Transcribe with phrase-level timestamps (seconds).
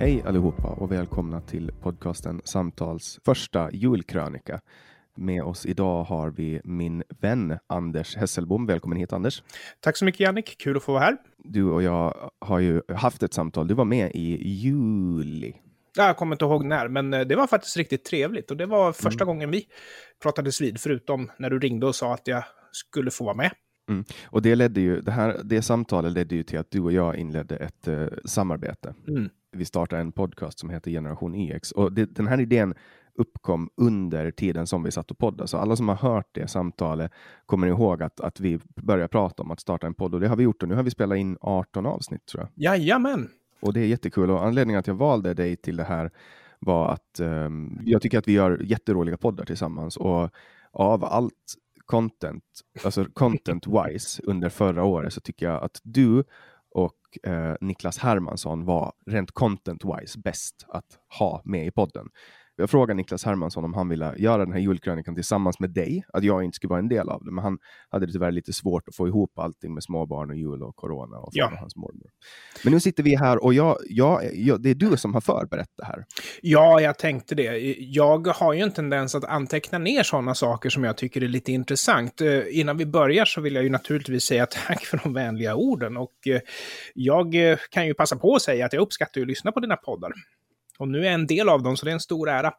[0.00, 4.60] Hej allihopa och välkomna till podcasten Samtals första julkrönika.
[5.16, 8.66] Med oss idag har vi min vän Anders Hesselbom.
[8.66, 9.42] Välkommen hit Anders.
[9.80, 11.16] Tack så mycket Jannik, kul att få vara här.
[11.38, 13.68] Du och jag har ju haft ett samtal.
[13.68, 15.54] Du var med i juli.
[15.96, 18.92] Jag kommer inte ihåg när, men eh, det var faktiskt riktigt trevligt och det var
[18.92, 19.26] första mm.
[19.26, 19.66] gången vi
[20.22, 23.50] pratades vid, förutom när du ringde och sa att jag skulle få vara med.
[23.88, 24.04] Mm.
[24.26, 27.16] Och det ledde ju, det här det samtalet ledde ju till att du och jag
[27.16, 28.94] inledde ett uh, samarbete.
[29.08, 32.74] Mm vi startade en podcast som heter Generation EX och det, den här idén
[33.14, 35.48] uppkom under tiden som vi satt och poddade.
[35.48, 37.12] Så alla som har hört det samtalet
[37.46, 40.36] kommer ihåg att, att vi började prata om att starta en podd och det har
[40.36, 42.64] vi gjort och nu har vi spelat in 18 avsnitt tror jag.
[42.64, 43.28] Jajamän!
[43.60, 46.10] Och det är jättekul och anledningen att jag valde dig till det här
[46.58, 50.30] var att um, jag tycker att vi gör jätteroliga poddar tillsammans och
[50.72, 51.54] av allt
[51.86, 52.44] content,
[52.84, 56.24] alltså content wise under förra året så tycker jag att du
[56.74, 62.08] och eh, Niklas Hermansson var rent content-wise bäst att ha med i podden.
[62.60, 66.24] Jag frågade Niklas Hermansson om han ville göra den här julkrönikan tillsammans med dig, att
[66.24, 67.58] jag inte skulle vara en del av det, men han
[67.90, 71.28] hade tyvärr lite svårt att få ihop allting med småbarn och jul och corona och,
[71.32, 71.52] ja.
[71.60, 72.10] hans mormor.
[72.64, 75.70] Men nu sitter vi här och jag, jag, jag, det är du som har förberett
[75.76, 76.04] det här.
[76.42, 77.74] Ja, jag tänkte det.
[77.78, 81.52] Jag har ju en tendens att anteckna ner sådana saker som jag tycker är lite
[81.52, 82.20] intressant.
[82.20, 85.96] Eh, innan vi börjar så vill jag ju naturligtvis säga tack för de vänliga orden
[85.96, 86.40] och eh,
[86.94, 89.76] jag eh, kan ju passa på att säga att jag uppskattar att lyssna på dina
[89.76, 90.12] poddar.
[90.78, 92.52] Och nu är jag en del av dem, så det är en stor ära.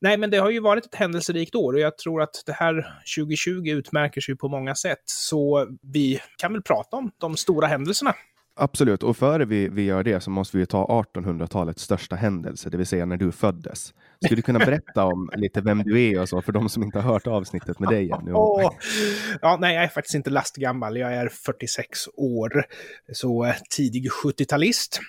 [0.00, 2.86] Nej, men det har ju varit ett händelserikt år och jag tror att det här
[3.18, 5.02] 2020 utmärker sig på många sätt.
[5.04, 8.14] Så vi kan väl prata om de stora händelserna.
[8.58, 12.76] Absolut, och före vi, vi gör det så måste vi ta 1800-talets största händelse, det
[12.76, 13.94] vill säga när du föddes.
[14.24, 16.98] Skulle du kunna berätta om lite vem du är och så för de som inte
[17.00, 18.32] har hört avsnittet med dig ännu?
[19.42, 20.96] Ja, nej, jag är faktiskt inte lastgammal.
[20.96, 22.64] Jag är 46 år,
[23.12, 25.00] så eh, tidig 70-talist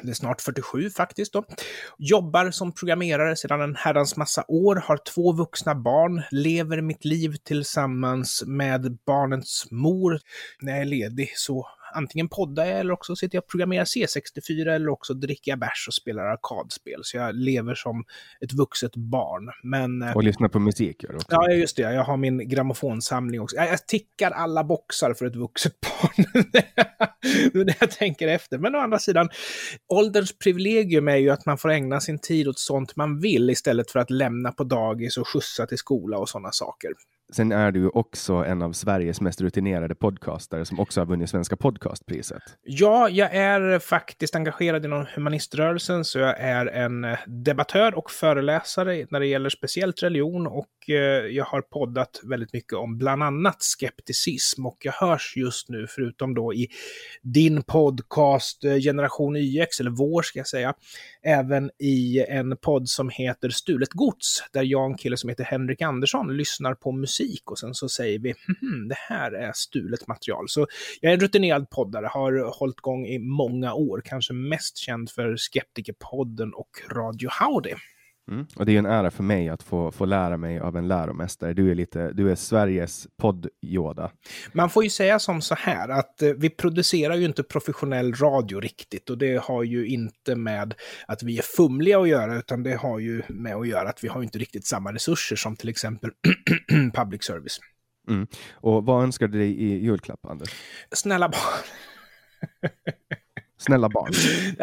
[0.00, 1.44] eller snart 47 faktiskt då.
[1.98, 7.36] Jobbar som programmerare sedan en herrans massa år, har två vuxna barn, lever mitt liv
[7.44, 10.18] tillsammans med barnets mor.
[10.60, 14.74] När jag är ledig så antingen poddar jag eller också sitter jag och programmerar C64
[14.74, 17.00] eller också dricker jag bärs och spelar arkadspel.
[17.02, 18.04] Så jag lever som
[18.40, 19.50] ett vuxet barn.
[19.62, 21.28] Men, och lyssnar på musik gör du också.
[21.30, 21.82] Ja, just det.
[21.82, 23.56] Jag har min grammofonsamling också.
[23.56, 26.26] Jag, jag tickar alla boxar för ett vuxet barn.
[26.52, 28.58] det är det jag tänker efter.
[28.58, 29.28] Men å andra sidan,
[29.88, 33.90] ålderns privilegium är ju att man får ägna sin tid åt sånt man vill istället
[33.90, 36.90] för att lämna på dagis och skjutsa till skola och sådana saker.
[37.32, 41.56] Sen är du också en av Sveriges mest rutinerade podcastare som också har vunnit Svenska
[41.56, 42.42] podcastpriset.
[42.62, 49.20] Ja, jag är faktiskt engagerad inom humaniströrelsen, så jag är en debattör och föreläsare när
[49.20, 50.94] det gäller speciellt religion och eh,
[51.26, 56.34] jag har poddat väldigt mycket om bland annat skepticism och jag hörs just nu, förutom
[56.34, 56.68] då i
[57.22, 60.74] din podcast eh, Generation YX, eller vår ska jag säga,
[61.22, 65.44] även i en podd som heter Stulet Gods, där jag och en kille som heter
[65.44, 70.08] Henrik Andersson lyssnar på musik och sen så säger vi hm, det här är stulet
[70.08, 70.44] material.
[70.48, 70.66] Så
[71.00, 75.36] jag är en rutinerad poddare, har hållit igång i många år, kanske mest känd för
[75.36, 77.74] Skeptikerpodden och Radio Howdy.
[78.30, 78.46] Mm.
[78.56, 81.52] Och det är en ära för mig att få, få lära mig av en läromästare.
[81.52, 84.10] Du är, lite, du är Sveriges podd-Yoda.
[84.52, 88.60] Man får ju säga som så här att eh, vi producerar ju inte professionell radio
[88.60, 90.74] riktigt och det har ju inte med
[91.06, 94.08] att vi är fumliga att göra utan det har ju med att göra att vi
[94.08, 96.10] har inte riktigt samma resurser som till exempel
[96.94, 97.60] public service.
[98.08, 98.26] Mm.
[98.52, 100.48] Och vad önskar du dig i julklapp, Anders?
[100.92, 101.64] Snälla barn.
[103.58, 104.12] Snälla barn.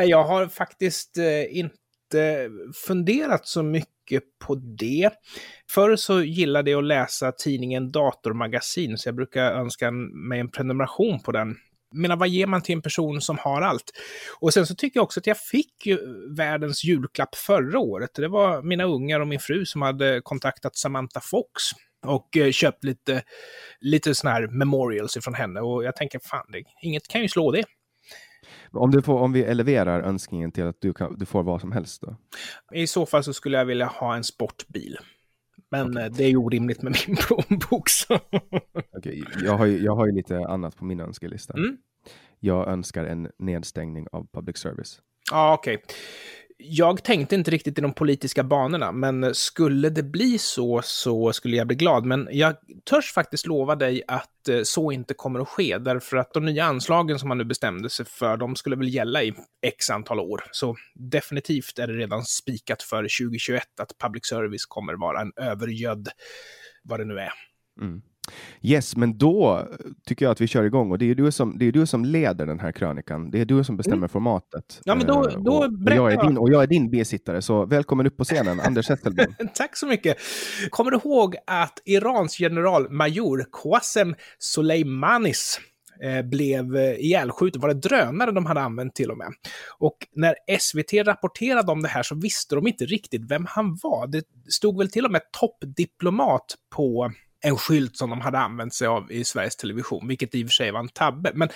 [0.07, 1.75] Jag har faktiskt eh, inte
[2.09, 2.49] inte
[2.87, 5.11] funderat så mycket på det.
[5.69, 11.19] Förr så gillade jag att läsa tidningen Datormagasin, så jag brukar önska mig en prenumeration
[11.19, 11.55] på den.
[11.93, 13.91] Men vad ger man till en person som har allt?
[14.39, 15.97] Och sen så tycker jag också att jag fick ju
[16.35, 18.09] världens julklapp förra året.
[18.15, 21.63] Det var mina ungar och min fru som hade kontaktat Samantha Fox
[22.05, 23.23] och eh, köpt lite,
[23.79, 25.61] lite sådana här memorials ifrån henne.
[25.61, 27.63] Och jag tänker, fan, det, inget kan ju slå det.
[28.71, 31.71] Om, du får, om vi eleverar önskningen till att du, kan, du får vad som
[31.71, 32.15] helst då?
[32.73, 34.97] I så fall så skulle jag vilja ha en sportbil.
[35.71, 36.09] Men okay.
[36.09, 37.83] det är ju orimligt med min plånbok.
[38.97, 39.23] okay.
[39.43, 41.53] jag, har ju, jag har ju lite annat på min önskelista.
[41.53, 41.77] Mm.
[42.39, 45.01] Jag önskar en nedstängning av public service.
[45.31, 45.75] Ja, okej.
[45.75, 45.95] Okay
[46.61, 51.57] jag tänkte inte riktigt i de politiska banorna, men skulle det bli så, så skulle
[51.57, 52.05] jag bli glad.
[52.05, 56.33] Men jag törs faktiskt lova dig att eh, så inte kommer att ske, därför att
[56.33, 59.89] de nya anslagen som man nu bestämde sig för, de skulle väl gälla i x
[59.89, 60.43] antal år.
[60.51, 66.09] Så definitivt är det redan spikat för 2021 att public service kommer vara en övergödd,
[66.83, 67.33] vad det nu är.
[67.81, 68.01] Mm.
[68.61, 69.67] Yes, men då
[70.05, 72.05] tycker jag att vi kör igång och det är du som, det är du som
[72.05, 73.31] leder den här krönikan.
[73.31, 74.09] Det är du som bestämmer mm.
[74.09, 74.81] formatet.
[74.83, 77.41] Ja, men då, eh, då och, och, jag är din, och jag är din bisittare,
[77.41, 79.35] så välkommen upp på scenen, Anders Hesselblom.
[79.53, 80.17] Tack så mycket.
[80.69, 85.59] Kommer du ihåg att Irans generalmajor Qasem Soleimanis
[86.03, 87.61] eh, blev eh, ihjälskjuten.
[87.61, 89.27] Var det drönare de hade använt till och med?
[89.77, 94.07] Och när SVT rapporterade om det här så visste de inte riktigt vem han var.
[94.07, 97.11] Det stod väl till och med toppdiplomat på
[97.41, 100.53] en skylt som de hade använt sig av i Sveriges Television, vilket i och för
[100.53, 101.31] sig var en tabbe.
[101.33, 101.49] Men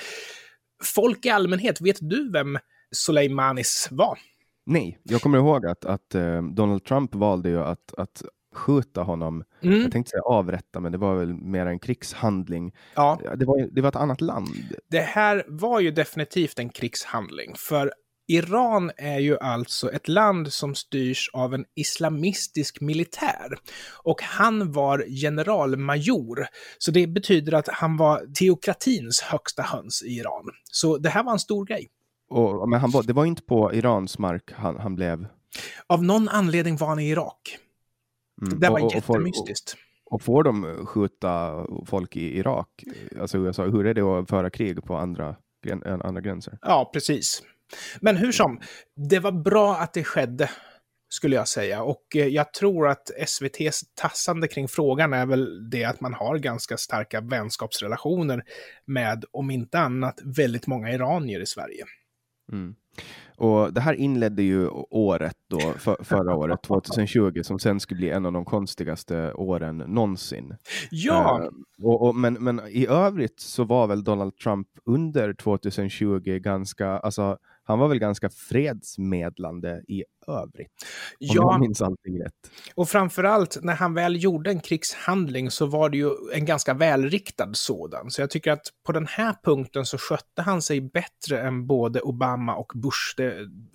[0.84, 2.60] folk i allmänhet, vet du vem
[2.92, 4.18] Soleimanis var?
[4.66, 8.24] Nej, jag kommer ihåg att, att uh, Donald Trump valde ju att, att
[8.56, 9.44] skjuta honom.
[9.62, 9.82] Mm.
[9.82, 12.76] Jag tänkte säga avrätta, men det var väl mer en krigshandling.
[12.96, 13.20] Ja.
[13.36, 14.48] Det, var, det var ett annat land.
[14.90, 17.94] Det här var ju definitivt en krigshandling, för
[18.28, 23.58] Iran är ju alltså ett land som styrs av en islamistisk militär.
[24.04, 26.48] Och han var generalmajor.
[26.78, 30.50] Så det betyder att han var teokratins högsta höns i Iran.
[30.72, 31.90] Så det här var en stor grej.
[32.30, 35.28] Och, men han var, det var inte på Irans mark han, han blev?
[35.88, 37.58] Av någon anledning var han i Irak.
[38.42, 38.60] Mm.
[38.60, 39.76] Det var och, och, jättemystiskt.
[40.06, 42.84] Och, och får de skjuta folk i Irak?
[43.20, 45.36] Alltså USA, hur är det att föra krig på andra,
[46.04, 46.58] andra gränser?
[46.62, 47.44] Ja, precis.
[48.02, 48.60] Men hur som,
[49.10, 50.50] det var bra att det skedde,
[51.14, 51.84] skulle jag säga.
[51.84, 56.38] Och eh, jag tror att SVTs tassande kring frågan är väl det att man har
[56.38, 58.44] ganska starka vänskapsrelationer
[58.86, 61.86] med, om inte annat, väldigt många iranier i Sverige.
[62.52, 62.76] Mm.
[63.38, 68.10] Och det här inledde ju året då, för, förra året, 2020, som sen skulle bli
[68.10, 70.56] en av de konstigaste åren någonsin.
[70.92, 71.40] Ja!
[71.42, 76.88] Uh, och, och, men, men i övrigt så var väl Donald Trump under 2020 ganska,
[76.88, 80.72] alltså han var väl ganska fredsmedlande i övrigt.
[80.82, 82.52] Om ja, jag minns allting rätt.
[82.76, 87.50] Och framförallt när han väl gjorde en krigshandling så var det ju en ganska välriktad
[87.54, 88.12] sådan.
[88.12, 92.02] Så jag tycker att på den här punkten så skötte han sig bättre än både
[92.02, 93.14] Obama och Bush.
[93.18, 93.26] Det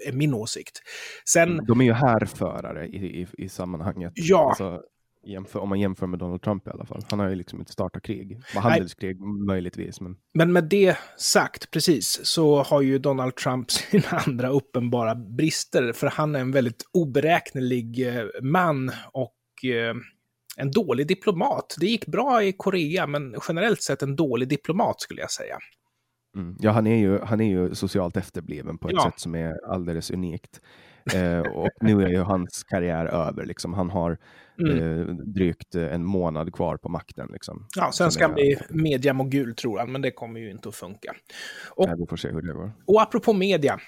[0.09, 0.83] är min åsikt.
[1.25, 4.13] Sen, De är ju härförare i, i, i sammanhanget.
[4.17, 4.49] Ja.
[4.49, 4.83] Alltså,
[5.27, 7.05] Jämför, om man jämför med Donald Trump i alla fall.
[7.11, 8.41] Han har ju liksom inte startat krig.
[8.55, 9.47] Handelskrig Nej.
[9.47, 10.01] möjligtvis.
[10.01, 10.17] Men...
[10.35, 15.93] men med det sagt, precis, så har ju Donald Trump sina andra uppenbara brister.
[15.93, 19.95] För han är en väldigt oberäknelig eh, man och eh,
[20.57, 21.77] en dålig diplomat.
[21.81, 25.59] Det gick bra i Korea, men generellt sett en dålig diplomat skulle jag säga.
[26.37, 26.57] Mm.
[26.61, 29.05] Ja, han är, ju, han är ju socialt efterbliven på ett ja.
[29.05, 30.61] sätt som är alldeles unikt.
[31.15, 33.47] Eh, och nu är ju hans karriär över.
[33.47, 33.75] Liksom.
[33.75, 34.19] Han har
[34.59, 35.01] mm.
[35.01, 37.29] eh, drygt en månad kvar på makten.
[37.33, 37.67] Liksom.
[37.77, 41.15] Ja, sen ska han bli mediamogul tror han, men det kommer ju inte att funka.
[41.71, 42.73] Och, Nej, vi får se hur det går.
[42.87, 43.81] Och apropå media,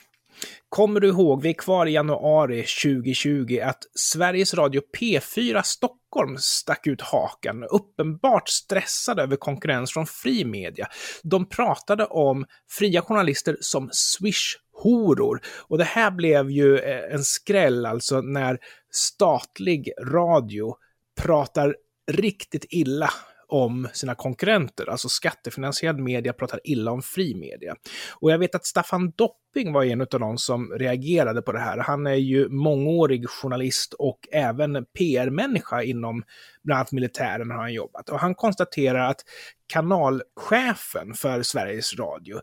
[0.69, 6.87] Kommer du ihåg, vi är kvar i januari 2020, att Sveriges Radio P4 Stockholm stack
[6.87, 10.87] ut hakan, uppenbart stressade över konkurrens från fri media.
[11.23, 15.41] De pratade om fria journalister som swish-horor.
[15.69, 18.59] Och det här blev ju eh, en skräll, alltså när
[18.93, 20.75] statlig radio
[21.21, 21.77] pratar
[22.13, 23.11] riktigt illa
[23.53, 24.91] om sina konkurrenter.
[24.91, 27.77] Alltså skattefinansierad media pratar illa om fri media.
[28.21, 31.79] Och jag vet att Staffan Dopping var en av de som reagerade på det här.
[31.79, 36.23] Han är ju mångårig journalist och även PR-människa inom
[36.63, 38.09] bland annat militären har han jobbat.
[38.09, 39.21] Och han konstaterar att
[39.67, 42.41] kanalchefen för Sveriges Radio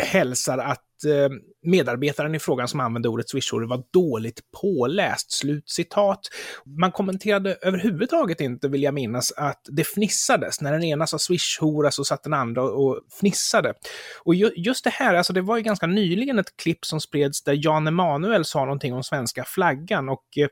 [0.00, 5.32] hälsar att eh, medarbetaren i frågan som använde ordet swishorder var dåligt påläst.
[5.32, 6.20] Slutcitat.
[6.80, 10.60] Man kommenterade överhuvudtaget inte, vill jag minnas, att det fnissades.
[10.60, 13.74] När den ena sa swishhora så satt den andra och fnissade.
[14.24, 17.42] Och ju, just det här, alltså det var ju ganska nyligen ett klipp som spreds
[17.42, 20.48] där Jan Emanuel sa någonting om svenska flaggan och eh,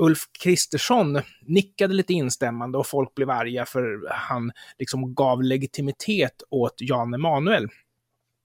[0.00, 6.74] Ulf Kristersson nickade lite instämmande och folk blev arga för han liksom gav legitimitet åt
[6.78, 7.68] Jan Emanuel.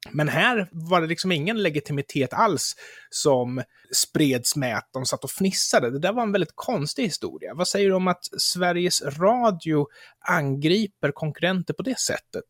[0.10, 2.76] Men här var det liksom ingen legitimitet alls
[3.10, 5.92] som spreds med att de satt och fnissade.
[5.92, 7.54] Det där var en väldigt konstig historia.
[7.54, 9.88] Vad säger du om att Sveriges Radio
[10.20, 12.46] angriper konkurrenter på det sättet?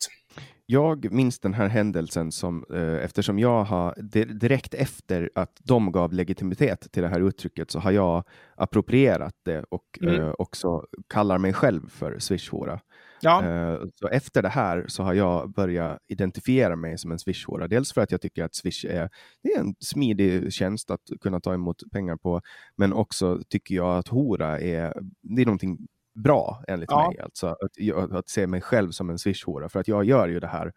[0.65, 3.95] Jag minns den här händelsen som eh, eftersom jag har
[4.39, 8.23] direkt efter att de gav legitimitet till det här uttrycket så har jag
[8.55, 10.21] approprierat det och mm.
[10.21, 12.79] eh, också kallar mig själv för swishhora.
[13.21, 13.45] Ja.
[13.45, 17.67] Eh, så efter det här så har jag börjat identifiera mig som en swishhora.
[17.67, 19.09] Dels för att jag tycker att Swish är,
[19.43, 22.41] det är en smidig tjänst att kunna ta emot pengar på,
[22.75, 25.77] men också tycker jag att hora är, det är någonting
[26.23, 27.07] bra enligt ja.
[27.09, 27.19] mig.
[27.19, 29.69] Alltså att, att se mig själv som en swishhora.
[29.69, 30.73] För att jag gör ju det här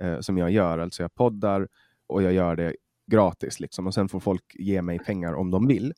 [0.00, 0.78] eh, som jag gör.
[0.78, 1.68] Alltså jag poddar
[2.06, 2.74] och jag gör det
[3.10, 3.60] gratis.
[3.60, 3.86] Liksom.
[3.86, 5.92] Och sen får folk ge mig pengar om de vill.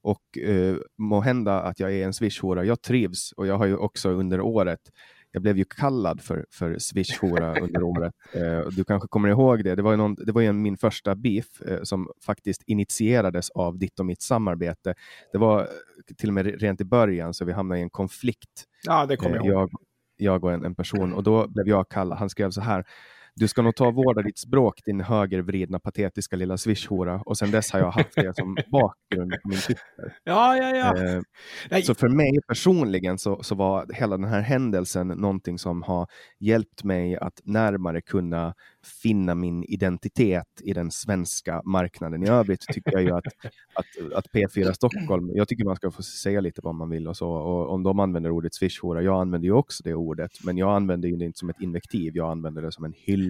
[0.00, 2.64] Och eh, må hända att jag är en swishhora.
[2.64, 4.80] Jag trivs och jag har ju också under året
[5.32, 8.14] jag blev ju kallad för, för Swish-hora under året.
[8.32, 9.74] Eh, du kanske kommer ihåg det.
[9.74, 13.78] Det var ju, någon, det var ju min första beef eh, som faktiskt initierades av
[13.78, 14.94] ditt och mitt samarbete.
[15.32, 15.66] Det var eh,
[16.16, 18.64] till och med rent i början så vi hamnade i en konflikt.
[18.86, 19.54] Ja, det kommer jag ihåg.
[19.54, 19.70] Jag,
[20.16, 22.18] jag och en, en person och då blev jag kallad.
[22.18, 22.84] Han skrev så här.
[23.38, 27.22] Du ska nog ta och vårda ditt språk, din högervridna patetiska lilla swishhora.
[27.26, 30.16] Och sen dess har jag haft det som bakgrund på min Twitter.
[30.24, 31.18] Ja, ja, ja.
[31.70, 36.06] Eh, så för mig personligen så, så var hela den här händelsen någonting som har
[36.38, 38.54] hjälpt mig att närmare kunna
[39.02, 42.22] finna min identitet i den svenska marknaden.
[42.22, 43.26] I övrigt tycker jag ju att,
[43.74, 47.16] att, att P4 Stockholm, jag tycker man ska få säga lite vad man vill och
[47.16, 47.30] så.
[47.30, 51.08] Och om de använder ordet swishhora, jag använder ju också det ordet, men jag använder
[51.08, 53.27] det inte som ett invektiv, jag använder det som en hyllning.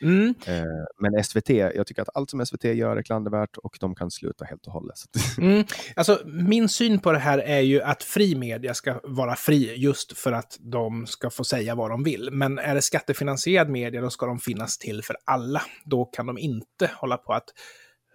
[0.00, 0.34] Mm.
[0.46, 0.64] Eh,
[0.98, 4.44] men SVT, jag tycker att allt som SVT gör är klandervärt och de kan sluta
[4.44, 4.98] helt och hållet.
[5.38, 5.64] Mm.
[5.96, 10.18] Alltså, min syn på det här är ju att fri media ska vara fri just
[10.18, 12.28] för att de ska få säga vad de vill.
[12.32, 15.62] Men är det skattefinansierad media, då ska de finnas till för alla.
[15.84, 17.48] Då kan de inte hålla på att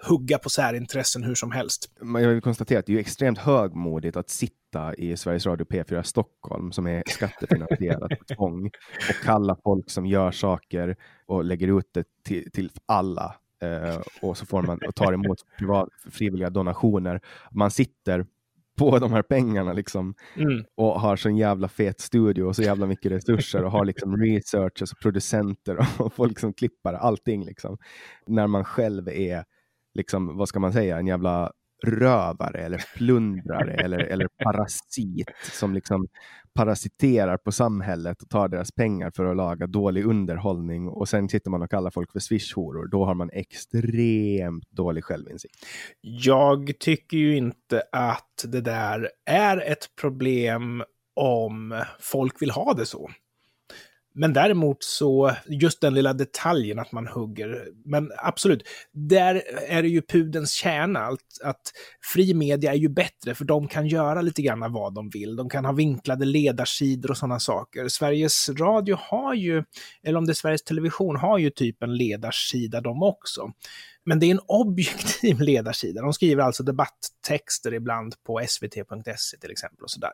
[0.09, 1.89] hugga på särintressen hur som helst.
[1.99, 6.71] Jag vill konstatera att det är extremt högmodigt att sitta i Sveriges Radio P4 Stockholm
[6.71, 8.65] som är skattefinansierat på tvång
[9.09, 10.95] och kalla folk som gör saker
[11.25, 15.37] och lägger ut det till, till alla eh, och så får man och tar emot
[15.57, 17.21] privat, frivilliga donationer.
[17.51, 18.25] Man sitter
[18.77, 20.63] på de här pengarna liksom mm.
[20.75, 24.17] och har så en jävla fet studio och så jävla mycket resurser och har liksom
[24.17, 27.77] researchers och producenter och folk som klippar allting liksom.
[28.27, 29.43] När man själv är
[29.93, 31.51] liksom, vad ska man säga, en jävla
[31.85, 36.07] rövare eller plundrare eller, eller parasit som liksom
[36.53, 41.51] parasiterar på samhället och tar deras pengar för att laga dålig underhållning och sen sitter
[41.51, 42.87] man och kallar folk för swishhoror.
[42.87, 45.55] Då har man extremt dålig självinsikt.
[46.01, 50.83] Jag tycker ju inte att det där är ett problem
[51.15, 53.09] om folk vill ha det så.
[54.15, 57.67] Men däremot så, just den lilla detaljen att man hugger.
[57.85, 61.61] Men absolut, där är det ju pudens kärna, att, att
[62.13, 65.35] fri media är ju bättre, för de kan göra lite grann vad de vill.
[65.35, 67.87] De kan ha vinklade ledarsidor och sådana saker.
[67.87, 69.63] Sveriges Radio har ju,
[70.03, 73.51] eller om det är Sveriges Television, har ju typ en ledarsida de också.
[74.05, 76.01] Men det är en objektiv ledarsida.
[76.01, 79.83] De skriver alltså debatttexter ibland på svt.se till exempel.
[79.83, 80.11] och så där.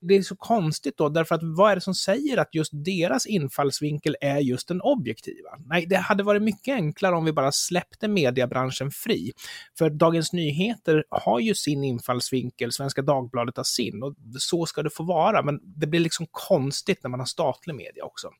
[0.00, 3.26] Det är så konstigt då, därför att vad är det som säger att just deras
[3.26, 5.50] infallsvinkel är just den objektiva?
[5.66, 9.32] Nej, det hade varit mycket enklare om vi bara släppte mediebranschen fri.
[9.78, 14.90] För Dagens Nyheter har ju sin infallsvinkel, Svenska Dagbladet har sin, och så ska det
[14.90, 15.42] få vara.
[15.42, 18.30] Men det blir liksom konstigt när man har statlig media också.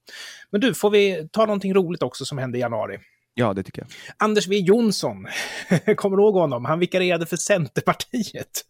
[0.50, 2.98] Men du, får vi ta någonting roligt också som hände i januari?
[3.34, 3.90] Ja, det tycker jag.
[4.16, 5.26] Anders W Jonsson,
[5.96, 6.64] kommer du ihåg honom?
[6.64, 8.64] Han vikarierade för Centerpartiet.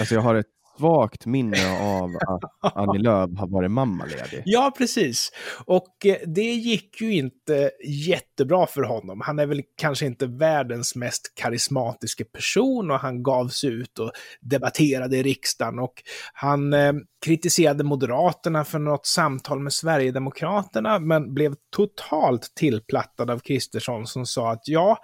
[0.00, 0.46] Alltså jag har ett
[0.78, 4.42] svagt minne av att Annie Lööf har varit mammaledig.
[4.44, 5.30] Ja, precis.
[5.64, 9.20] Och eh, det gick ju inte jättebra för honom.
[9.20, 14.10] Han är väl kanske inte världens mest karismatiska person och han gav sig ut och
[14.40, 16.02] debatterade i riksdagen och
[16.32, 16.92] han eh,
[17.24, 24.52] kritiserade Moderaterna för något samtal med Sverigedemokraterna, men blev totalt tillplattad av Kristersson som sa
[24.52, 24.98] att ja,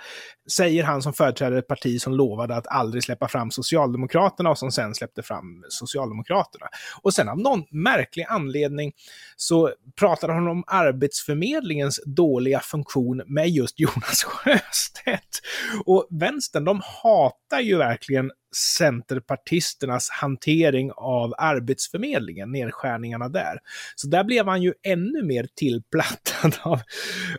[0.52, 4.72] säger han som företräder ett parti som lovade att aldrig släppa fram Socialdemokraterna och som
[4.72, 6.66] sen släppte fram Socialdemokraterna.
[7.02, 8.92] Och sen av någon märklig anledning
[9.36, 15.40] så pratade han om Arbetsförmedlingens dåliga funktion med just Jonas Sjöstedt.
[15.84, 23.58] Och vänstern, de hatar ju verkligen centerpartisternas hantering av Arbetsförmedlingen, nedskärningarna där.
[23.94, 26.80] Så där blev han ju ännu mer tillplattad av,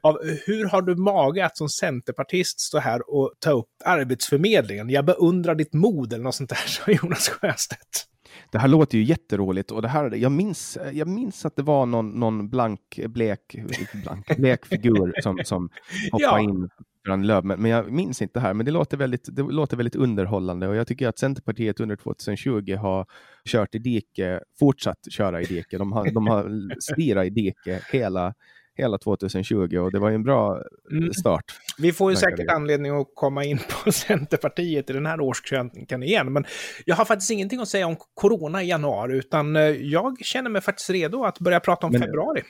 [0.02, 4.90] av hur har du mage att som centerpartist stå här och ta upp Arbetsförmedlingen?
[4.90, 8.06] Jag beundrar ditt mod eller något sånt där, sa Jonas Sjöstedt.
[8.52, 11.86] Det här låter ju jätteroligt och det här, jag minns, jag minns att det var
[11.86, 13.56] någon, någon blank, blek,
[14.04, 15.70] blank, blek figur som, som
[16.12, 16.40] hoppade ja.
[16.40, 16.70] in
[17.08, 18.54] Göran Lööf, men, men jag minns inte här.
[18.54, 22.76] Men det låter, väldigt, det låter väldigt underhållande och jag tycker att Centerpartiet under 2020
[22.76, 23.06] har
[23.46, 25.78] kört i dike, fortsatt köra i dike.
[25.78, 28.34] De har, de har slirat i dike hela,
[28.76, 31.14] hela 2020 och det var ju en bra mm.
[31.14, 31.44] start.
[31.78, 32.54] Vi får ju säkert det.
[32.54, 36.46] anledning att komma in på Centerpartiet i den här årskrönikan igen, men
[36.86, 40.62] jag har faktiskt ingenting att säga om corona i januari, utan eh, jag känner mig
[40.62, 42.42] faktiskt redo att börja prata om men, februari.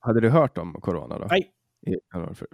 [0.00, 1.26] Hade du hört om corona då?
[1.30, 1.50] Nej,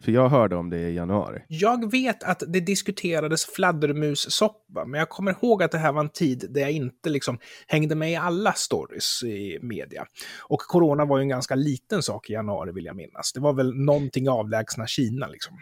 [0.02, 1.42] för jag hörde om det i januari.
[1.48, 6.08] Jag vet att det diskuterades fladdermussoppa, men jag kommer ihåg att det här var en
[6.08, 10.06] tid där jag inte liksom hängde med i alla stories i media.
[10.48, 13.32] Och corona var ju en ganska liten sak i januari vill jag minnas.
[13.32, 15.58] Det var väl någonting avlägsna Kina liksom.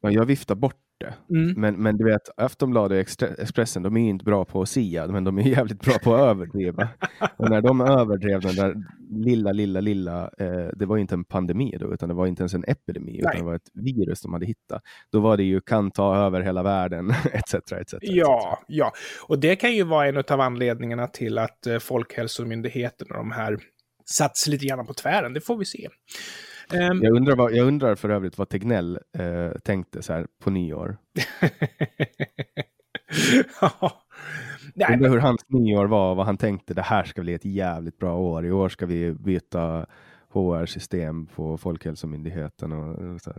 [0.00, 1.14] Ja, jag viftar bort det.
[1.38, 1.60] Mm.
[1.60, 5.24] Men, men du vet, Aftonbladet och Expressen, de är inte bra på att sia, men
[5.24, 6.88] de är jävligt bra på att överdriva.
[7.36, 8.74] och när de överdrev den där
[9.10, 12.54] lilla, lilla, lilla, eh, det var inte en pandemi då, utan det var inte ens
[12.54, 13.20] en epidemi, Nej.
[13.20, 14.82] utan det var ett virus de hade hittat.
[15.12, 17.54] Då var det ju kan ta över hela världen, etc.
[17.54, 17.94] etc.
[18.00, 18.92] Ja, ja,
[19.28, 23.58] och det kan ju vara en av anledningarna till att eh, Folkhälsomyndigheten och de här
[24.04, 25.88] satt lite grann på tvären, det får vi se.
[26.72, 30.50] Um, jag, undrar vad, jag undrar för övrigt vad Tegnell eh, tänkte så här på
[30.50, 30.96] nyår.
[33.60, 34.02] ja.
[34.74, 36.74] Nej, undrar hur hans nyår var och vad han tänkte.
[36.74, 38.46] Det här ska bli ett jävligt bra år.
[38.46, 39.86] I år ska vi byta
[40.36, 42.72] HR-system på Folkhälsomyndigheten.
[42.72, 43.32] Och, så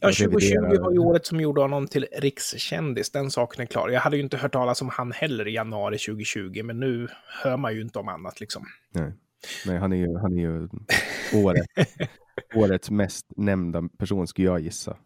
[0.00, 3.88] ja, 2020 var ju året som gjorde honom till rikskändis, den saken är klar.
[3.88, 7.08] Jag hade ju inte hört talas om han heller i januari 2020, men nu
[7.42, 8.64] hör man ju inte om annat liksom.
[8.94, 9.12] Nej,
[9.66, 10.68] Nej han är ju, han är ju
[11.34, 11.66] året,
[12.54, 14.96] årets mest nämnda person skulle jag gissa.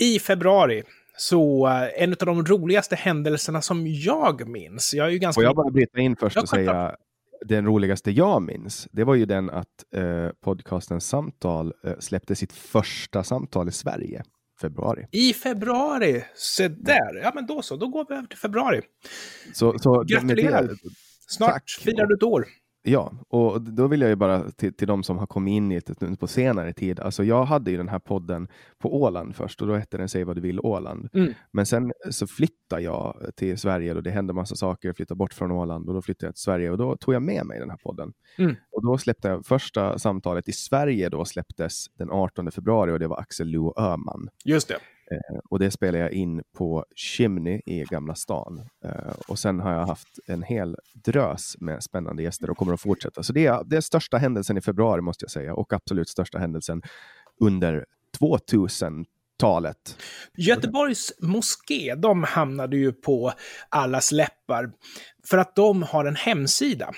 [0.00, 0.82] I februari
[1.16, 4.94] så uh, en av de roligaste händelserna som jag minns.
[4.94, 5.38] Jag är ju ganska...
[5.38, 6.96] Får jag bara bryta in först och säga
[7.40, 12.52] den roligaste jag minns, det var ju den att eh, podcasten Samtal eh, släppte sitt
[12.52, 14.22] första samtal i Sverige
[14.60, 15.06] februari.
[15.12, 16.24] I februari!
[16.34, 17.20] Se där!
[17.22, 18.80] Ja, men då så, då går vi över till februari.
[19.54, 20.70] Så, så Gratulerar!
[21.28, 21.70] Snart tack.
[21.80, 22.46] firar du ett år.
[22.82, 25.80] Ja, och då vill jag ju bara till, till de som har kommit in i
[25.86, 27.00] det på senare tid.
[27.00, 30.24] Alltså jag hade ju den här podden på Åland först och då hette den Säg
[30.24, 31.08] vad du vill Åland.
[31.12, 31.34] Mm.
[31.50, 34.88] Men sen så flyttade jag till Sverige och det hände massa saker.
[34.88, 37.22] Jag flyttade bort från Åland och då flyttade jag till Sverige och då tog jag
[37.22, 38.12] med mig den här podden.
[38.38, 38.56] Mm.
[38.70, 43.08] Och då släppte jag första samtalet i Sverige då släpptes den 18 februari och det
[43.08, 44.28] var Axel Luo Öhman.
[44.44, 44.78] Just det.
[45.10, 48.62] Eh, och det spelade jag in på Chimney i Gamla stan.
[48.84, 52.80] Eh, och sen har jag haft en hel drös med spännande gäster och kommer att
[52.80, 53.22] fortsätta.
[53.22, 56.82] Så det är den största händelsen i februari måste jag säga och absolut största händelsen
[57.40, 57.84] under
[58.20, 59.98] 2000-talet.
[60.36, 63.32] Göteborgs moské, de hamnade ju på
[63.68, 64.70] allas läppar
[65.26, 66.94] för att de har en hemsida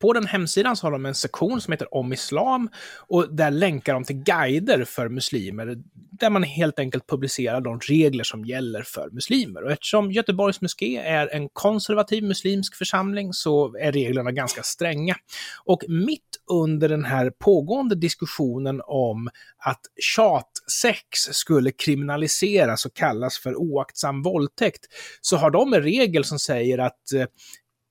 [0.00, 2.68] på den hemsidan så har de en sektion som heter Om Islam
[3.08, 5.76] och där länkar de till guider för muslimer
[6.20, 9.64] där man helt enkelt publicerar de regler som gäller för muslimer.
[9.64, 15.16] Och eftersom Göteborgs moské är en konservativ muslimsk församling så är reglerna ganska stränga.
[15.64, 19.28] Och mitt under den här pågående diskussionen om
[19.58, 24.86] att tjatsex skulle kriminaliseras och kallas för oaktsam våldtäkt,
[25.20, 27.26] så har de en regel som säger att eh,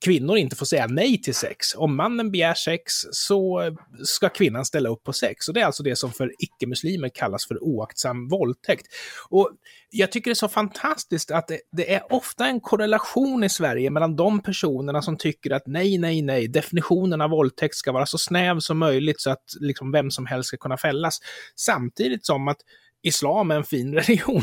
[0.04, 1.74] kvinnor inte får säga nej till sex.
[1.74, 3.62] Om mannen begär sex så
[4.04, 5.48] ska kvinnan ställa upp på sex.
[5.48, 8.86] Och det är alltså det som för icke-muslimer kallas för oaktsam våldtäkt.
[9.28, 9.50] Och
[9.90, 13.90] jag tycker det är så fantastiskt att det, det, är ofta en korrelation i Sverige
[13.90, 18.18] mellan de personerna som tycker att nej, nej, nej, definitionen av våldtäkt ska vara så
[18.18, 21.18] snäv som möjligt så att liksom vem som helst ska kunna fällas.
[21.56, 22.58] Samtidigt som att
[23.02, 24.42] islam är en fin religion.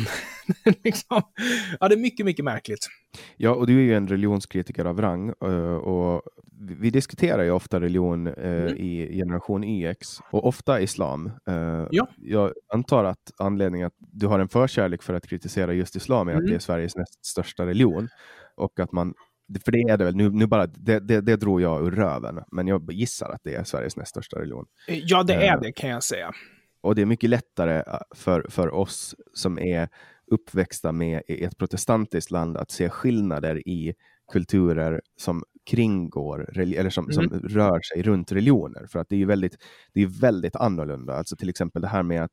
[0.83, 1.21] liksom.
[1.79, 2.87] Ja, det är mycket, mycket märkligt.
[3.37, 6.21] Ja, och du är ju en religionskritiker av rang eh, och
[6.79, 8.77] vi diskuterar ju ofta religion eh, mm.
[8.77, 11.31] i generation YX och ofta islam.
[11.47, 12.07] Eh, ja.
[12.17, 16.31] Jag antar att anledningen att du har en förkärlek för att kritisera just islam är
[16.31, 16.43] mm.
[16.43, 18.07] att det är Sveriges näst största religion
[18.55, 19.13] och att man
[19.65, 22.43] för det är det väl, nu, nu bara, det, det, det drog jag ur röven,
[22.51, 24.65] men jag gissar att det är Sveriges näst största religion.
[24.87, 26.31] Ja, det är det kan jag säga.
[26.83, 29.89] Och det är mycket lättare äh, för, för oss som är
[30.31, 33.93] uppväxta med i ett protestantiskt land att se skillnader i
[34.31, 37.13] kulturer som kringgår eller som, mm.
[37.13, 38.87] som rör sig runt religioner.
[38.91, 39.57] För att det är väldigt,
[39.93, 41.15] det är väldigt annorlunda.
[41.15, 42.31] Alltså till exempel det här med att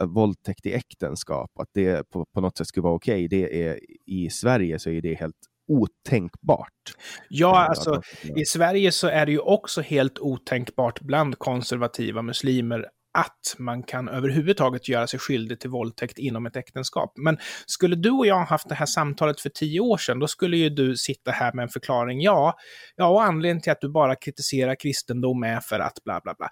[0.00, 3.26] uh, våldtäkt i äktenskap, att det på, på något sätt skulle vara okej.
[3.26, 3.78] Okay.
[4.06, 5.36] i Sverige så är det helt
[5.68, 6.72] otänkbart.
[7.28, 8.02] Ja, alltså
[8.36, 14.08] i Sverige så är det ju också helt otänkbart bland konservativa muslimer att man kan
[14.08, 17.12] överhuvudtaget göra sig skyldig till våldtäkt inom ett äktenskap.
[17.16, 20.56] Men skulle du och jag haft det här samtalet för tio år sedan, då skulle
[20.56, 22.20] ju du sitta här med en förklaring.
[22.20, 22.56] Ja,
[22.96, 26.48] ja och anledningen till att du bara kritiserar kristendom är för att bla bla bla.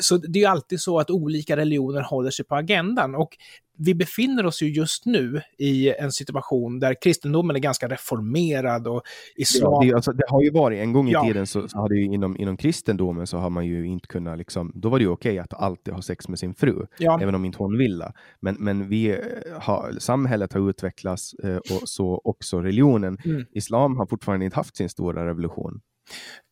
[0.00, 3.14] Så det är ju alltid så att olika religioner håller sig på agendan.
[3.14, 3.36] Och
[3.78, 9.02] vi befinner oss ju just nu i en situation där kristendomen är ganska reformerad och
[9.36, 9.72] islam...
[9.72, 11.24] Ja, det, alltså, det har ju varit, en gång i ja.
[11.24, 14.72] tiden så, så hade ju inom, inom kristendomen så har man ju inte kunnat liksom,
[14.74, 17.20] då var det ju okej att alltid ha sex med sin fru, ja.
[17.22, 18.12] även om inte hon ville.
[18.40, 19.18] Men, men vi eh,
[19.60, 23.18] har, samhället har utvecklats eh, och så också religionen.
[23.24, 23.44] Mm.
[23.52, 25.80] Islam har fortfarande inte haft sin stora revolution.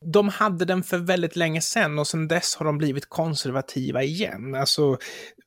[0.05, 4.55] De hade den för väldigt länge sedan och sedan dess har de blivit konservativa igen.
[4.55, 4.97] Alltså,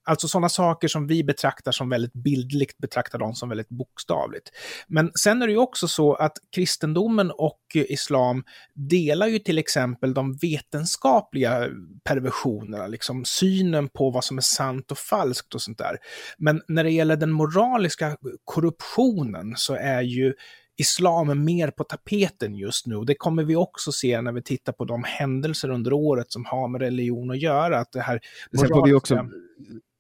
[0.06, 4.50] alltså sådana saker som vi betraktar som väldigt bildligt betraktar de som väldigt bokstavligt.
[4.88, 10.14] Men sen är det ju också så att kristendomen och islam delar ju till exempel
[10.14, 11.70] de vetenskapliga
[12.04, 15.98] perversionerna, liksom synen på vad som är sant och falskt och sånt där.
[16.38, 20.34] Men när det gäller den moraliska korruptionen så är ju
[20.78, 23.02] islam mer på tapeten just nu.
[23.02, 26.68] Det kommer vi också se när vi tittar på de händelser under året som har
[26.68, 27.80] med religion att göra.
[27.80, 28.20] Att det här
[28.58, 28.88] får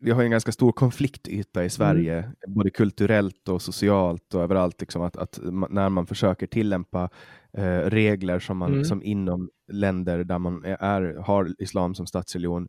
[0.05, 2.33] vi har en ganska stor konfliktyta i Sverige, mm.
[2.47, 4.81] både kulturellt och socialt och överallt.
[4.81, 5.39] Liksom, att, att
[5.69, 7.09] när man försöker tillämpa
[7.57, 8.85] eh, regler som, man, mm.
[8.85, 12.67] som inom länder där man är, har islam som statsreligion,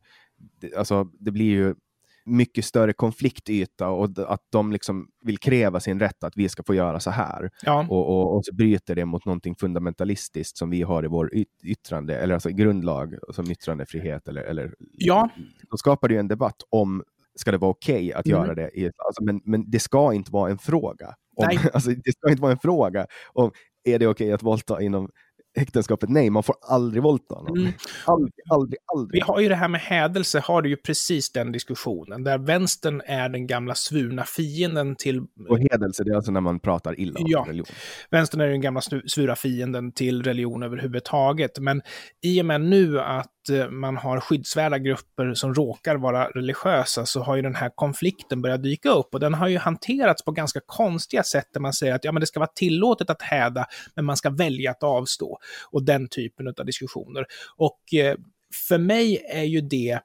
[0.60, 1.74] det, alltså, det blir ju
[2.24, 6.74] mycket större konfliktyta och att de liksom vill kräva sin rätt att vi ska få
[6.74, 7.50] göra så här.
[7.62, 7.86] Ja.
[7.90, 11.30] Och, och, och, så bryter det mot någonting fundamentalistiskt som vi har i vår
[11.64, 14.28] yttrande, eller alltså grundlag som yttrandefrihet.
[14.28, 15.28] Eller, eller, ja.
[15.70, 17.02] Då skapar det en debatt om
[17.36, 18.38] ska det vara okej okay att mm.
[18.38, 18.70] göra det?
[18.78, 21.14] I, alltså, men, men det ska inte vara en fråga.
[21.36, 23.50] Om, alltså, det ska inte vara en fråga om
[23.84, 25.08] är det okej okay att våldta inom
[25.56, 26.08] äktenskapet.
[26.08, 27.58] Nej, man får aldrig våldta någon.
[27.58, 27.72] Mm.
[28.04, 29.12] Aldrig, aldrig, aldrig.
[29.12, 33.02] Vi har ju det här med hädelse, har du ju precis den diskussionen, där vänstern
[33.06, 35.22] är den gamla svurna fienden till...
[35.48, 37.44] Och hedelse, det är alltså när man pratar illa om ja.
[37.48, 37.74] religion.
[38.10, 41.58] Vänstern är den gamla svura fienden till religion överhuvudtaget.
[41.58, 41.82] Men
[42.22, 47.20] i och med nu att Eh, man har skyddsvärda grupper som råkar vara religiösa så
[47.20, 50.60] har ju den här konflikten börjat dyka upp och den har ju hanterats på ganska
[50.66, 54.04] konstiga sätt där man säger att ja, men det ska vara tillåtet att häda, men
[54.04, 55.38] man ska välja att avstå.
[55.70, 57.26] Och den typen av diskussioner.
[57.56, 58.16] Och eh,
[58.68, 60.00] för mig är ju det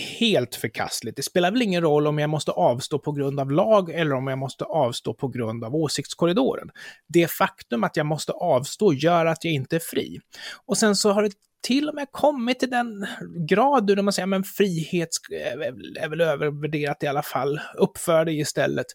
[0.00, 1.16] helt förkastligt.
[1.16, 4.26] Det spelar väl ingen roll om jag måste avstå på grund av lag eller om
[4.26, 6.70] jag måste avstå på grund av åsiktskorridoren.
[7.08, 10.20] Det faktum att jag måste avstå gör att jag inte är fri.
[10.66, 13.06] Och sen så har det till och med kommit till den
[13.48, 18.40] grad där man säger att frihet eh, är väl övervärderat i alla fall, uppför dig
[18.40, 18.86] istället.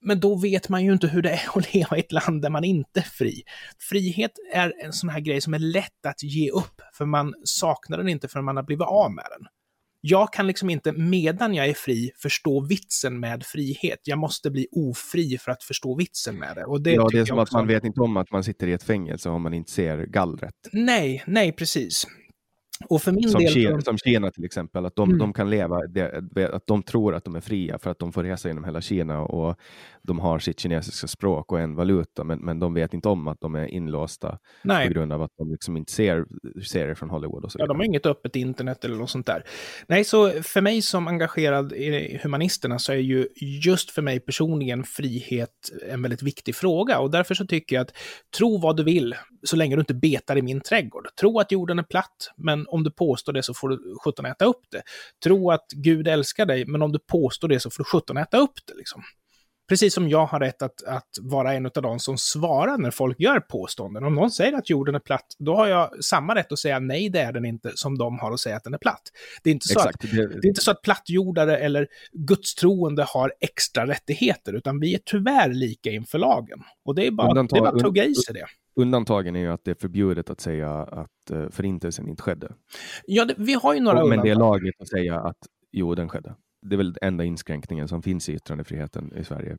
[0.00, 2.50] Men då vet man ju inte hur det är att leva i ett land där
[2.50, 3.42] man inte är fri.
[3.90, 7.98] Frihet är en sån här grej som är lätt att ge upp, för man saknar
[7.98, 9.46] den inte förrän man har blivit av med den
[10.08, 13.98] jag kan liksom inte, medan jag är fri, förstå vitsen med frihet.
[14.04, 16.64] Jag måste bli ofri för att förstå vitsen med det.
[16.64, 18.72] Och det ja, det är som att man vet inte om att man sitter i
[18.72, 20.54] ett fängelse om man inte ser gallret.
[20.72, 22.06] Nej, nej, precis.
[22.88, 23.52] Och för min som, del...
[23.52, 25.18] Kina, som Kina till exempel, att de, mm.
[25.18, 25.76] de kan leva,
[26.52, 29.20] att de tror att de är fria för att de får resa genom hela Kina
[29.20, 29.56] och
[30.02, 33.40] de har sitt kinesiska språk och en valuta, men, men de vet inte om att
[33.40, 34.86] de är inlåsta Nej.
[34.86, 36.24] på grund av att de liksom inte ser
[36.62, 37.44] serier från Hollywood.
[37.44, 39.42] Och så ja, de har inget öppet internet eller något sånt där.
[39.86, 43.28] Nej, så för mig som engagerad i humanisterna så är ju
[43.62, 45.50] just för mig personligen frihet
[45.90, 47.92] en väldigt viktig fråga och därför så tycker jag att
[48.36, 51.06] tro vad du vill så länge du inte betar i min trädgård.
[51.20, 54.44] Tro att jorden är platt, men om du påstår det så får du sjutton äta
[54.44, 54.82] upp det.
[55.24, 58.38] Tro att Gud älskar dig, men om du påstår det så får du sjutton äta
[58.38, 58.74] upp det.
[58.74, 59.02] Liksom.
[59.68, 63.20] Precis som jag har rätt att, att vara en av de som svarar när folk
[63.20, 64.04] gör påståenden.
[64.04, 67.08] Om någon säger att jorden är platt, då har jag samma rätt att säga nej,
[67.08, 69.02] det är den inte, som de har att säga att den är platt.
[69.42, 70.04] Det är inte så, Exakt.
[70.04, 75.00] Att, det är inte så att plattjordare eller gudstroende har extra rättigheter, utan vi är
[75.04, 76.58] tyvärr lika inför lagen.
[76.84, 78.46] Och det är bara, Undantag, det är bara att tugga i sig det.
[78.76, 82.52] Undantagen är ju att det är förbjudet att säga att uh, förintelsen inte skedde.
[83.06, 85.38] Ja, det, vi har ju några Men det är lagligt att säga att
[85.72, 86.34] jo, den skedde
[86.68, 89.56] det är väl enda inskränkningen som finns i yttrandefriheten i Sverige.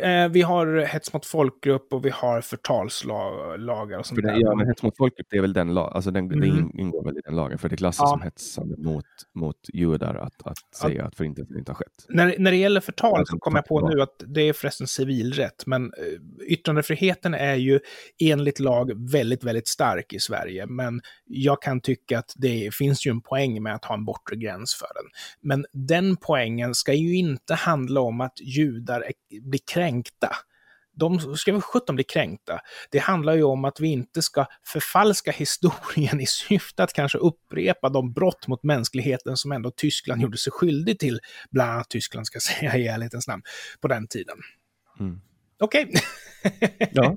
[0.00, 4.40] Eh, vi har hets mot folkgrupp och vi har förtalslagar och sånt det, där.
[4.40, 6.40] Ja, men hets mot folkgrupp, det är väl den lagen, alltså den, mm.
[6.40, 8.08] det ingår väl i den lagen, för det klassas ja.
[8.08, 12.06] som hetsande mot, mot judar att, att säga att förintelsen inte har skett.
[12.08, 15.66] När, när det gäller förtal så kommer jag på nu att det är förresten civilrätt,
[15.66, 17.80] men eh, yttrandefriheten är ju
[18.18, 23.10] enligt lag väldigt, väldigt stark i Sverige, men jag kan tycka att det finns ju
[23.10, 25.10] en poäng med att ha en bortre gräns för den.
[25.40, 29.04] Men den poängen ska ju inte handla om att judar
[29.44, 30.36] bli kränkta.
[30.96, 32.60] De ska väl sjutton bli kränkta.
[32.90, 37.88] Det handlar ju om att vi inte ska förfalska historien i syfte att kanske upprepa
[37.88, 42.40] de brott mot mänskligheten som ändå Tyskland gjorde sig skyldig till, bland annat Tyskland ska
[42.40, 43.42] säga i ärlighetens namn,
[43.80, 44.36] på den tiden.
[45.00, 45.20] Mm.
[45.64, 45.84] Okej.
[45.84, 46.00] Okay.
[46.92, 47.16] Ja.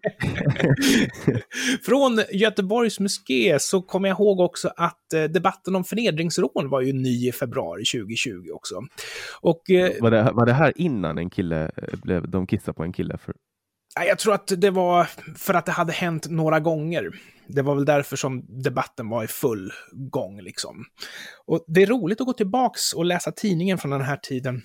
[1.86, 6.94] Från Göteborgs moské så kommer jag ihåg också att eh, debatten om förnedringsrån var ju
[6.94, 8.82] ny i februari 2020 också.
[9.42, 12.84] Och, eh, var, det, var det här innan en kille eh, blev, de kissade på
[12.84, 13.18] en kille?
[13.18, 13.36] För...
[14.08, 17.10] Jag tror att det var för att det hade hänt några gånger.
[17.48, 20.86] Det var väl därför som debatten var i full gång liksom.
[21.46, 24.62] Och det är roligt att gå tillbaks och läsa tidningen från den här tiden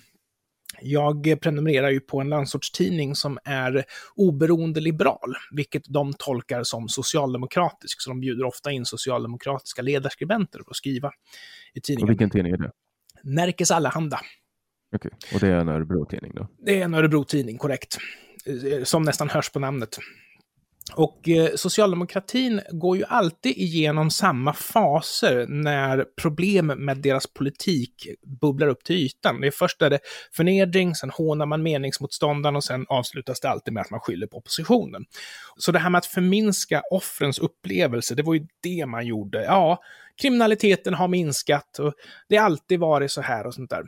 [0.81, 8.01] jag prenumererar ju på en landsortstidning som är oberoende liberal, vilket de tolkar som socialdemokratisk,
[8.01, 11.11] så de bjuder ofta in socialdemokratiska ledarskribenter att skriva
[11.73, 12.03] i tidningen.
[12.03, 12.71] Och vilken tidning är det?
[13.23, 14.19] Närkes Allehanda.
[14.95, 15.35] Okej, okay.
[15.35, 16.47] och det är en Örebro-tidning då?
[16.65, 17.97] Det är en Örebro-tidning, korrekt.
[18.83, 19.97] Som nästan hörs på namnet.
[20.91, 28.07] Och eh, socialdemokratin går ju alltid igenom samma faser när problem med deras politik
[28.41, 29.41] bubblar upp till ytan.
[29.41, 29.99] Det är först är det
[30.31, 34.37] förnedring, sen hånar man meningsmotståndaren och sen avslutas det alltid med att man skyller på
[34.37, 35.05] oppositionen.
[35.57, 39.43] Så det här med att förminska offrens upplevelse, det var ju det man gjorde.
[39.43, 39.79] Ja,
[40.21, 41.93] kriminaliteten har minskat och
[42.29, 43.83] det har alltid varit så här och sånt där.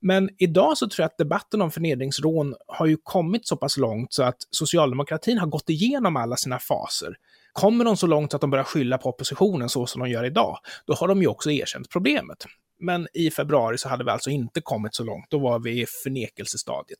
[0.00, 4.12] Men idag så tror jag att debatten om förnedringsrån har ju kommit så pass långt
[4.12, 7.16] så att socialdemokratin har gått igenom alla sina faser.
[7.52, 10.58] Kommer de så långt att de börjar skylla på oppositionen så som de gör idag,
[10.86, 12.44] då har de ju också erkänt problemet.
[12.80, 15.86] Men i februari så hade vi alltså inte kommit så långt, då var vi i
[16.04, 16.98] förnekelsestadiet.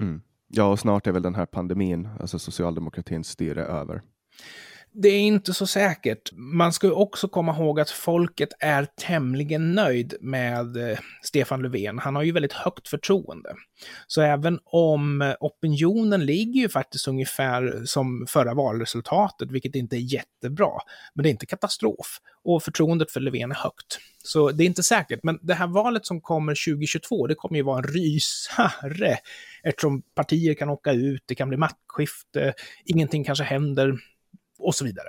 [0.00, 0.22] Mm.
[0.48, 4.02] Ja, och snart är väl den här pandemin, alltså socialdemokratins styre, över
[4.96, 6.32] det är inte så säkert.
[6.32, 11.98] Man ska också komma ihåg att folket är tämligen nöjd med eh, Stefan Löfven.
[11.98, 13.54] Han har ju väldigt högt förtroende.
[14.06, 20.14] Så även om eh, opinionen ligger ju faktiskt ungefär som förra valresultatet, vilket inte är
[20.14, 20.72] jättebra,
[21.14, 22.18] men det är inte katastrof.
[22.44, 23.98] Och förtroendet för Löfven är högt.
[24.24, 27.62] Så det är inte säkert, men det här valet som kommer 2022, det kommer ju
[27.62, 29.18] vara en rysare
[29.62, 32.54] eftersom partier kan åka ut, det kan bli maktskifte,
[32.84, 33.98] ingenting kanske händer
[34.58, 35.08] och så vidare.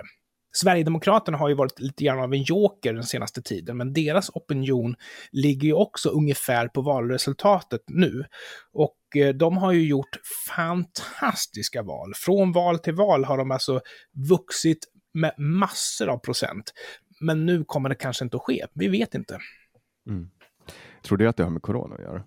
[0.56, 4.94] Sverigedemokraterna har ju varit lite grann av en joker den senaste tiden, men deras opinion
[5.32, 8.24] ligger ju också ungefär på valresultatet nu.
[8.72, 12.12] Och eh, de har ju gjort fantastiska val.
[12.16, 13.80] Från val till val har de alltså
[14.28, 14.78] vuxit
[15.14, 16.72] med massor av procent.
[17.20, 18.66] Men nu kommer det kanske inte att ske.
[18.74, 19.38] Vi vet inte.
[20.08, 20.30] Mm.
[21.02, 22.24] Tror du att det har med corona att göra?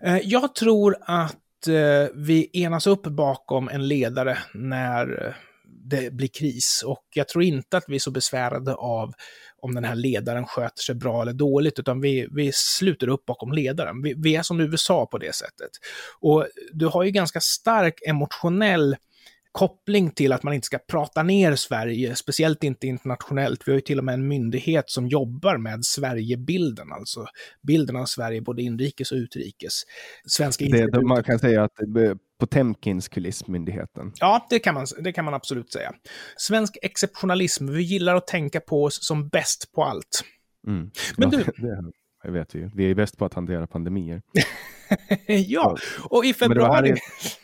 [0.00, 5.36] Eh, jag tror att eh, vi enas upp bakom en ledare när
[5.90, 6.82] det blir kris.
[6.86, 9.12] Och jag tror inte att vi är så besvärade av
[9.62, 13.52] om den här ledaren sköter sig bra eller dåligt, utan vi, vi sluter upp bakom
[13.52, 14.02] ledaren.
[14.02, 15.70] Vi, vi är som USA på det sättet.
[16.20, 18.96] Och du har ju ganska stark emotionell
[19.52, 23.68] koppling till att man inte ska prata ner Sverige, speciellt inte internationellt.
[23.68, 27.26] Vi har ju till och med en myndighet som jobbar med Sverigebilden, alltså
[27.66, 29.72] bilden av Sverige både inrikes och utrikes.
[30.26, 31.72] Svenska det, man kan säga att
[32.40, 34.12] Potemkins kulissmyndigheten.
[34.20, 35.92] Ja, det kan, man, det kan man absolut säga.
[36.36, 40.24] Svensk exceptionalism, vi gillar att tänka på oss som bäst på allt.
[40.66, 40.90] Mm.
[41.16, 41.92] Men Ja, du- det,
[42.24, 42.70] det vet vi ju.
[42.74, 44.22] Vi är bäst på att hantera pandemier.
[45.26, 45.76] ja,
[46.10, 46.94] och i februari...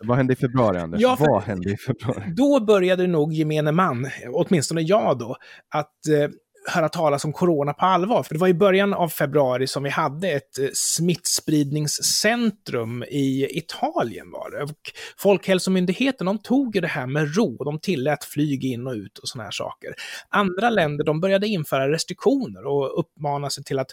[0.00, 1.00] Vad hände i februari, Anders?
[1.00, 2.32] Ja, Vad hände i februari?
[2.36, 5.36] Då började nog gemene man, åtminstone jag då,
[5.74, 6.30] att eh,
[6.68, 8.22] höra talas om corona på allvar.
[8.22, 14.30] För det var i början av februari som vi hade ett eh, smittspridningscentrum i Italien
[14.30, 14.62] var det.
[14.62, 17.64] Och Folkhälsomyndigheten, de tog det här med ro.
[17.64, 19.94] De tillät flyg in och ut och såna här saker.
[20.28, 23.90] Andra länder, de började införa restriktioner och uppmana sig till att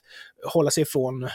[0.54, 1.30] hålla sig ifrån eh,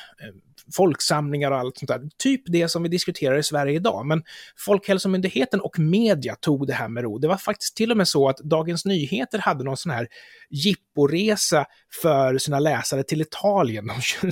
[0.77, 2.01] folksamlingar och allt sånt där.
[2.19, 4.07] Typ det som vi diskuterar i Sverige idag.
[4.07, 4.23] Men
[4.57, 7.19] Folkhälsomyndigheten och media tog det här med ro.
[7.19, 10.09] Det var faktiskt till och med så att Dagens Nyheter hade någon sån här
[10.51, 11.65] jipporesa
[12.03, 13.87] för sina läsare till Italien.
[13.87, 14.31] De,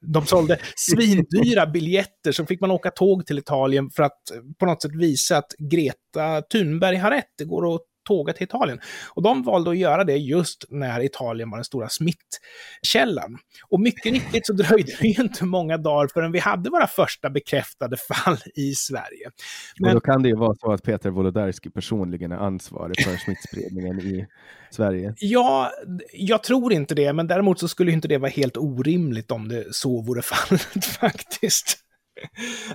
[0.00, 4.18] de sålde svindyra biljetter, så fick man åka tåg till Italien för att
[4.58, 7.34] på något sätt visa att Greta Thunberg har rätt.
[7.38, 8.80] Det går att tåga till Italien.
[9.14, 13.38] Och de valde att göra det just när Italien var den stora smittkällan.
[13.68, 17.30] Och mycket riktigt så dröjde det ju inte många dagar förrän vi hade våra första
[17.30, 19.26] bekräftade fall i Sverige.
[19.26, 19.32] Och
[19.80, 24.00] Men- då kan det ju vara så att Peter Wolodarski personligen är ansvarig för smittspridningen
[24.00, 24.26] i
[24.70, 25.14] Sverige.
[25.18, 25.70] Ja,
[26.12, 29.64] jag tror inte det, men däremot så skulle inte det vara helt orimligt om det
[29.74, 31.76] så vore fallet faktiskt.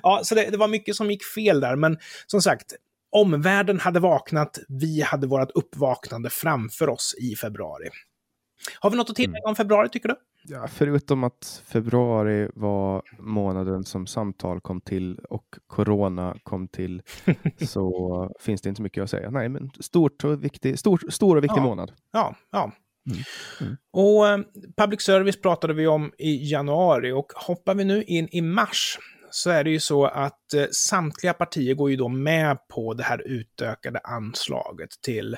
[0.04, 2.66] Ja, så det, det var mycket som gick fel där, men som sagt,
[3.16, 7.90] omvärlden hade vaknat, vi hade vårt uppvaknande framför oss i februari.
[8.80, 10.16] Har vi något att tillägga om februari, tycker du?
[10.48, 17.02] Ja, förutom att februari var månaden som samtal kom till och corona kom till
[17.68, 19.30] så finns det inte mycket att säga.
[19.30, 21.64] Nej, men stort och viktig, stor, stor och viktig Ja.
[21.64, 21.92] månad.
[22.12, 22.72] Ja, ja.
[23.12, 23.24] Mm.
[23.62, 23.78] Mm.
[23.94, 24.40] Och eh,
[24.78, 28.98] public service pratade vi om i januari och hoppar vi nu in i mars
[29.36, 33.04] så är det ju så att eh, samtliga partier går ju då med på det
[33.04, 35.38] här utökade anslaget till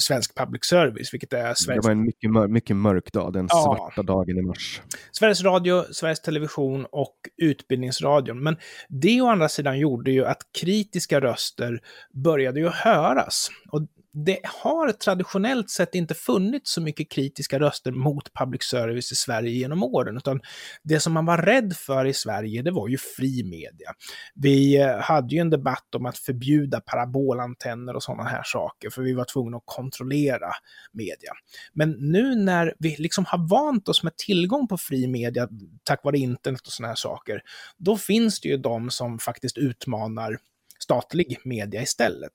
[0.00, 3.46] svensk public service, vilket är Det Sveriges, var en mycket, mör, mycket mörk dag, den
[3.50, 3.62] Ja.
[3.64, 4.80] svarta dagen i mars.
[5.12, 8.42] Sveriges Radio, Sveriges Television och Utbildningsradion.
[8.42, 8.56] Men
[8.88, 11.80] det å andra sidan gjorde ju att kritiska röster
[12.24, 13.48] började ju höras.
[13.72, 13.82] Och
[14.24, 19.50] det har traditionellt sett inte funnits så mycket kritiska röster mot public service i Sverige
[19.50, 20.40] genom åren, utan
[20.82, 23.90] det som man var rädd för i Sverige, det var ju fri media.
[24.34, 29.02] Vi eh, hade ju en debatt om att förbjuda parabolantenner och sådana här saker, för
[29.02, 30.50] vi var tvungna att kontrollera
[30.92, 31.32] media.
[31.72, 35.48] Men nu när vi liksom har vant oss med tillgång på fri media
[35.82, 37.40] tack vare internet och sådana här saker,
[37.76, 40.38] då finns det ju de som faktiskt utmanar
[40.78, 42.32] statlig media istället.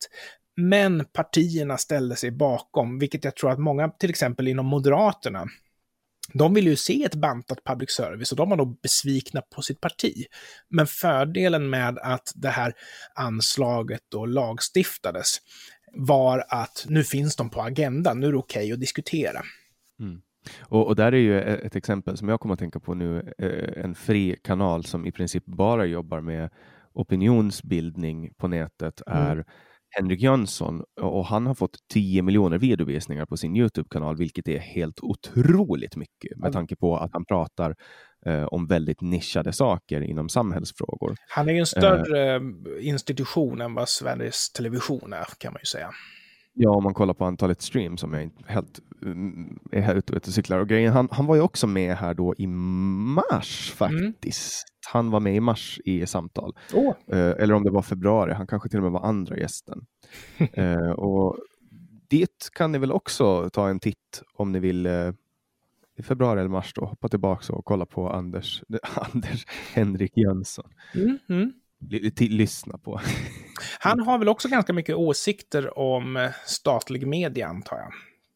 [0.61, 5.45] Men partierna ställde sig bakom, vilket jag tror att många, till exempel inom Moderaterna,
[6.33, 9.81] de vill ju se ett bantat public service och de var då besvikna på sitt
[9.81, 10.25] parti.
[10.69, 12.73] Men fördelen med att det här
[13.15, 15.27] anslaget då lagstiftades
[15.93, 19.41] var att nu finns de på agendan, nu är det okej att diskutera.
[20.61, 23.33] Och, och där är ju e- ett exempel som jag kommer att tänka på nu,
[23.37, 26.49] eh, en fri kanal som i princip bara jobbar med
[26.93, 29.43] opinionsbildning på nätet Mm.
[29.91, 34.99] Henrik Jönsson och han har fått 10 miljoner videovisningar på sin Youtube-kanal, vilket är helt
[35.01, 37.75] otroligt mycket med tanke på att han pratar
[38.25, 41.15] eh, om väldigt nischade saker inom samhällsfrågor.
[41.29, 42.41] Han är ju en större eh,
[42.79, 45.89] institution än vad Sveriges Television är, kan man ju säga.
[46.53, 50.13] Ja, om man kollar på antalet streams som jag inte helt mm, är här ute
[50.13, 50.59] och cyklar.
[50.59, 54.13] Och grejen, han, han var ju också med här då i mars Mm.
[54.13, 54.63] faktiskt.
[54.91, 56.55] Han var med i mars i samtal.
[57.07, 59.85] Eh, eller om det var februari, han kanske till och med var andra gästen.
[60.53, 61.37] eh, och
[62.09, 65.11] dit kan ni väl också ta en titt om ni vill eh,
[65.97, 68.63] i februari eller mars då, hoppa tillbaka och kolla på Anders,
[69.13, 70.71] Anders Henrik Jönsson.
[70.95, 71.53] Mm, mm.
[72.19, 73.01] Lyssna på.
[73.79, 77.91] Han har väl också ganska mycket åsikter om eh, statlig media, antar jag.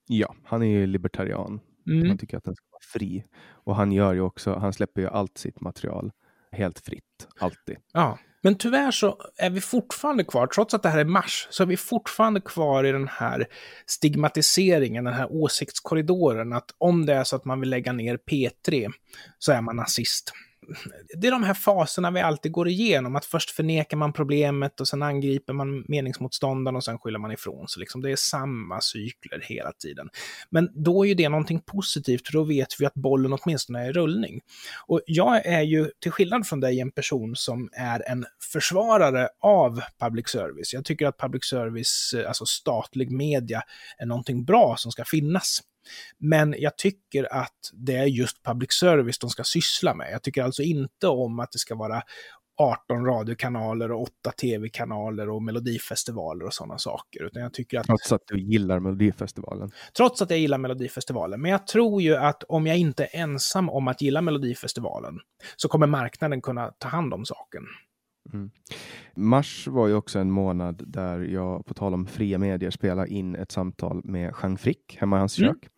[0.07, 1.59] ja, han är ju libertarian.
[1.87, 2.07] Mm.
[2.07, 3.23] Han tycker att den ska vara fri.
[3.47, 6.11] Och han gör ju också, han släpper ju allt sitt material
[6.51, 7.77] helt fritt, alltid.
[7.93, 8.19] Ja.
[8.41, 11.67] Men tyvärr så är vi fortfarande kvar, trots att det här är mars, så är
[11.67, 13.47] vi fortfarande kvar i den här
[13.85, 18.91] stigmatiseringen, den här åsiktskorridoren, att om det är så att man vill lägga ner P3
[19.39, 20.33] så är man nazist.
[21.17, 24.87] Det är de här faserna vi alltid går igenom, att först förnekar man problemet och
[24.87, 27.79] sen angriper man meningsmotståndaren och sen skyller man ifrån sig.
[27.79, 30.09] Liksom det är samma cykler hela tiden.
[30.49, 33.89] Men då är ju det någonting positivt, för då vet vi att bollen åtminstone är
[33.89, 34.41] i rullning.
[34.87, 39.81] Och jag är ju, till skillnad från dig, en person som är en försvarare av
[39.99, 40.73] public service.
[40.73, 43.61] Jag tycker att public service, alltså statlig media,
[43.97, 45.61] är någonting bra som ska finnas.
[46.17, 50.09] Men jag tycker att det är just public service de ska syssla med.
[50.11, 52.01] Jag tycker alltså inte om att det ska vara
[52.57, 57.23] 18 radiokanaler och 8 tv-kanaler och melodifestivaler och sådana saker.
[57.23, 59.71] Utan jag tycker att, Trots att du gillar Melodifestivalen.
[59.97, 63.69] trots att jag gillar Melodifestivalen, men jag tror ju att om jag inte är ensam
[63.69, 65.19] om att gilla Melodifestivalen
[65.55, 67.63] så kommer marknaden kunna ta hand om saken.
[69.15, 73.35] Mars var ju också en månad där jag, på tal om fria medier, spelade in
[73.35, 75.53] ett samtal med Jean Frick hemma i hans Mm.
[75.53, 75.69] kök.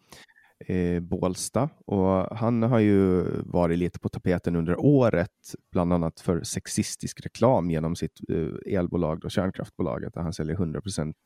[0.59, 1.69] Eh, Bålsta.
[1.85, 7.71] Och han har ju varit lite på tapeten under året, bland annat för sexistisk reklam
[7.71, 11.17] genom sitt eh, elbolag, då, kärnkraftbolaget, där han säljer 100 procent.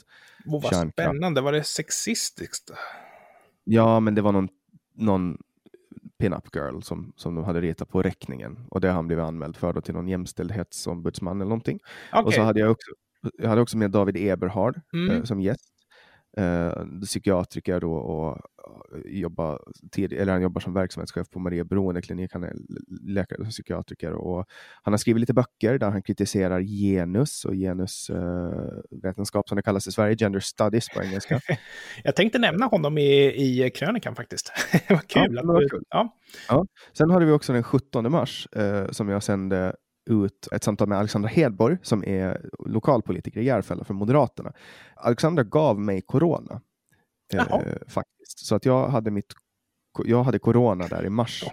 [0.46, 2.72] Och vad spännande, var det sexistiskt?
[3.64, 4.50] Ja, men det var någon,
[4.96, 5.38] någon
[6.20, 9.58] pin-up girl som, som de hade ritat på räkningen och det har han blivit anmäld
[9.58, 11.80] för då till någon jämställdhetsombudsman eller någonting.
[12.14, 12.92] Och Okej, så hade jag också,
[13.38, 15.16] jag hade också med David Eberhard Mm.
[15.16, 15.74] eh, som gäst.
[16.38, 19.62] Eh, psykiatriker då och eh, jobbar,
[19.92, 22.34] tid, eller han jobbar som verksamhetschef på Maria Beroendeklinik.
[22.34, 22.54] Han är
[23.02, 24.46] läkare och psykiatriker och
[24.82, 29.92] han har skrivit lite böcker där han kritiserar genus och genusvetenskap som det kallas i
[29.92, 31.40] Sverige, gender studies på engelska.
[32.04, 34.52] jag tänkte nämna honom i, i krönikan faktiskt.
[34.90, 35.36] var kul.
[35.36, 35.84] Ja, det var kul.
[35.90, 36.18] Ja.
[36.94, 39.76] Sen hade vi också den 17 mars eh, som jag sände
[40.12, 44.54] ut ett samtal med Alexandra Hedborg som är lokalpolitiker i Järfälla för Moderaterna.
[44.96, 46.62] Alexandra gav mig corona.
[47.34, 47.48] Eh,
[47.88, 48.46] faktiskt.
[48.46, 49.34] Så att jag hade mitt
[50.06, 51.44] jag hade corona där i mars.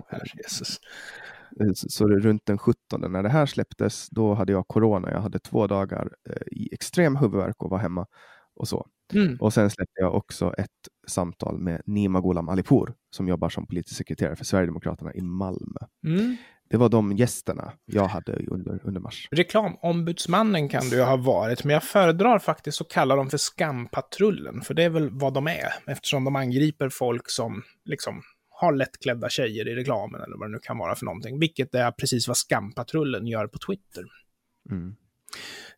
[1.61, 5.11] Eh, Så runt den 17 när det här släpptes, då hade jag corona.
[5.11, 8.07] Jag hade två dagar eh, i extrem huvudvärk och var hemma
[8.55, 8.87] och så.
[9.15, 9.37] Mm.
[9.41, 10.71] Och sen släppte jag också ett
[11.07, 15.81] samtal med Nima Gholam Alipour som jobbar som politisk sekreterare för Sverigedemokraterna i Malmö.
[16.07, 16.37] Mm.
[16.71, 19.29] Det var de gästerna jag hade under, under mars.
[19.31, 24.61] Reklamombudsmannen kan du ju ha varit, men jag föredrar faktiskt att kalla dem för skampatrullen,
[24.61, 29.29] för det är väl vad de är, eftersom de angriper folk som liksom har lättklädda
[29.29, 32.37] tjejer i reklamen eller vad det nu kan vara för någonting, vilket är precis vad
[32.37, 34.05] skampatrullen gör på Twitter.
[34.71, 34.97] Mm.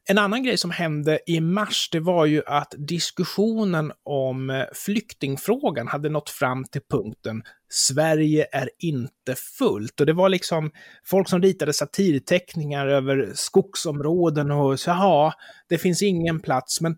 [0.08, 5.88] En annan grej som hände i mars, det var ju att diskussionen om eh, flyktingfrågan
[5.88, 10.00] hade nått fram till punkten Sverige är inte fullt.
[10.00, 10.70] Och det var liksom
[11.04, 15.32] folk som ritade satirteckningar över skogsområden och så, ja,
[15.68, 16.80] det finns ingen plats.
[16.80, 16.96] Men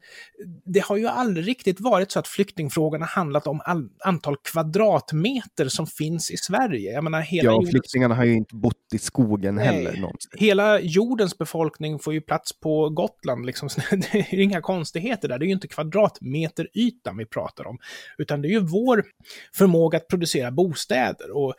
[0.64, 5.68] det har ju aldrig riktigt varit så att flyktingfrågan har handlat om all, antal kvadratmeter
[5.68, 6.92] som finns i Sverige.
[6.92, 9.66] Jag menar, hela Ja, jordens- flyktingarna har ju inte bott i skogen Nej.
[9.66, 10.30] heller någonsin.
[10.34, 13.46] Hela jordens befolkning får ju plats på Gotland.
[13.46, 13.68] Liksom.
[13.90, 15.38] Det är inga konstigheter där.
[15.38, 17.78] Det är ju inte kvadratmeterytan vi pratar om.
[18.18, 19.04] Utan det är ju vår
[19.54, 21.54] förmåga att producera bostäder och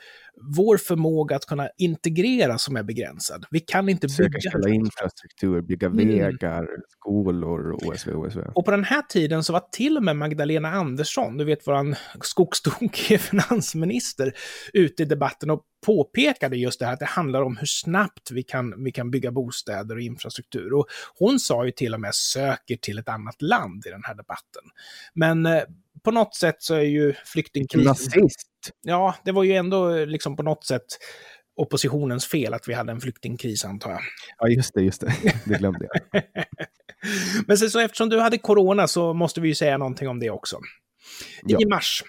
[0.57, 3.45] vår förmåga att kunna integrera som är begränsad.
[3.51, 4.31] Vi kan inte bygga...
[4.31, 6.07] Säkerställa infrastruktur, bygga Mm.
[6.07, 8.39] vägar, skolor, OSV, OSV.
[8.55, 11.95] Och på den här tiden så var till och med Magdalena Andersson, du vet våran
[12.21, 14.33] skogstokige finansminister,
[14.73, 18.43] ute i debatten och påpekade just det här att det handlar om hur snabbt vi
[18.43, 20.73] kan, vi kan bygga bostäder och infrastruktur.
[20.73, 20.85] Och
[21.19, 24.63] hon sa ju till och med söker till ett annat land i den här debatten.
[25.13, 25.63] Men eh,
[26.03, 27.87] på något sätt så är ju flyktingkrisen...
[27.87, 28.49] Nazist!
[28.81, 30.85] Ja, det var ju ändå eh, liksom på något sätt
[31.55, 34.01] oppositionens fel att vi hade en flyktingkris antar jag.
[34.37, 35.13] Ja, just det, just det.
[35.45, 36.23] Det glömde jag.
[37.47, 40.29] Men sen så eftersom du hade corona så måste vi ju säga någonting om det
[40.29, 40.59] också.
[41.43, 41.59] Ja.
[41.61, 42.03] I mars,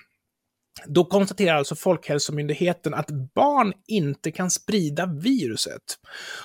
[0.87, 5.83] då konstaterar alltså Folkhälsomyndigheten att barn inte kan sprida viruset.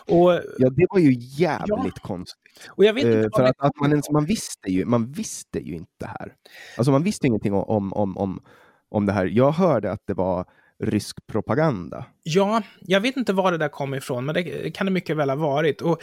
[0.05, 2.69] Och, Ja, det var ju jävligt konstigt.
[2.69, 5.75] och jag vet inte vad för att, att man, man, visste ju, man visste ju
[5.75, 6.33] inte det här.
[6.77, 8.41] Alltså man visste ingenting om, om, om,
[8.89, 9.25] om det här.
[9.25, 10.45] Jag hörde att det var
[10.83, 12.05] rysk propaganda.
[12.23, 15.29] Ja, jag vet inte var det där kom ifrån, men det kan det mycket väl
[15.29, 15.81] ha varit.
[15.81, 16.01] Och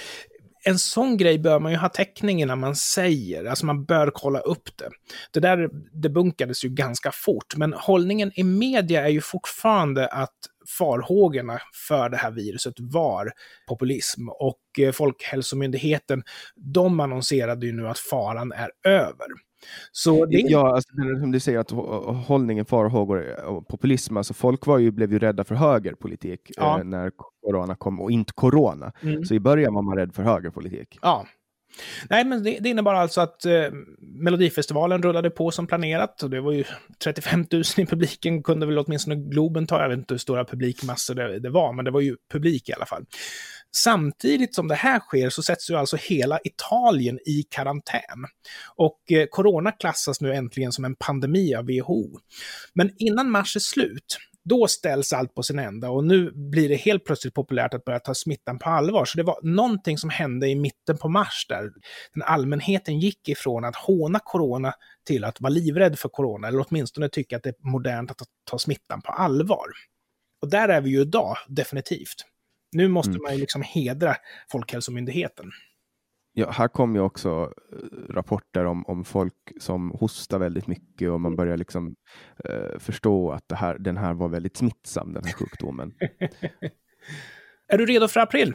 [0.68, 4.40] en sån grej bör man ju ha täckning innan man säger, alltså man bör kolla
[4.40, 4.90] upp det.
[5.30, 5.68] Det där
[6.02, 10.34] debunkades ju ganska fort, men hållningen i media är ju fortfarande att
[10.78, 13.32] farhågorna för det här viruset var
[13.68, 16.22] populism och eh, Folkhälsomyndigheten,
[16.56, 19.26] de annonserade ju nu att faran är över.
[19.92, 20.88] Så det, Ja, alltså,
[21.20, 25.18] som du säger, att hå- hållningen, farhågor och populism, alltså folk var ju, blev ju
[25.18, 26.78] rädda för högerpolitik Ja.
[26.78, 27.10] eh, när
[27.42, 28.92] corona kom, och inte corona.
[29.02, 29.24] Mm.
[29.24, 30.98] Så i början var man rädd för högerpolitik.
[31.02, 31.26] Ja.
[32.10, 33.52] Nej, men det, det innebar alltså att eh,
[34.00, 36.22] Melodifestivalen rullade på som planerat.
[36.22, 36.64] Och det var ju
[37.04, 39.82] 35 000 i publiken, kunde väl åtminstone Globen ta.
[39.82, 42.72] Jag vet inte hur stora publikmassor det, det var, men det var ju publik i
[42.72, 43.04] alla fall.
[43.76, 48.26] Samtidigt som det här sker så sätts ju alltså hela Italien i karantän.
[48.76, 52.20] Och eh, corona klassas nu äntligen som en pandemi av WHO.
[52.74, 56.74] Men innan mars är slut, då ställs allt på sin ända och nu blir det
[56.74, 59.04] helt plötsligt populärt att börja ta smittan på allvar.
[59.04, 61.70] Så det var någonting som hände i mitten på mars där
[62.14, 64.72] den allmänheten gick ifrån att håna corona
[65.06, 68.24] till att vara livrädd för corona, eller åtminstone tycka att det är modernt att ta,
[68.50, 69.66] ta smittan på allvar.
[70.42, 72.24] Och där är vi ju idag, definitivt.
[72.76, 73.22] Nu måste mm.
[73.22, 74.16] man ju liksom hedra
[74.52, 75.50] Folkhälsomyndigheten.
[76.32, 81.20] Ja, här kom ju också eh, rapporter om, om folk som hostar väldigt mycket och
[81.20, 81.36] man mm.
[81.36, 81.94] börjar liksom
[82.48, 85.94] uh, förstå att det här, den här var väldigt smittsam, den här sjukdomen.
[87.68, 88.54] är du redo för april?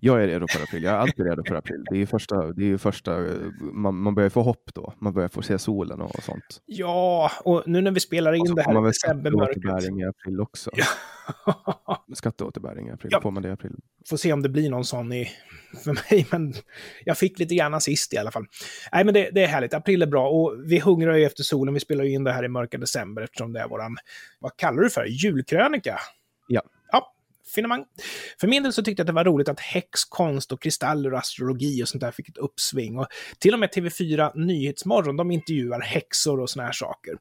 [0.00, 0.82] Jag är redo för april.
[0.82, 1.84] Jag är alltid redo för april.
[1.90, 3.24] Det är första, det är första
[3.60, 4.94] man, man börjar få hopp då.
[4.98, 6.62] Man börjar få se solen och sånt.
[6.66, 10.70] Ja, och nu när vi spelar in det här man Skatteåterbäring i april också.
[10.74, 10.86] Ja.
[12.14, 13.10] skatteåterbäring i april.
[13.12, 13.20] Ja.
[13.20, 13.72] Får man det i april?
[14.08, 15.30] Får se om det blir någon sån i,
[15.84, 16.54] för mig, men
[17.04, 18.44] jag fick lite grann sist i alla fall.
[18.92, 19.74] Nej, men det, det, är härligt.
[19.74, 21.74] April är bra och vi hungrar ju efter solen.
[21.74, 23.96] Vi spelar ju in det här i mörka december eftersom det är våran,
[24.38, 25.98] vad kallar du för, julkrönika?
[26.48, 26.62] Ja
[27.54, 27.84] finemang.
[28.40, 31.18] För min del så tyckte jag att det var roligt att häxkonst och kristaller och
[31.18, 32.98] astrologi och sånt där fick ett uppsving.
[32.98, 33.06] Och
[33.38, 37.14] till och med TV4 Nyhetsmorgon, de intervjuar häxor och såna här saker.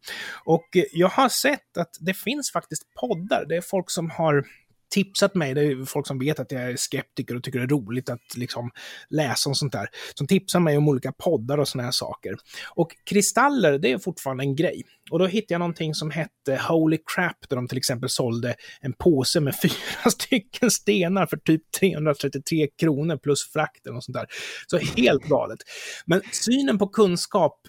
[0.45, 4.45] Och eh, jag har sett att det finns faktiskt poddar, det är folk som har
[4.89, 7.69] tipsat mig, det är folk som vet att jag är skeptiker och tycker det är
[7.69, 8.71] roligt att liksom
[9.09, 12.35] läsa om sånt där, som tipsar mig om olika poddar och såna här saker.
[12.75, 14.83] Och kristaller, det är fortfarande en grej.
[15.11, 18.93] Och då hittade jag någonting som hette Holy Crap, där de till exempel sålde en
[18.93, 24.25] påse med fyra stycken stenar för typ 333 kronor plus frakten och sånt där.
[24.67, 25.59] Så helt galet.
[26.05, 27.61] Men synen på kunskap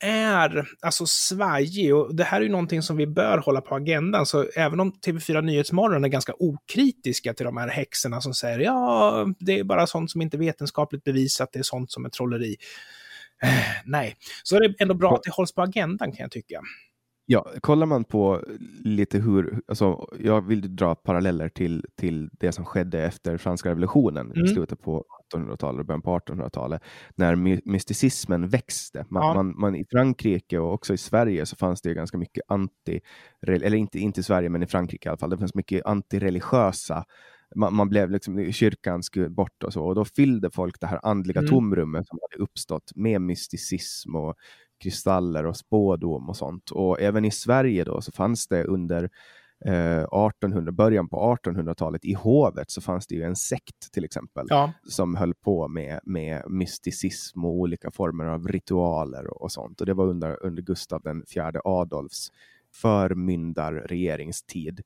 [0.00, 4.26] är alltså svajig och det här är ju någonting som vi bör hålla på agendan.
[4.26, 9.26] Så även om TV4 Nyhetsmorgon är ganska okritiska till de här häxorna som säger ja,
[9.38, 12.56] det är bara sånt som inte är vetenskapligt bevisat, det är sånt som är trolleri.
[13.42, 13.50] Eh,
[13.84, 16.60] nej, så är det ändå bra att det hålls på agendan kan jag tycka.
[17.28, 18.42] Ja, kollar man på
[18.84, 24.32] lite hur, alltså, jag vill dra paralleller till, till det som skedde efter franska revolutionen
[24.32, 24.44] mm.
[24.44, 25.04] i slutet på
[25.34, 26.82] 1700-talet och början på 1800-talet,
[27.14, 27.36] när
[27.70, 29.06] mysticismen växte.
[29.08, 29.34] Man, ja.
[29.34, 33.00] man, man, I Frankrike och också i Sverige så fanns det ganska mycket anti,
[33.46, 37.04] eller inte, inte i Sverige, men i Frankrike i alla fall, det fanns mycket antireligiösa
[37.54, 41.00] man, man, blev liksom, kyrkan skulle bort och så, och då fyllde folk det här
[41.02, 41.50] andliga mm.
[41.50, 44.34] tomrummet som hade uppstått med mysticism och
[44.78, 46.70] kristaller och spådom och sånt.
[46.70, 49.10] Och även i Sverige då så fanns det under
[49.60, 54.46] 1800, eh, början på 1800-talet i hovet så fanns det ju en sekt till exempel
[54.48, 54.72] ja.
[54.88, 59.80] som höll på med, med mysticism och olika former av ritualer och, och sånt.
[59.80, 62.32] Och det var under, under Gustav den fjärde Adolfs
[62.74, 64.80] förmyndarregeringstid.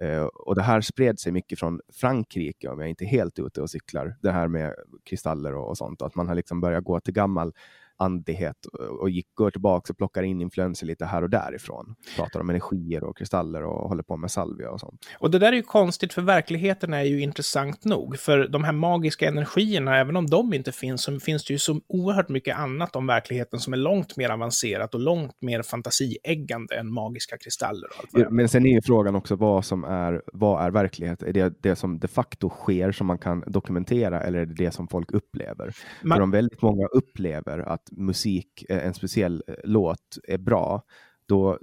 [0.00, 3.62] Eh, och det här spred sig mycket från Frankrike, om jag inte är helt ute
[3.62, 4.74] och cyklar, det här med
[5.04, 7.52] kristaller och, och sånt, att man har liksom börjat gå till gammal
[8.00, 8.56] andlighet
[9.00, 11.94] och gick, går tillbaka och plockar in influenser lite här och därifrån.
[12.16, 15.06] Pratar om energier och kristaller och håller på med salvia och sånt.
[15.18, 18.18] Och det där är ju konstigt för verkligheten är ju intressant nog.
[18.18, 21.80] För de här magiska energierna, även om de inte finns, så finns det ju så
[21.86, 26.92] oerhört mycket annat om verkligheten som är långt mer avancerat och långt mer fantasieggande än
[26.92, 27.88] magiska kristaller.
[28.12, 31.22] Ja, men sen är ju frågan också vad som är, vad är verklighet?
[31.22, 34.70] Är det det som de facto sker som man kan dokumentera eller är det det
[34.70, 35.74] som folk upplever?
[36.02, 36.16] Man...
[36.16, 40.82] För om väldigt många upplever att musik, eh, en speciell eh, låt är bra,
[41.26, 41.58] då,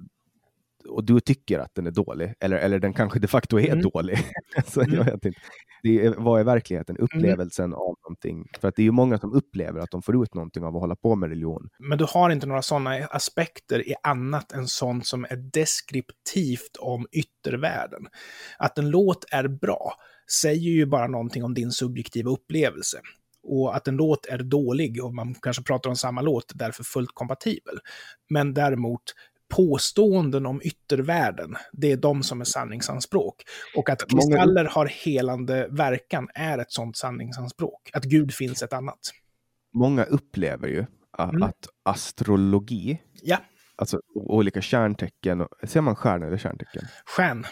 [0.88, 3.82] och du tycker att den är dålig, eller, eller den kanske de facto är mm.
[3.82, 4.17] dålig.
[4.67, 4.95] så mm.
[4.95, 5.39] jag vet inte.
[5.84, 6.95] Det är, vad är verkligheten?
[6.95, 7.03] Mm.
[7.03, 7.78] Upplevelsen mm.
[7.78, 8.47] av någonting.
[8.61, 10.82] För att det är ju många som upplever att de får ut någonting av att
[10.82, 11.69] hålla på med religion.
[11.80, 17.07] Men du har inte några sådana aspekter i annat än sånt som är deskriptivt om
[17.11, 18.07] yttervärlden.
[18.59, 19.93] Att en låt är bra
[20.41, 22.97] säger ju bara någonting om din subjektiva upplevelse
[23.47, 27.11] och att en låt är dålig och man kanske pratar om samma låt, därför fullt
[27.13, 27.79] kompatibel.
[28.29, 29.01] Men däremot
[29.49, 33.43] påståenden om yttervärlden, det är de som är sanningsanspråk.
[33.75, 37.89] Och att kristaller har helande verkan är ett sådant sanningsanspråk.
[37.93, 38.99] Att Gud finns ett annat.
[39.73, 40.85] Många upplever ju
[41.19, 41.43] mm.
[41.43, 43.37] att astrologi, ja.
[43.75, 46.83] alltså olika kärntecken, ser man stjärna eller kärntecken?
[47.05, 47.45] Stjärn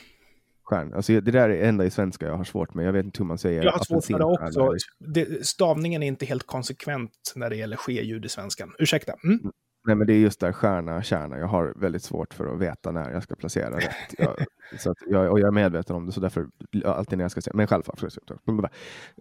[0.66, 0.94] stjärn.
[0.94, 2.86] Alltså, det där är det enda i svenska jag har svårt med.
[2.86, 3.64] Jag vet inte hur man säger.
[3.64, 4.72] Jag har svårt med det också.
[5.00, 8.74] Det, stavningen är inte helt konsekvent när det gäller ske-ljud i svenskan.
[8.80, 9.14] Ursäkta.
[9.24, 9.40] Mm.
[9.40, 9.52] mm.
[9.88, 11.38] Nej, men det är just där stjärna, kärna.
[11.38, 13.90] Jag har väldigt svårt för att veta när jag ska placera rätt.
[14.18, 14.46] Jag,
[14.80, 16.48] så att jag, och jag är medveten om det, så därför
[16.86, 17.84] alltid när jag ska säga, men själv,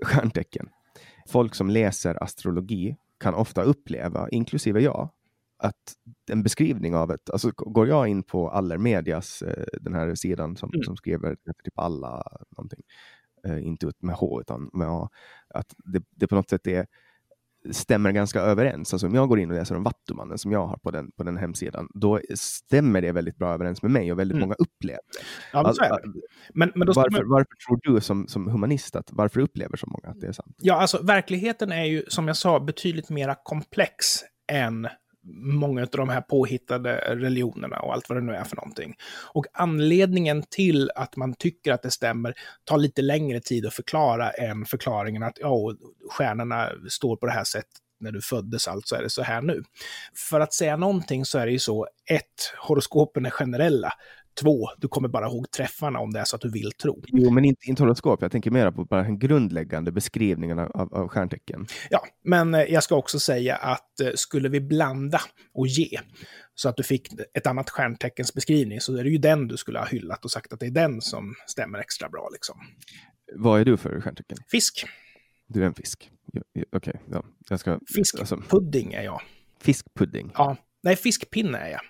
[0.03, 0.69] stjärntecken.
[1.29, 5.11] Folk som läser astrologi kan ofta uppleva, inklusive jag,
[5.57, 5.95] att
[6.31, 10.71] en beskrivning av ett, alltså går jag in på Allermedias, eh, den här sidan som,
[10.75, 10.83] mm.
[10.83, 12.23] som skriver typ alla
[12.57, 12.83] någonting,
[13.47, 15.09] eh, inte ut med H utan med A,
[15.49, 16.87] att det, det på något sätt är,
[17.71, 18.93] stämmer ganska överens.
[18.93, 21.23] Alltså om jag går in och läser om Vattumannen som jag har på den, på
[21.23, 24.49] den hemsidan, då stämmer det väldigt bra överens med mig och väldigt mm.
[24.49, 25.01] många upplever.
[25.53, 25.85] Ja, men, alltså,
[26.55, 27.31] men, men varför, man...
[27.31, 30.57] varför, tror du som, som humanist att varför upplever så många att det är sant?
[30.59, 34.07] Ja, alltså verkligheten är ju som jag sa betydligt mera komplex
[34.53, 34.89] än
[35.33, 38.95] många av de här påhittade religionerna och allt vad det nu är för någonting.
[39.33, 44.31] Och anledningen till att man tycker att det stämmer tar lite längre tid att förklara
[44.31, 45.75] än förklaringen att ja,
[46.11, 49.63] stjärnorna står på det här sättet när du föddes, alltså är det så här nu.
[50.31, 53.93] För att säga någonting så är det ju så, ett, horoskopen är generella.
[54.41, 57.03] Två, du kommer bara ihåg träffarna om det är så att du vill tro.
[57.07, 58.23] Jo, men inte, inte horoskop.
[58.23, 61.67] Jag tänker mer på bara den grundläggande beskrivningen av, av stjärntecken.
[61.91, 65.21] Ja, men eh, jag ska också säga att eh, skulle vi blanda
[65.55, 66.01] och ge
[66.55, 69.79] så att du fick ett annat stjärnteckens beskrivning så är det ju den du skulle
[69.79, 72.29] ha hyllat och sagt att det är den som stämmer extra bra.
[72.33, 72.57] Liksom.
[73.37, 74.39] Vad är du för stjärntecken?
[74.51, 74.87] Fisk.
[75.47, 76.11] Du är en fisk.
[76.29, 77.25] Okej, okay, ja.
[77.49, 77.79] jag ska...
[77.95, 79.23] Fiskpudding alltså, är jag.
[79.61, 80.31] Fiskpudding?
[80.35, 80.57] Ja.
[80.83, 81.81] Nej, fiskpinne är jag.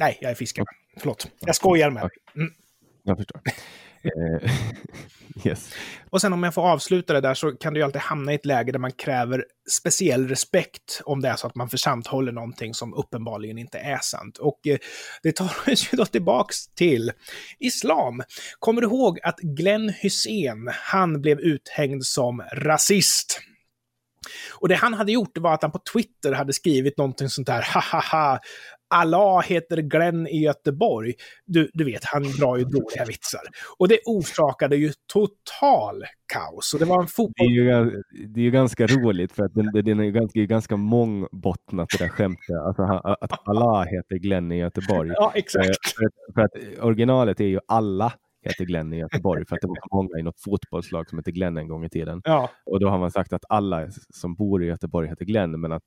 [0.00, 0.66] Nej, jag är fiskare.
[0.96, 1.28] Förlåt.
[1.40, 2.10] Jag skojar med dig.
[2.36, 2.52] Mm.
[3.02, 3.40] Jag förstår.
[4.04, 4.50] Eh,
[5.44, 5.74] yes.
[6.10, 8.34] Och sen om jag får avsluta det där så kan du ju alltid hamna i
[8.34, 12.74] ett läge där man kräver speciell respekt om det är så att man församthåller någonting
[12.74, 14.38] som uppenbarligen inte är sant.
[14.38, 14.78] Och eh,
[15.22, 17.12] det tar oss ju då tillbaks till
[17.58, 18.22] islam.
[18.58, 23.40] Kommer du ihåg att Glenn Hussein, han blev uthängd som rasist?
[24.60, 27.66] Och det han hade gjort var att han på Twitter hade skrivit någonting sånt där,
[27.74, 28.38] ha ha ha,
[28.92, 31.12] Allah heter Glenn i Göteborg.
[31.46, 33.40] Du, du vet, han drar ju dåliga vitsar.
[33.78, 36.74] Och det orsakade ju total kaos.
[36.74, 37.32] Och det var en fotboll...
[37.36, 40.40] Det är ju, det är ju ganska roligt för att den, den är ju ganska,
[40.40, 42.56] ganska mångbottnat det där skämtet.
[42.66, 42.82] Alltså,
[43.20, 45.10] att Allah heter Glenn i Göteborg.
[45.14, 45.68] Ja, exakt.
[45.68, 48.12] Eh, för att, för att originalet är ju alla
[48.42, 51.56] heter Glenn i Göteborg för att det var många i något fotbollslag som hette Glenn
[51.56, 52.20] en gång i tiden.
[52.24, 52.50] Ja.
[52.66, 55.82] Och då har man sagt att alla som bor i Göteborg heter Glenn, men att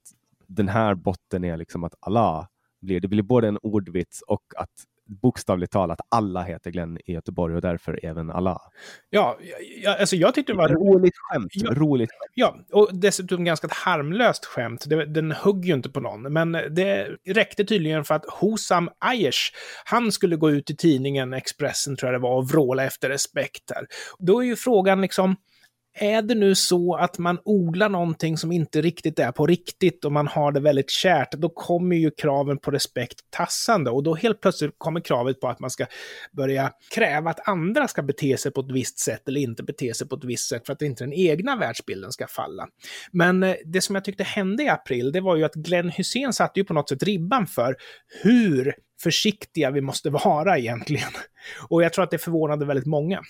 [0.47, 2.47] den här botten är liksom att Allah
[2.85, 2.99] blir.
[2.99, 4.69] Det blir både en ordvits och att
[5.07, 8.61] bokstavligt talat alla heter Glenn i Göteborg och därför även alla.
[9.09, 9.37] Ja,
[9.83, 10.69] ja alltså jag tyckte det var...
[10.69, 11.51] Roligt skämt.
[11.53, 12.31] Ja, roligt skämt.
[12.33, 14.85] Ja, och dessutom ganska ett harmlöst skämt.
[14.87, 19.53] Det, den högg ju inte på någon, men det räckte tydligen för att Hosam Aiesh,
[19.85, 23.71] han skulle gå ut i tidningen Expressen, tror jag det var, och vråla efter respekt
[23.75, 23.85] här.
[24.19, 25.35] Då är ju frågan liksom,
[25.95, 30.11] är det nu så att man odlar någonting som inte riktigt är på riktigt och
[30.11, 34.41] man har det väldigt kärt, då kommer ju kraven på respekt tassande och då helt
[34.41, 35.85] plötsligt kommer kravet på att man ska
[36.31, 40.07] börja kräva att andra ska bete sig på ett visst sätt eller inte bete sig
[40.07, 42.67] på ett visst sätt för att inte den egna världsbilden ska falla.
[43.11, 46.33] Men eh, det som jag tyckte hände i april, det var ju att Glenn Hussein
[46.33, 47.75] satte ju på något sätt ribban för
[48.23, 51.11] hur försiktiga vi måste vara egentligen.
[51.69, 53.21] Och jag tror att det förvånade väldigt många.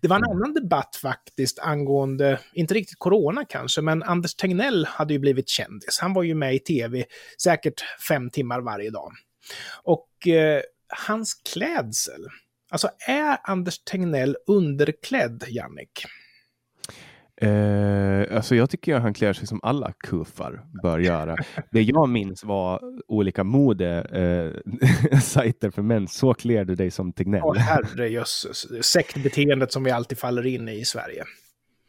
[0.00, 0.36] Det var en mm.
[0.36, 5.98] annan debatt faktiskt angående, inte riktigt corona kanske, men Anders Tegnell hade ju blivit kändis.
[6.00, 7.04] Han var ju med i tv
[7.42, 9.12] säkert fem timmar varje dag.
[9.82, 12.26] Och eh, hans klädsel,
[12.70, 16.04] alltså är Anders Tegnell underklädd, Jannik?
[17.40, 21.36] Eh, alltså jag tycker att han klär sig som alla kufar bör göra.
[21.70, 26.08] Det jag minns var olika modesajter eh, för män.
[26.08, 27.42] Så klär du dig som Tegnell.
[27.44, 28.86] Åh herrejösses.
[28.86, 31.24] Sektbeteendet som vi alltid faller in i i Sverige.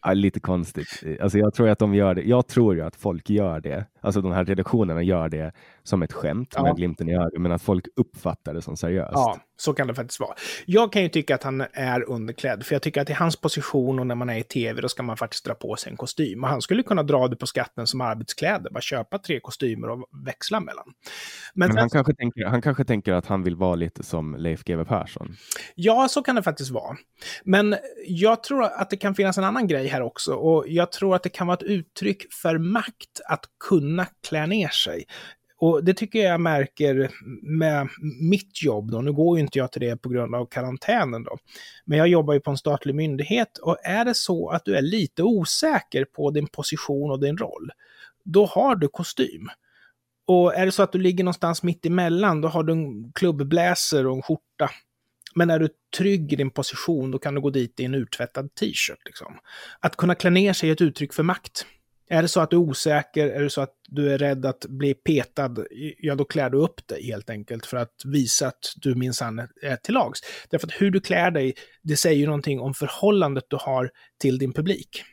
[0.04, 1.04] Ja, lite konstigt.
[1.22, 2.22] Alltså jag tror att de gör det.
[2.22, 3.86] Jag tror ju att folk gör det.
[4.06, 5.52] Alltså de här redaktionerna gör det
[5.84, 6.64] som ett skämt ja.
[6.64, 9.12] med glimten i ögat, men att folk uppfattar det som seriöst.
[9.14, 10.36] Ja, så kan det faktiskt vara.
[10.66, 14.00] Jag kan ju tycka att han är underklädd, för jag tycker att i hans position
[14.00, 16.44] och när man är i tv, då ska man faktiskt dra på sig en kostym.
[16.44, 20.10] Och han skulle kunna dra det på skatten som arbetskläder, bara köpa tre kostymer och
[20.26, 20.86] växla mellan.
[21.54, 24.64] Men, men han, kanske tänker, han kanske tänker att han vill vara lite som Leif
[24.64, 25.36] GW Persson.
[25.76, 26.96] Ja, så kan det faktiskt vara.
[27.44, 27.76] Men
[28.08, 31.24] jag tror att det kan finnas en annan grej här också, och jag tror att
[31.24, 33.95] det kan vara ett uttryck för makt att kunna
[34.28, 35.06] klä ner sig.
[35.58, 37.88] Och det tycker jag märker med
[38.22, 39.02] mitt jobb då.
[39.02, 41.38] Nu går ju inte jag till det på grund av karantänen då.
[41.86, 44.82] Men jag jobbar ju på en statlig myndighet och är det så att du är
[44.82, 47.72] lite osäker på din position och din roll,
[48.24, 49.50] då har du kostym.
[50.28, 54.08] Och är det så att du ligger någonstans mitt emellan, då har du en klubbbläser
[54.08, 54.70] och en skjorta.
[55.36, 58.56] Men är du trygg i din position, då kan du gå dit i en urtvättad
[58.56, 59.06] t-shirt.
[59.06, 59.38] Liksom.
[59.80, 61.66] Att kunna klä ner sig är ett uttryck för makt.
[62.10, 64.66] Är det så att du är osäker, är det så att du är rädd att
[64.70, 65.56] bli petad,
[65.98, 69.76] ja då klär du upp dig helt enkelt för att visa att du minsann är
[69.76, 70.20] till lags.
[70.50, 71.54] Därför att hur du klär dig,
[71.84, 75.04] det säger ju någonting om förhållandet du har till din publik.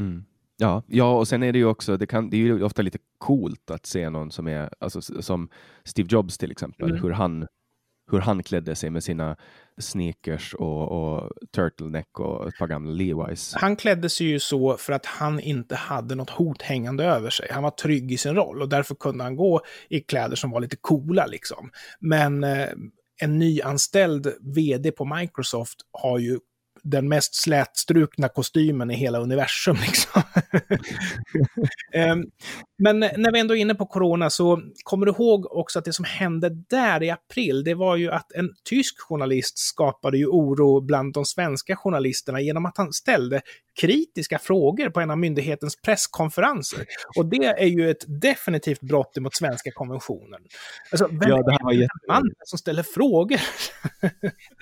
[0.00, 0.24] Mm.
[0.56, 2.98] Ja, ja, och sen är det ju också, det, kan, det är ju ofta lite
[3.18, 5.48] coolt att se någon som är, alltså som
[5.84, 7.02] Steve Jobs till exempel, mm.
[7.02, 7.46] hur han
[8.12, 9.36] hur han klädde sig med sina
[9.78, 13.54] sneakers och, och turtleneck och ett par gamla Levi's.
[13.56, 17.48] Han klädde sig ju så för att han inte hade något hot hängande över sig.
[17.50, 20.60] Han var trygg i sin roll och därför kunde han gå i kläder som var
[20.60, 21.70] lite coola liksom.
[22.00, 22.68] Men eh,
[23.20, 26.38] en nyanställd vd på Microsoft har ju
[26.82, 29.76] den mest slätstrukna kostymen i hela universum.
[29.86, 30.22] Liksom.
[31.94, 32.30] um,
[32.82, 35.92] Men när vi ändå är inne på corona så kommer du ihåg också att det
[35.92, 40.80] som hände där i april, det var ju att en tysk journalist skapade ju oro
[40.80, 43.40] bland de svenska journalisterna genom att han ställde
[43.80, 46.84] kritiska frågor på en av myndighetens presskonferenser.
[47.16, 50.40] Och det är ju ett definitivt brott mot svenska konventionen.
[50.92, 53.40] Alltså, vem ja, det här var är mannen som ställer frågor?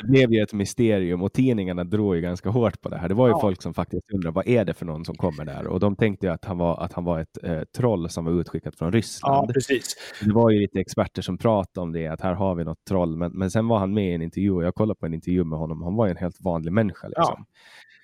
[0.02, 3.08] det blev ju ett mysterium och tidningarna drog ju ganska hårt på det här.
[3.08, 3.40] Det var ju ja.
[3.40, 5.66] folk som faktiskt undrade vad är det för någon som kommer där?
[5.66, 8.40] Och de tänkte ju att han var, att han var ett eh, troll som var
[8.40, 9.48] utskickat från Ryssland.
[9.48, 9.96] Ja, precis.
[10.24, 13.16] Det var ju lite experter som pratade om det, att här har vi något troll.
[13.16, 15.44] Men, men sen var han med i en intervju och jag kollade på en intervju
[15.44, 15.82] med honom.
[15.82, 17.08] Han var ju en helt vanlig människa.
[17.08, 17.46] Liksom.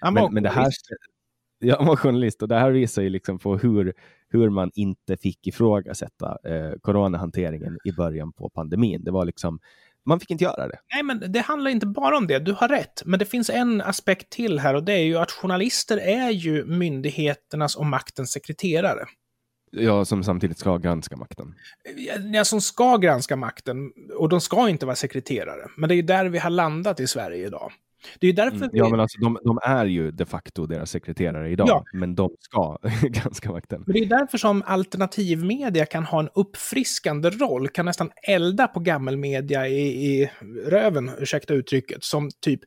[0.00, 0.10] Ja.
[0.10, 0.70] Men, men det här,
[1.58, 3.94] Ja, han var journalist och det här visar ju liksom på hur,
[4.28, 9.04] hur man inte fick ifrågasätta eh, coronahanteringen i början på pandemin.
[9.04, 9.58] Det var liksom,
[10.04, 10.78] man fick inte göra det.
[10.94, 12.38] Nej, men det handlar inte bara om det.
[12.38, 13.02] Du har rätt.
[13.04, 16.64] Men det finns en aspekt till här och det är ju att journalister är ju
[16.64, 19.04] myndigheternas och maktens sekreterare.
[19.70, 21.54] Ja, som samtidigt ska granska makten.
[22.32, 23.92] Ja, som ska granska makten.
[24.16, 25.68] Och de ska inte vara sekreterare.
[25.76, 27.72] Men det är där vi har landat i Sverige idag.
[28.20, 28.70] Det är därför mm.
[28.72, 31.84] Ja, men alltså, de, de, är ju de facto deras sekreterare idag, ja.
[31.92, 32.78] men de ska
[33.08, 33.84] granska makten.
[33.86, 39.68] det är därför som alternativmedia kan ha en uppfriskande roll, kan nästan elda på gammelmedia
[39.68, 40.30] i, i
[40.66, 42.60] röven, ursäkta uttrycket, som typ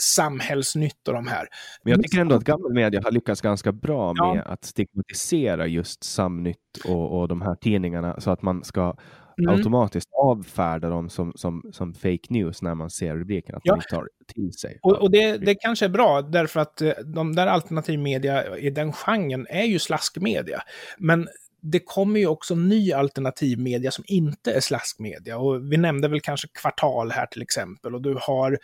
[0.00, 1.46] samhällsnytt och de här.
[1.82, 4.42] Men jag tycker ändå att gammelmedia har lyckats ganska bra med ja.
[4.42, 8.96] att stigmatisera just Samnytt och, och de här tidningarna så att man ska
[9.38, 9.54] mm.
[9.54, 13.72] automatiskt avfärda dem som, som, som fake news när man ser rubriken, att ja.
[13.72, 14.78] man inte tar till sig.
[14.82, 18.92] Och, och det, det kanske är bra, därför att eh, de där alternativmedia i den
[18.92, 20.62] genren är ju slaskmedia.
[20.98, 21.28] Men
[21.60, 25.38] det kommer ju också ny alternativmedia som inte är slaskmedia.
[25.38, 27.94] Och vi nämnde väl kanske Kvartal här till exempel.
[27.94, 28.58] Och du har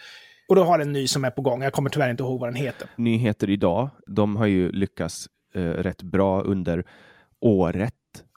[0.49, 1.63] och du har en ny som är på gång.
[1.63, 2.89] Jag kommer tyvärr inte ihåg vad den heter.
[2.97, 6.85] Nyheter idag, de har ju lyckats eh, rätt bra under
[7.41, 7.95] året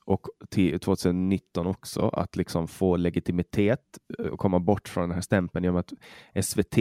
[0.07, 3.81] och till 2019 också att liksom få legitimitet
[4.19, 5.93] och eh, komma bort från den här stämpeln genom att
[6.45, 6.77] SVT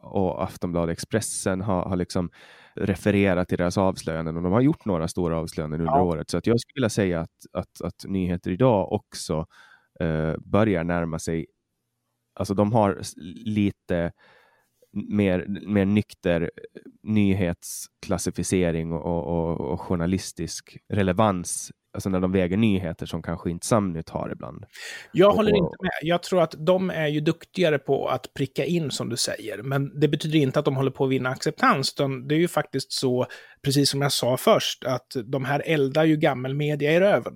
[0.00, 2.30] och Aftonbladet Expressen har, har liksom
[2.74, 6.02] refererat till deras avslöjanden och de har gjort några stora avslöjanden under ja.
[6.02, 6.30] året.
[6.30, 9.46] Så att jag skulle vilja säga att, att, att nyheter idag också
[10.00, 11.46] eh, börjar närma sig,
[12.34, 13.00] alltså de har
[13.44, 14.12] lite
[14.92, 16.50] mer, mer nykter
[17.02, 24.08] nyhetsklassificering och, och, och journalistisk relevans alltså när de väger nyheter som kanske inte Samnytt
[24.08, 24.64] har ibland.
[25.12, 25.90] Jag och, håller inte med.
[26.02, 30.00] Jag tror att de är ju duktigare på att pricka in som du säger, men
[30.00, 32.92] det betyder inte att de håller på att vinna acceptans, utan det är ju faktiskt
[32.92, 33.26] så,
[33.64, 37.34] precis som jag sa först, att de här eldar ju gammelmedia i röven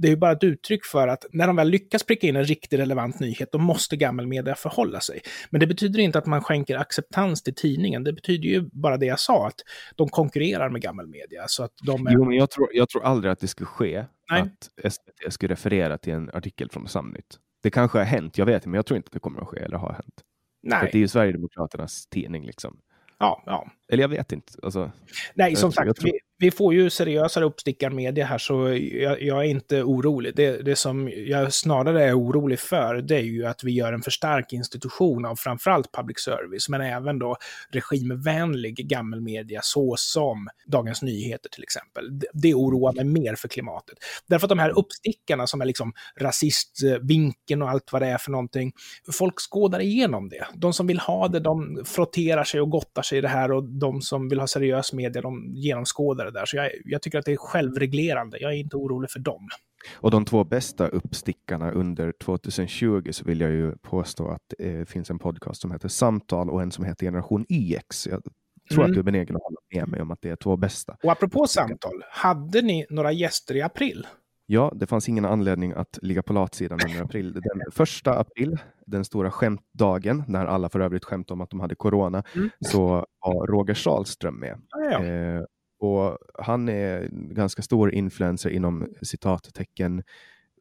[0.00, 2.44] det är ju bara ett uttryck för att när de väl lyckas pricka in en
[2.44, 5.20] riktigt relevant nyhet, då måste gammelmedia förhålla sig.
[5.50, 8.04] Men det betyder inte att man skänker acceptans till tidningen.
[8.04, 9.60] Det betyder ju bara det jag sa, att
[9.96, 11.44] de konkurrerar med gammelmedia.
[11.46, 12.12] Så att de är...
[12.12, 14.40] Jo, men jag tror, jag tror aldrig att det skulle ske Nej.
[14.40, 17.38] att SVT skulle referera till en artikel från Samnytt.
[17.62, 19.48] Det kanske har hänt, jag vet inte, men jag tror inte att det kommer att
[19.48, 20.20] ske eller har hänt.
[20.62, 20.80] Nej.
[20.80, 22.80] För det är ju Sverigedemokraternas tidning liksom.
[23.18, 23.70] Ja, ja.
[23.88, 24.52] Eller jag vet inte.
[24.62, 24.90] Alltså,
[25.34, 29.82] Nej, som sagt, vi, vi får ju seriösare uppstickarmedia här, så jag, jag, är inte
[29.82, 30.36] orolig.
[30.36, 34.02] Det, det som jag snarare är orolig för, det är ju att vi gör en
[34.02, 37.36] för stark institution av framförallt public service, men även då
[37.70, 42.18] regimvänlig gammelmedia, såsom Dagens Nyheter till exempel.
[42.18, 43.98] Det, det oroar mig mer för klimatet.
[44.26, 48.30] Därför att de här uppstickarna som är liksom rasistvinkeln och allt vad det är för
[48.30, 48.72] någonting,
[49.12, 50.46] folk skådar igenom det.
[50.54, 53.64] De som vill ha det, de frotterar sig och gottar sig i det här och
[53.64, 56.46] de som vill ha seriös media, de genomskådar det där.
[56.46, 58.38] Så jag, jag tycker att det är självreglerande.
[58.40, 59.48] Jag är inte orolig för dem.
[59.96, 64.84] Och de två bästa uppstickarna under 2020 så vill jag ju påstå att det eh,
[64.84, 68.06] finns en podcast som heter Samtal och en som heter Generation YX.
[68.06, 68.22] Jag
[68.70, 68.90] tror mm.
[68.90, 70.96] att du är benägen att hålla med mig om att det är två bästa.
[71.02, 74.06] Och apropå samtal, hade ni några gäster i april?
[74.52, 77.32] Ja, det fanns ingen anledning att ligga på latsidan under april.
[77.32, 81.74] Den första april, den stora skämtdagen, när alla för övrigt skämtade om att de hade
[81.74, 82.50] corona, mm.
[82.60, 84.52] så var Roger Salström med.
[84.52, 85.04] Ah, ja.
[85.04, 85.42] eh,
[85.80, 90.02] och han är ganska stor influencer inom citattecken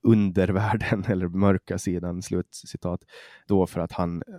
[0.04, 3.02] undervärlden eller mörka sidan, slutcitat,
[3.48, 4.34] då för att han eh,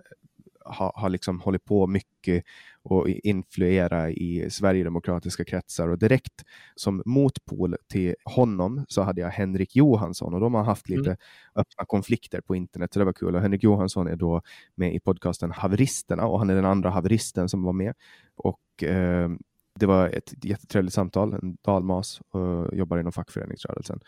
[0.65, 2.45] har ha liksom hållit på mycket
[2.83, 5.89] och influera i Sverigedemokratiska kretsar.
[5.89, 10.89] Och direkt som motpol till honom så hade jag Henrik Johansson och de har haft
[10.89, 11.17] lite mm.
[11.55, 13.35] öppna konflikter på internet så det var kul.
[13.35, 14.43] Och Henrik Johansson är då
[14.75, 17.95] med i podcasten Haveristerna och han är den andra haveristen som var med.
[18.37, 19.29] Och eh,
[19.81, 24.01] det var ett jättetrevligt samtal, en dalmas och jobbar inom fackföreningsrörelsen.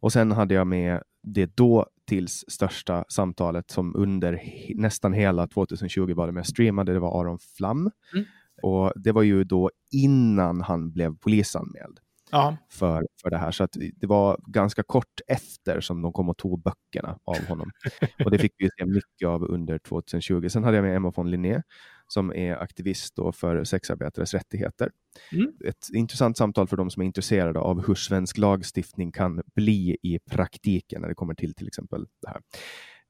[0.00, 4.42] Och sen hade jag med det då tills största samtalet som under
[4.74, 7.90] nästan hela 2020 var det med streamade, det var Aron Flam.
[8.14, 8.24] Mm.
[8.62, 11.98] Och det var ju då innan han blev polisanmäld.
[12.30, 12.56] ja.
[12.70, 13.50] för, för det här.
[13.50, 17.70] Så att det var ganska kort efter som de kom och tog böckerna av honom.
[18.24, 20.48] och det fick vi se mycket av under 2020.
[20.48, 21.62] Sen hade jag med Emma von Linné
[22.12, 24.90] som är aktivist för sexarbetares rättigheter.
[25.32, 25.52] Mm.
[25.64, 30.18] Ett intressant samtal för de som är intresserade av hur svensk lagstiftning kan bli i
[30.30, 32.40] praktiken när det kommer till till exempel det här.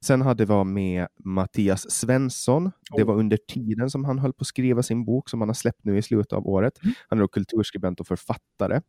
[0.05, 2.65] Sen hade vi med Mattias Svensson.
[2.65, 2.97] Oh.
[2.97, 5.53] Det var under tiden som han höll på att skriva sin bok som han har
[5.53, 6.83] släppt nu i slutet av året.
[6.83, 6.95] Mm.
[7.09, 8.81] Han är då kulturskribent och författare,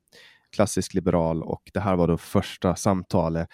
[0.52, 3.48] klassisk liberal och det här var då första samtalet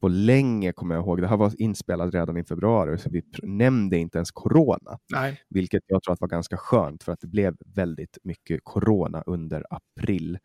[0.00, 1.20] på länge, kommer jag ihåg.
[1.20, 4.98] Det här var inspelat redan i februari, så vi nämnde inte ens corona.
[5.12, 5.40] Nej.
[5.48, 9.64] Vilket jag tror att var ganska skönt, för att det blev väldigt mycket corona under
[9.70, 10.38] april.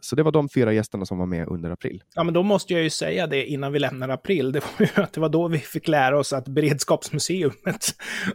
[0.00, 2.02] Så det var de fyra gästerna som var med under april.
[2.14, 4.52] Ja, men då måste jag ju säga det innan vi lämnar april.
[4.52, 7.52] Det var ju att det var då vi fick lära oss att Beredskapsmuseet,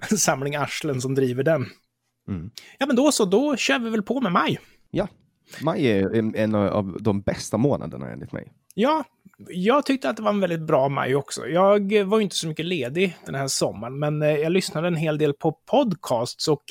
[0.17, 1.65] samling arslen som driver den.
[2.27, 2.51] Mm.
[2.79, 4.59] Ja, men då så, då kör vi väl på med maj.
[4.91, 5.07] Ja,
[5.61, 8.51] maj är en, en av de bästa månaderna enligt mig.
[8.73, 9.03] Ja,
[9.49, 11.47] jag tyckte att det var en väldigt bra maj också.
[11.47, 15.17] Jag var inte så mycket ledig den här sommaren, men eh, jag lyssnade en hel
[15.17, 16.63] del på podcasts och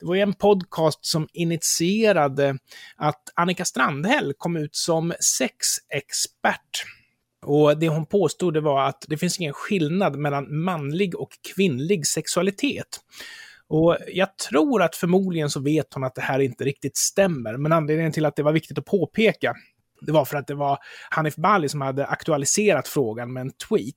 [0.00, 2.58] det var ju en podcast som initierade
[2.96, 6.84] att Annika Strandhäll kom ut som sexexpert.
[7.46, 12.06] Och det hon påstod det var att det finns ingen skillnad mellan manlig och kvinnlig
[12.06, 13.00] sexualitet.
[13.68, 17.72] Och jag tror att förmodligen så vet hon att det här inte riktigt stämmer, men
[17.72, 19.54] anledningen till att det var viktigt att påpeka
[20.00, 20.78] det var för att det var
[21.10, 23.96] Hanif Bali som hade aktualiserat frågan med en tweet.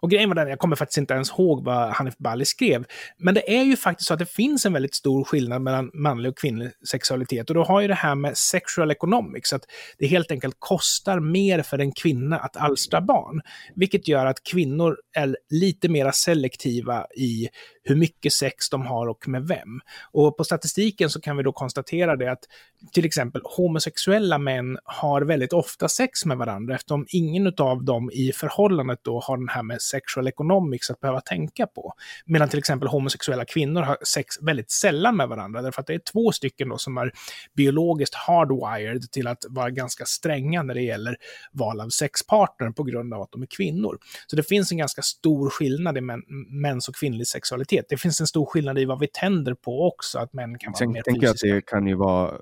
[0.00, 2.84] Och grejen var den, jag kommer faktiskt inte ens ihåg vad Hanif Bali skrev,
[3.18, 6.30] men det är ju faktiskt så att det finns en väldigt stor skillnad mellan manlig
[6.30, 7.50] och kvinnlig sexualitet.
[7.50, 9.64] Och då har ju det här med sexual economics, att
[9.98, 13.40] det helt enkelt kostar mer för en kvinna att alstra barn.
[13.74, 17.48] Vilket gör att kvinnor är lite mer selektiva i
[17.88, 19.80] hur mycket sex de har och med vem.
[20.12, 22.44] Och på statistiken så kan vi då konstatera det att
[22.92, 28.32] till exempel homosexuella män har väldigt ofta sex med varandra eftersom ingen av dem i
[28.32, 31.92] förhållandet då har den här med sexual economics att behöva tänka på.
[32.26, 36.02] Medan till exempel homosexuella kvinnor har sex väldigt sällan med varandra därför att det är
[36.12, 37.12] två stycken då som är
[37.56, 41.16] biologiskt hardwired till att vara ganska stränga när det gäller
[41.52, 43.98] val av sexpartner på grund av att de är kvinnor.
[44.26, 46.00] Så det finns en ganska stor skillnad i
[46.62, 47.86] mäns och kvinnlig sexualitet.
[47.88, 50.78] Det finns en stor skillnad i vad vi tänder på också, att män kan vara
[50.78, 51.30] Sen, mer fysiska.
[51.30, 52.34] att det kan ju vara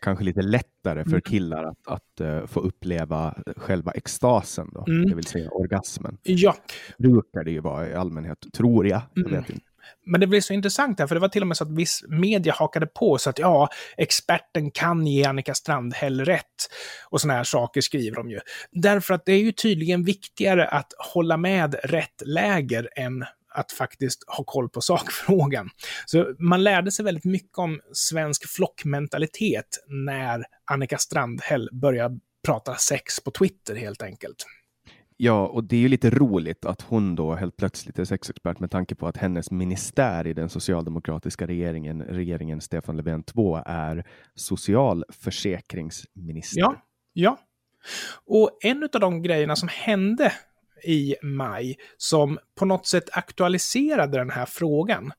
[0.00, 1.20] kanske lite lättare för mm.
[1.20, 5.08] killar att, att uh, få uppleva själva extasen, då, mm.
[5.08, 6.18] det vill säga orgasmen.
[6.22, 6.56] Ja.
[6.98, 9.02] Brukar det ju vara i allmänhet, tror jag.
[9.14, 9.40] jag mm.
[9.40, 9.66] vet inte.
[10.06, 12.04] Men det blev så intressant här, för det var till och med så att viss
[12.08, 16.70] media hakade på så att ja, experten kan ge Annika Strandhäll rätt.
[17.10, 18.40] Och såna här saker skriver de ju.
[18.72, 23.24] Därför att det är ju tydligen viktigare att hålla med rätt läger än
[23.56, 25.70] att faktiskt ha koll på sakfrågan.
[26.06, 33.20] Så man lärde sig väldigt mycket om svensk flockmentalitet när Annika Strandhäll började prata sex
[33.20, 34.46] på Twitter helt enkelt.
[35.18, 38.70] Ja, och det är ju lite roligt att hon då helt plötsligt är sexexpert med
[38.70, 46.60] tanke på att hennes ministär i den socialdemokratiska regeringen, regeringen Stefan Löfven 2, är socialförsäkringsminister.
[46.60, 46.82] Ja,
[47.12, 47.38] ja.
[48.24, 50.32] Och en av de grejerna som hände
[50.84, 55.12] i maj som på något sätt aktualiserade den här frågan.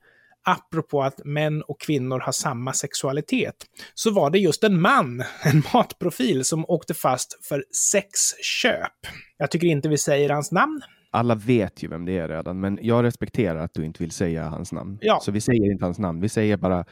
[0.44, 3.56] Apropå att män och kvinnor har samma sexualitet,
[3.94, 9.14] så var det just en man, en matprofil, som åkte fast för sexköp.
[9.38, 10.82] Jag tycker inte vi säger hans namn.
[11.12, 14.44] Alla vet ju vem det är redan, men jag respekterar att du inte vill säga
[14.44, 14.98] hans namn.
[15.02, 15.20] Ja.
[15.22, 16.86] Så vi säger inte hans namn, vi säger bara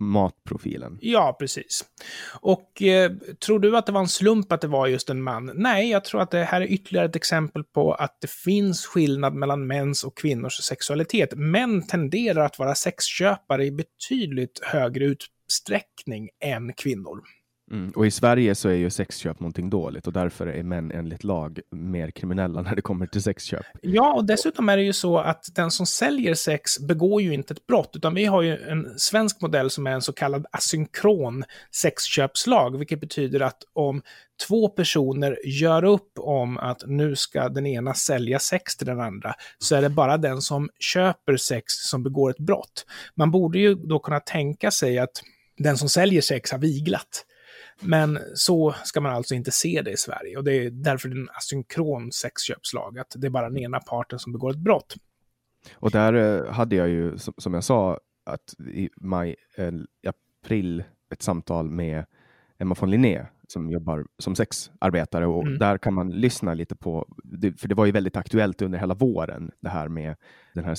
[0.00, 0.98] matprofilen.
[1.00, 1.84] Ja, precis.
[2.40, 3.12] Och eh,
[3.46, 5.50] tror du att det var en slump att det var just en man?
[5.54, 9.34] Nej, jag tror att det här är ytterligare ett exempel på att det finns skillnad
[9.34, 11.34] mellan mäns och kvinnors sexualitet.
[11.36, 17.22] Män tenderar att vara sexköpare i betydligt högre utsträckning än kvinnor.
[17.70, 17.90] Mm.
[17.90, 21.60] Och i Sverige så är ju sexköp någonting dåligt och därför är män enligt lag
[21.70, 23.66] mer kriminella när det kommer till sexköp.
[23.82, 27.54] Ja, och dessutom är det ju så att den som säljer sex begår ju inte
[27.54, 31.44] ett brott, utan vi har ju en svensk modell som är en så kallad asynkron
[31.70, 34.02] sexköpslag, vilket betyder att om
[34.48, 39.34] två personer gör upp om att nu ska den ena sälja sex till den andra,
[39.58, 42.86] så är det bara den som köper sex som begår ett brott.
[43.14, 45.22] Man borde ju då kunna tänka sig att
[45.58, 47.26] den som säljer sex har viglat.
[47.80, 51.16] Men så ska man alltså inte se det i Sverige och det är därför det
[51.16, 54.96] är en asynkron sexköpslag, att det är bara den ena parten som begår ett brott.
[55.74, 59.72] Och där eh, hade jag ju, som jag sa, att i maj, eh,
[60.06, 62.04] april ett samtal med
[62.58, 65.58] Emma von Linné som jobbar som sexarbetare och Mm.
[65.58, 67.06] där kan man lyssna lite på,
[67.58, 70.16] för det var ju väldigt aktuellt under hela våren, det här med
[70.54, 70.74] den här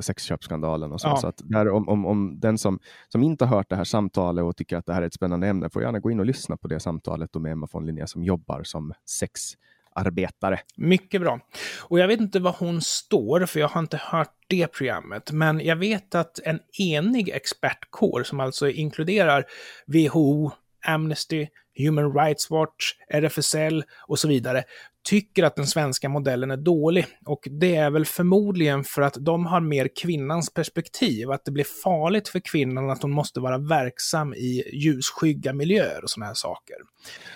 [0.00, 1.08] sexköpsskandalen och så.
[1.08, 1.16] Ja.
[1.16, 4.44] Så att där, om, om, om den som, som inte har hört det här samtalet
[4.44, 6.56] och tycker att det här är ett spännande ämne får gärna gå in och lyssna
[6.56, 10.60] på det samtalet då med Emma von Linné som jobbar som sexarbetare.
[10.76, 11.40] Mycket bra.
[11.82, 15.32] Och jag vet inte vad hon står, för jag har inte hört det programmet.
[15.32, 19.44] Men jag vet att en enig expertkår, som alltså inkluderar
[19.86, 20.50] WHO,
[20.86, 21.46] Amnesty,
[21.76, 24.64] Human Rights Watch, RFSL och så vidare,
[25.08, 27.06] tycker att den svenska modellen är dålig.
[27.24, 31.66] Och det är väl förmodligen för att de har mer kvinnans perspektiv, att det blir
[31.82, 36.76] farligt för kvinnan att hon måste vara verksam i ljusskygga miljöer och sådana här saker.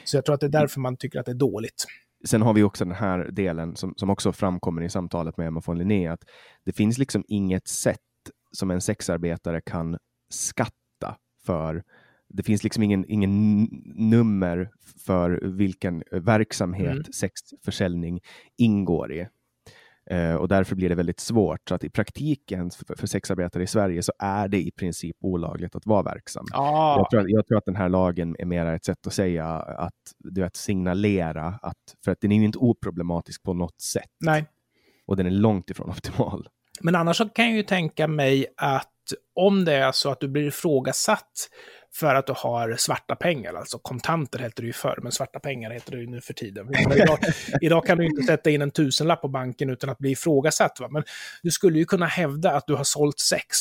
[0.04, 1.84] Så jag tror att det är därför man tycker att det är dåligt.
[2.24, 5.62] Sen har vi också den här delen som, som också framkommer i samtalet med Emma
[5.66, 6.20] von Linné, att
[6.64, 7.98] det finns liksom inget sätt
[8.52, 9.98] som en sexarbetare kan
[10.30, 11.16] skatta
[11.46, 11.82] för.
[12.30, 13.62] Det finns liksom ingen, ingen
[13.94, 14.70] nummer
[15.06, 17.04] för vilken verksamhet Mm.
[17.12, 18.20] sexförsäljning
[18.58, 19.26] ingår i.
[20.10, 21.60] Eh, och därför blir det väldigt svårt.
[21.68, 25.76] Så att i praktiken för, för sexarbetare i Sverige så är det i princip olagligt
[25.76, 26.44] att vara verksam.
[26.52, 29.12] Ja, Jag, tror, att- jag tror att den här lagen är mer ett sätt att
[29.12, 33.80] säga att, du vet, signalera att, för att den är ju inte oproblematisk på något
[33.80, 34.44] sätt nej.
[35.06, 36.48] och den är långt ifrån optimal.
[36.82, 38.86] Men annars så kan jag ju tänka mig att
[39.34, 41.32] om det är så att du blir ifrågasatt
[41.92, 45.70] för att du har svarta pengar, alltså kontanter heter det ju förr, men svarta pengar
[45.70, 46.74] heter det ju nu för tiden.
[46.96, 47.18] Idag,
[47.60, 50.80] idag kan du inte sätta in en tusenlapp på banken utan att bli ifrågasatt.
[50.80, 50.88] Va?
[50.90, 51.02] Men
[51.42, 53.56] du skulle ju kunna hävda att du har sålt sex.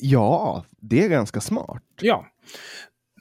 [0.00, 1.82] Ja, det är ganska smart.
[2.00, 2.26] Ja,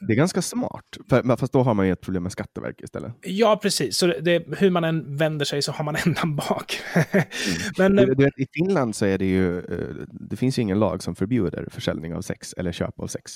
[0.02, 0.86] Det är ganska smart.
[1.10, 3.14] För, fast då har man ju ett problem med Skatteverket istället.
[3.22, 3.98] ja precis.
[3.98, 6.80] Så det, hur man än vänder sig så har man ändan bak.
[7.78, 10.80] Men Du, du vet, I Finland så är det ju, eh, det finns ju ingen
[10.80, 13.32] lag som förbjuder försäljning av sex eller köp av sex.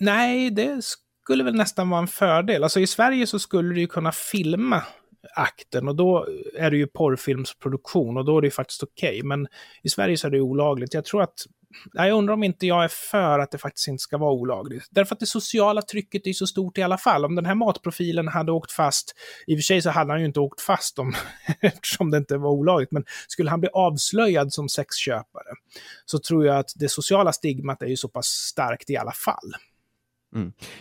[0.00, 0.84] Nej, det
[1.24, 2.62] skulle väl nästan vara en fördel.
[2.62, 4.82] Alltså i Sverige så skulle du ju kunna filma
[5.34, 6.26] akten och då
[6.58, 9.22] är det ju porrfilmsproduktion och då är det ju faktiskt okej.
[9.22, 9.46] Men
[9.82, 10.94] i Sverige så är det olagligt.
[10.94, 11.46] Jag tror att
[11.92, 14.86] jag undrar om inte jag är för att det faktiskt inte ska vara olagligt.
[14.90, 17.24] Därför att det sociala trycket är så stort i alla fall.
[17.24, 19.14] Om den här matprofilen hade åkt fast,
[19.46, 21.14] i och för sig så hade han ju inte åkt fast om,
[21.60, 25.48] eftersom det inte var olagligt, men skulle han bli avslöjad som sexköpare
[26.04, 29.52] så tror jag att det sociala stigmat är ju så pass starkt i alla fall.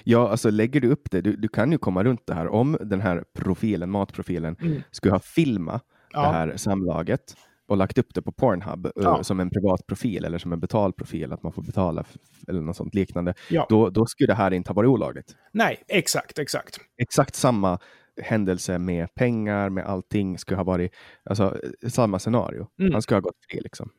[0.04, 2.48] Ja, alltså lägger du upp det, du, du kan ju komma runt det här.
[2.48, 4.82] Om den här profilen, matprofilen, Mm.
[4.92, 6.22] skulle ha filmat Ja.
[6.22, 7.36] det här samlaget
[7.68, 9.24] och lagt upp det på Pornhub eh, Ja.
[9.24, 12.04] som en privat profil eller som en betald profil, att man får betala
[12.48, 13.66] eller något sånt liknande, Ja.
[13.70, 15.36] då, då skulle det här inte ha varit olagligt.
[15.52, 16.78] Nej, exakt, exakt.
[16.98, 17.80] Exakt samma
[18.22, 20.92] händelse med pengar, med allting, skulle ha varit
[21.24, 21.58] alltså,
[21.88, 22.68] samma scenario.
[22.80, 22.94] Mm.
[22.94, 23.90] Han skulle ha gått fri liksom.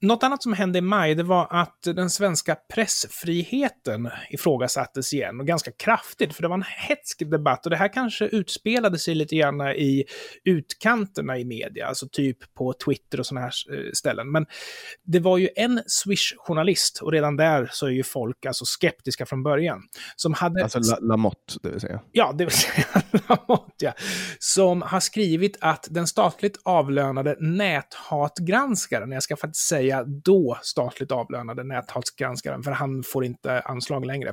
[0.00, 5.46] Något annat som hände i maj, det var att den svenska pressfriheten ifrågasattes igen, och
[5.46, 9.36] ganska kraftigt, för det var en hetsk debatt, och det här kanske utspelade sig lite
[9.36, 10.04] grann i
[10.44, 14.30] utkanterna i media, alltså typ på Twitter och sådana här eh, ställen.
[14.30, 14.46] Men
[15.04, 19.42] det var ju en Swish-journalist, och redan där så är ju folk alltså skeptiska från
[19.42, 19.82] början,
[20.16, 20.62] som hade...
[20.62, 22.00] Alltså La- Lamotte, det vill säga.
[22.12, 22.86] Ja, det vill säga
[23.28, 23.92] Lamotte, ja.
[24.38, 31.64] Som har skrivit att den statligt avlönade näthatgranskaren, jag ska faktiskt säga då statligt avlönade
[31.64, 34.32] näthatgranskaren, för han får inte anslag längre.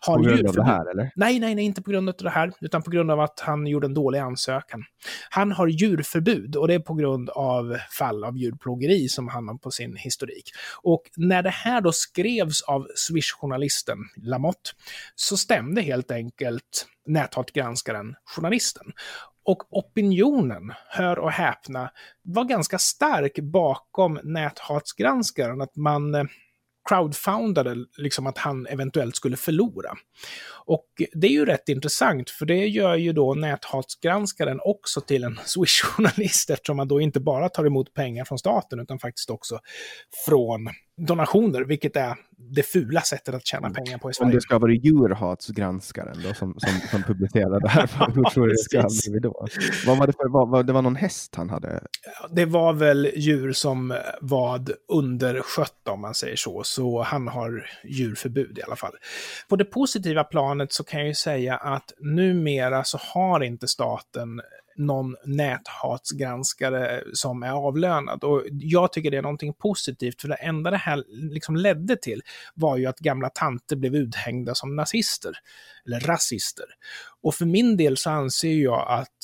[0.00, 1.10] Har På grund av det här eller?
[1.16, 3.66] Nej, nej, nej, inte på grund av det här, utan på grund av att han
[3.66, 4.84] gjorde en dålig ansökan.
[5.30, 9.58] Han har djurförbud och det är på grund av fall av djurplågeri som han har
[9.58, 10.50] på sin historik.
[10.82, 14.70] Och när det här då skrevs av Swish-journalisten Lamotte
[15.14, 18.92] så stämde helt enkelt näthatgranskaren journalisten.
[19.44, 21.90] Och opinionen, hör och häpna,
[22.22, 25.60] var ganska stark bakom näthatsgranskaren.
[25.60, 26.24] Att man eh,
[26.88, 29.90] crowdfundade liksom att han eventuellt skulle förlora.
[30.66, 35.38] Och det är ju rätt intressant, för det gör ju då näthatsgranskaren också till en
[35.44, 39.58] Swish-journalist, eftersom man då inte bara tar emot pengar från staten, utan faktiskt också
[40.26, 40.68] från
[41.06, 42.16] donationer, vilket är
[42.50, 44.32] det fula sättet att tjäna pengar på i Om Sverige.
[44.32, 48.58] det ska varit djurhatsgranskaren då, som, som, som publicerade det här, hur tror du det
[48.58, 49.46] ska blivit då?
[49.86, 51.82] Vad var det för, vad, vad, det var någon häst han hade?
[52.30, 58.58] Det var väl djur som var underskött om man säger så, så han har djurförbud
[58.58, 58.92] i alla fall.
[59.48, 64.40] På det positiva planet så kan jag ju säga att numera så har inte staten
[64.76, 68.24] någon näthatsgranskare som är avlönad.
[68.24, 72.22] Och jag tycker det är någonting positivt, för det enda det här liksom ledde till
[72.54, 75.32] var ju att gamla tanter blev uthängda som nazister,
[75.86, 76.66] eller rasister.
[77.22, 79.16] Och för min del så anser jag att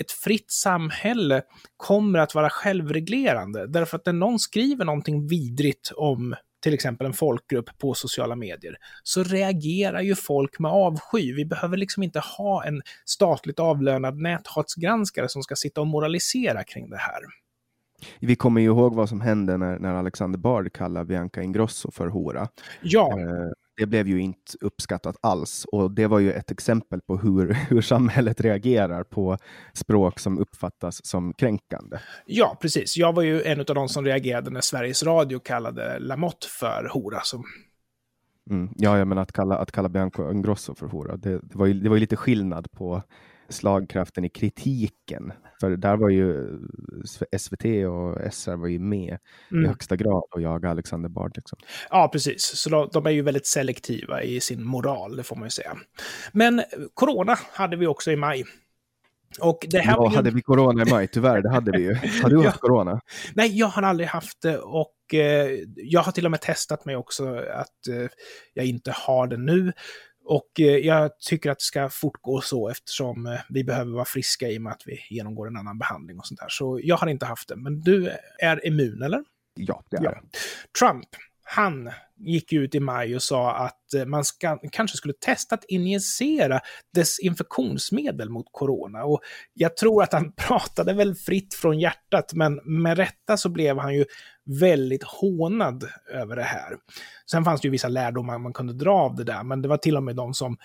[0.00, 1.42] ett fritt samhälle
[1.76, 3.66] kommer att vara självreglerande.
[3.66, 8.76] Därför att när någon skriver någonting vidrigt om till exempel en folkgrupp på sociala medier,
[9.02, 11.34] så reagerar ju folk med avsky.
[11.34, 16.90] Vi behöver liksom inte ha en statligt avlönad näthatsgranskare som ska sitta och moralisera kring
[16.90, 17.20] det här.
[18.20, 22.08] Vi kommer ju ihåg vad som hände när, när Alexander Bard kallade Bianca Ingrosso för
[22.08, 22.48] hora.
[22.82, 23.20] Ja.
[23.20, 27.52] Eh, det blev ju inte uppskattat alls och det var ju ett exempel på hur,
[27.70, 29.38] hur samhället reagerar på
[29.72, 31.98] språk som uppfattas som kränkande.
[32.26, 32.96] Ja, precis.
[32.96, 37.20] Jag var ju en av de som reagerade när Sveriges Radio kallade Lamotte för hora.
[37.22, 37.44] Som...
[38.50, 41.74] Mm, ja, men att kalla, att kalla Bianca Ingrosso för hora, det, det, var ju,
[41.74, 43.02] det var ju lite skillnad på
[43.48, 45.32] slagkraften i kritiken.
[45.60, 46.58] För där var ju
[47.38, 49.18] SVT och SR var ju med
[49.50, 49.64] mm.
[49.64, 51.32] i högsta grad och jaga Alexander Bard.
[51.36, 51.58] Liksom.
[51.90, 52.42] Ja, precis.
[52.42, 55.76] Så de, de, är ju väldigt selektiva i sin moral, det får man ju säga.
[56.32, 56.62] Men
[56.94, 58.44] corona hade vi också i maj.
[59.40, 60.16] Och det här ja, ju...
[60.16, 61.08] hade vi corona i maj?
[61.08, 61.94] Tyvärr, det hade vi ju.
[62.22, 63.00] Har du haft corona?
[63.34, 66.96] Nej, jag har aldrig haft det och eh, jag har till och med testat mig
[66.96, 68.08] också att eh,
[68.54, 69.72] jag inte har det nu.
[70.28, 74.48] Och eh, jag tycker att det ska fortgå så eftersom eh, vi behöver vara friska
[74.48, 76.48] i och med att vi genomgår en annan behandling och sånt där.
[76.48, 77.56] Så jag har inte haft det.
[77.56, 79.24] Men du är immun, eller?
[79.54, 80.18] Ja, det är jag.
[80.78, 81.08] Trump,
[81.42, 85.64] han gick ut i maj och sa att Eh, man ska, kanske skulle testa att
[85.64, 86.60] injicera
[86.94, 89.04] desinfektionsmedel mot corona.
[89.04, 89.20] Och
[89.54, 93.94] jag tror att han pratade väl fritt från hjärtat, men med rätta så blev han
[93.94, 94.04] ju
[94.46, 96.76] väldigt hånad över det här.
[97.30, 99.76] Sen fanns det ju vissa lärdomar man kunde dra av det där, men det var
[99.76, 100.56] till och med de som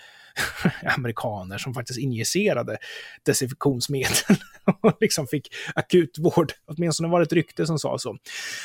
[0.96, 2.78] amerikaner som faktiskt injicerade
[3.26, 4.36] desinfektionsmedel
[4.80, 6.52] och liksom fick akutvård.
[6.66, 8.16] Åtminstone var det ett rykte som sa så.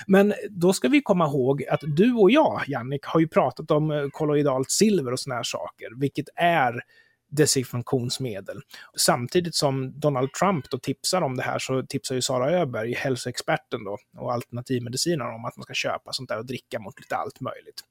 [0.07, 3.91] Men då ska vi komma ihåg att du och jag, Jannik, har ju pratat om
[3.91, 4.07] eh,
[4.47, 6.81] kolloidalt silver och såna här saker, vilket är
[7.29, 8.61] desinfektionsmedel.
[8.97, 13.83] Samtidigt som Donald Trump då tipsar om det här så tipsar ju Sara Öberg, hälsoexperten
[13.83, 17.41] då, och alternativmedicinaren om att man ska köpa sånt där och dricka mot lite allt
[17.41, 17.83] möjligt.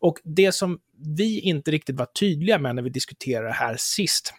[0.00, 0.80] Och det som
[1.16, 4.34] vi inte riktigt var tydliga med när vi diskuterade det här sist,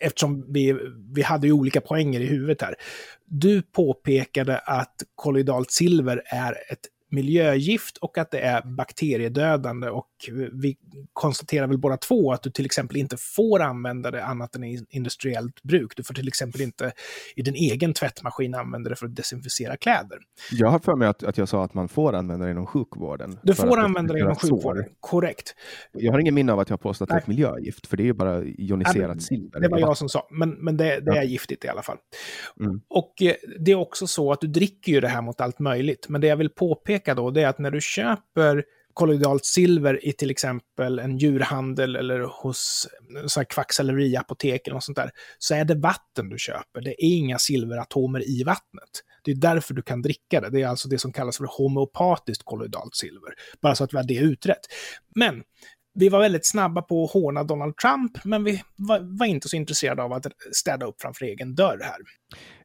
[0.00, 0.78] eftersom vi,
[1.14, 2.74] vi hade ju olika poänger i huvudet här.
[3.24, 9.88] Du påpekade att kolloidalt silver är ett miljögift och att det är bakteriedödande.
[9.88, 10.08] Och
[10.52, 10.76] vi
[11.12, 14.84] konstaterar väl båda två att du till exempel inte får använda det annat än i
[14.90, 15.96] industriellt bruk.
[15.96, 16.92] Du får till exempel inte
[17.36, 20.18] i din egen tvättmaskin använda det för att desinficera kläder.
[20.52, 23.38] Jag har för mig att, att jag sa att man får använda det inom sjukvården.
[23.42, 24.92] Du får använda det inom sjukvården, sår.
[25.00, 25.54] korrekt.
[25.92, 27.96] Jag har ingen minne av att jag har påstått att det är ett miljögift, för
[27.96, 29.60] det är ju bara ioniserat ja, silver.
[29.60, 31.96] Det var jag som sa, men, men det, det är giftigt i alla fall.
[32.60, 32.80] Mm.
[32.88, 36.08] Och eh, det är också så att du dricker ju det här mot allt möjligt,
[36.08, 40.06] men det jag vill påpeka påpeka då, det är att när du köper kolloidalt silver
[40.06, 42.88] i till exempel en djurhandel eller hos
[43.48, 46.80] kvacksalveriapotek eller något sånt där, så är det vatten du köper.
[46.80, 48.90] Det är inga silveratomer i vattnet.
[49.24, 50.50] Det är därför du kan dricka det.
[50.50, 53.34] Det är alltså det som kallas för homeopatiskt kolloidalt silver.
[53.62, 54.66] Bara så att vi har det utrett.
[55.14, 55.42] Men
[55.94, 59.56] vi var väldigt snabba på att håna Donald Trump, men vi var, var, inte så
[59.56, 61.96] intresserade av att städa upp framför egen dörr här.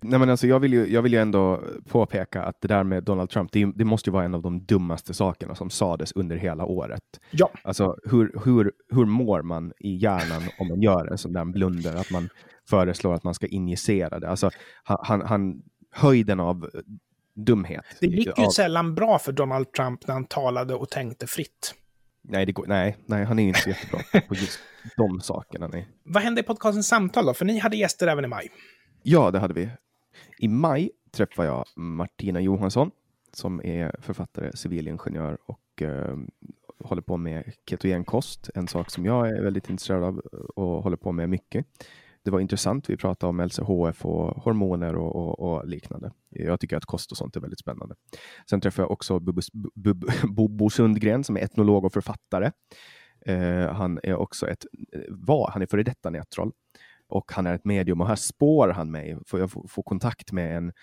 [0.02, 3.04] Nej, men alltså, jag, vill ju, jag vill ju ändå påpeka att det där med
[3.04, 6.36] Donald Trump, det, det måste ju vara en av de dummaste sakerna som sades under
[6.36, 7.04] hela året.
[7.32, 7.50] Ja.
[7.64, 11.96] Alltså, hur, hur, hur mår man i hjärnan om man gör en sån där blunder,
[11.96, 12.30] att man
[12.70, 14.30] föreslår att man ska injicera det?
[14.30, 14.50] Alltså,
[14.84, 15.62] han, han,
[15.92, 16.70] höjden av
[17.36, 17.86] dumhet.
[18.00, 18.50] Det gick ju av...
[18.50, 21.74] sällan bra för Donald Trump när han talade och tänkte fritt.
[22.30, 24.60] Nej, det går, nej, nej, han är inte så jättebra på just
[24.98, 25.68] de sakerna.
[25.68, 25.88] Nej.
[26.04, 27.34] Vad hände i podcastens samtal då?
[27.34, 28.52] För ni hade gäster även i maj.
[29.04, 29.70] Ja, det hade vi.
[30.38, 32.92] I maj träffade jag Martina Johansson
[33.34, 36.18] som är författare, civilingenjör och eh,
[36.84, 38.50] håller på med ketogenkost.
[38.56, 40.18] En sak som jag är väldigt intresserad av
[40.56, 41.66] och håller på med mycket
[42.28, 42.90] det var intressant.
[42.90, 46.12] Vi pratade om LCHF och hormoner och, och, och, liknande.
[46.30, 47.96] Jag tycker att kost och sånt är väldigt spännande.
[48.50, 49.20] Sen träffade jag också
[50.24, 52.52] Bobo Sundgren som är etnolog och författare.
[53.26, 54.66] Eh, han är också ett,
[55.10, 56.52] var, han är före detta nättroll
[57.08, 60.32] och han är ett medium och här spår han mig, för jag får, får kontakt
[60.32, 60.74] med en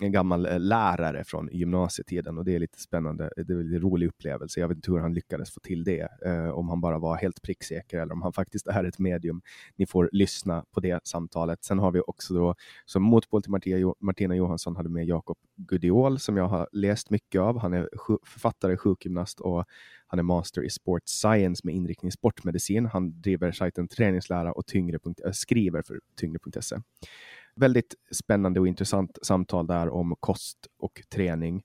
[0.00, 3.30] en gammal eh, lärare från gymnasietiden och det är lite spännande.
[3.36, 4.60] Det är en rolig upplevelse.
[4.60, 7.42] Jag vet inte hur han lyckades få till det, eh, om han bara var helt
[7.42, 9.42] pricksäker eller om han faktiskt är ett medium.
[9.76, 11.64] Ni får lyssna på det samtalet.
[11.64, 12.54] Sen har vi också då
[12.84, 17.40] som motpol till Martina, Martina Johansson hade med Jakob Gudiol som jag har läst mycket
[17.40, 17.58] av.
[17.58, 17.88] Han är
[18.24, 19.64] författare, sjukgymnast och
[20.06, 22.86] han är master i sports science med inriktning sportmedicin.
[22.86, 24.98] Han driver sajten träningslära och tyngre.
[25.24, 26.76] Eh, skriver för tyngre.se
[27.56, 31.62] väldigt spännande och intressant samtal där om kost och träning.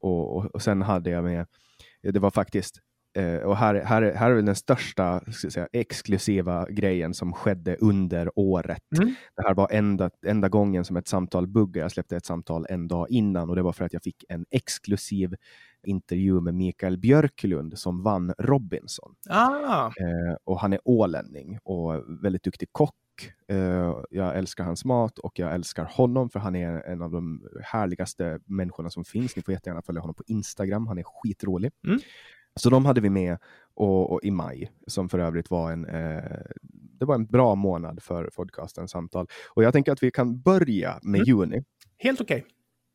[0.00, 1.46] Och, och, och sen hade jag med,
[2.02, 2.80] det var faktiskt,
[3.16, 8.98] eh, och här, här, här är den största säga, exklusiva grejen som skedde under året.
[8.98, 9.14] Mm.
[9.36, 11.84] Det här var enda, enda gången som ett samtal buggade.
[11.84, 14.46] Jag släppte ett samtal en dag innan och det var för att jag fick en
[14.50, 15.34] exklusiv
[15.86, 19.14] intervju med Mikael Björklund som vann Robinson.
[19.28, 19.86] Ah.
[19.86, 22.94] Eh, och han är ålänning och väldigt duktig kock.
[23.48, 27.42] Eh, jag älskar hans mat och jag älskar honom för han är en av de
[27.62, 29.36] härligaste människorna som finns.
[29.36, 30.86] Ni får jättegärna följa honom på Instagram.
[30.86, 31.70] Han är skitrolig.
[31.86, 31.98] Mm.
[32.56, 33.38] Så de hade vi med
[33.74, 36.22] och, och i maj, som för övrigt var en, eh,
[36.72, 39.26] det var en bra månad för podcasten Samtal.
[39.54, 41.24] Och jag tänker att vi kan börja med Mm.
[41.26, 41.64] juni.
[41.98, 42.46] Helt okej.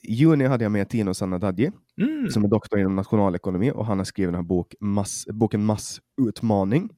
[0.03, 1.71] I juni hade jag med Tino Sanadadji
[2.01, 2.29] Mm.
[2.29, 6.89] som är doktor inom nationalekonomi och han har skrivit den här bok, mass, boken Massutmaning.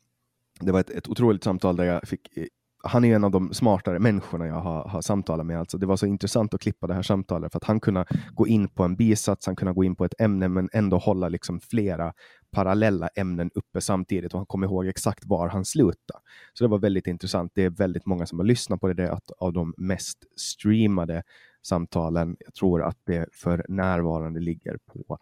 [0.60, 2.46] Det var ett, ett otroligt samtal där jag fick eh,
[2.84, 5.60] han är en av de smartare människorna jag har, har samtalat med.
[5.60, 8.48] Alltså det var så intressant att klippa det här samtalet för att han kunde gå
[8.48, 11.60] in på en bisats, han kunde gå in på ett ämne men ändå hålla liksom
[11.60, 12.14] flera
[12.52, 16.20] parallella ämnen uppe samtidigt och han kom ihåg exakt var han slutade.
[16.54, 17.52] Så det var väldigt intressant.
[17.56, 18.94] Det är väldigt många som har lyssnat på det.
[18.94, 21.24] Det är ett av de mest streamade
[21.64, 22.36] samtalen.
[22.40, 25.18] Jag tror att det för närvarande ligger på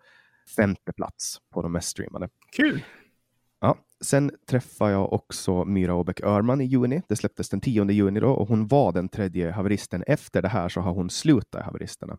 [0.55, 2.29] femte plats på de mest streamade.
[2.57, 2.83] Kul.
[3.61, 7.01] Ja, sen träffade jag också Myra Åbäck Örman i juni.
[7.07, 10.03] Det släpptes den 10 juni då och hon var den tredje haveristen.
[10.07, 12.17] Efter det här så har hon slutat i haveristerna.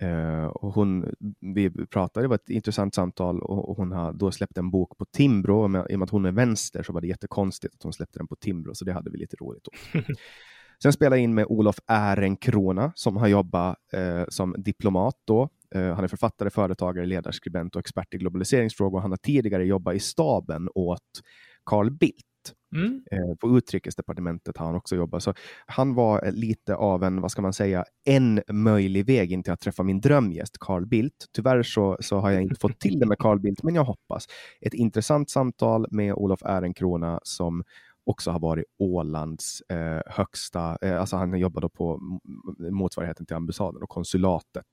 [0.00, 1.14] Eh, och hon,
[1.54, 4.98] vi pratade, det var ett intressant samtal och, och hon har då släppt en bok
[4.98, 5.62] på Timbro.
[5.62, 7.92] Och med, I och med att hon är vänster så var det jättekonstigt att hon
[7.92, 9.74] släppte den på Timbro, så det hade vi lite roligt åt.
[10.82, 15.48] Sen spelade jag in med Olof Ehrenkrona som har jobbat eh, som diplomat då.
[15.74, 19.00] Eh, han är författare, företagare, ledarskribent och expert i globaliseringsfrågor.
[19.00, 21.20] Han har tidigare jobbat i staben åt
[21.64, 22.24] Carl Bildt.
[22.76, 23.02] Mm.
[23.10, 25.22] Eh, på utrikesdepartementet har han också jobbat.
[25.22, 25.34] Så
[25.66, 29.60] han var lite av en, vad ska man säga, en möjlig väg in till att
[29.60, 31.26] träffa min drömgäst Carl Bildt.
[31.32, 34.26] Tyvärr så, så har jag inte fått till det med Carl Bildt, men jag hoppas.
[34.60, 37.64] Ett intressant samtal med Olof Ehrenkrona som
[38.08, 42.00] också har varit Ålands eh, högsta, eh, alltså han jobbade på
[42.70, 44.66] motsvarigheten till ambassaden och konsulatet.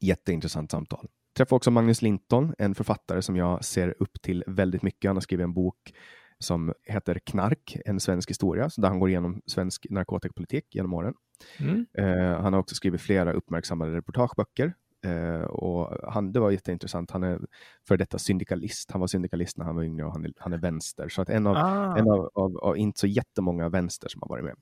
[0.00, 1.08] Jätteintressant samtal.
[1.36, 5.08] Träffade också Magnus Linton, en författare som jag ser upp till väldigt mycket.
[5.08, 5.92] Han har skrivit en bok
[6.38, 11.14] som heter Knark, en svensk historia, där han går igenom svensk narkotikapolitik genom åren.
[11.58, 11.86] Mm.
[11.98, 14.74] Eh, han har också skrivit flera uppmärksammade reportageböcker.
[15.04, 17.10] Eh, och han, det var jätteintressant.
[17.10, 17.40] Han är
[17.88, 18.90] för detta syndikalist.
[18.90, 21.08] Han var syndikalist när han var yngre och han är, han är vänster.
[21.08, 21.96] Så att en, av, Ah.
[21.96, 24.56] en av, av, av inte så jättemånga vänster som har varit med.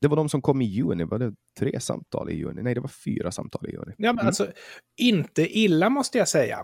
[0.00, 1.04] Det var de som kom i juni.
[1.04, 2.62] Var det tre samtal i juni?
[2.62, 3.92] Nej, det var fyra samtal i juni.
[3.98, 4.26] Ja, men Mm.
[4.26, 4.52] alltså,
[5.00, 6.58] inte illa måste jag säga.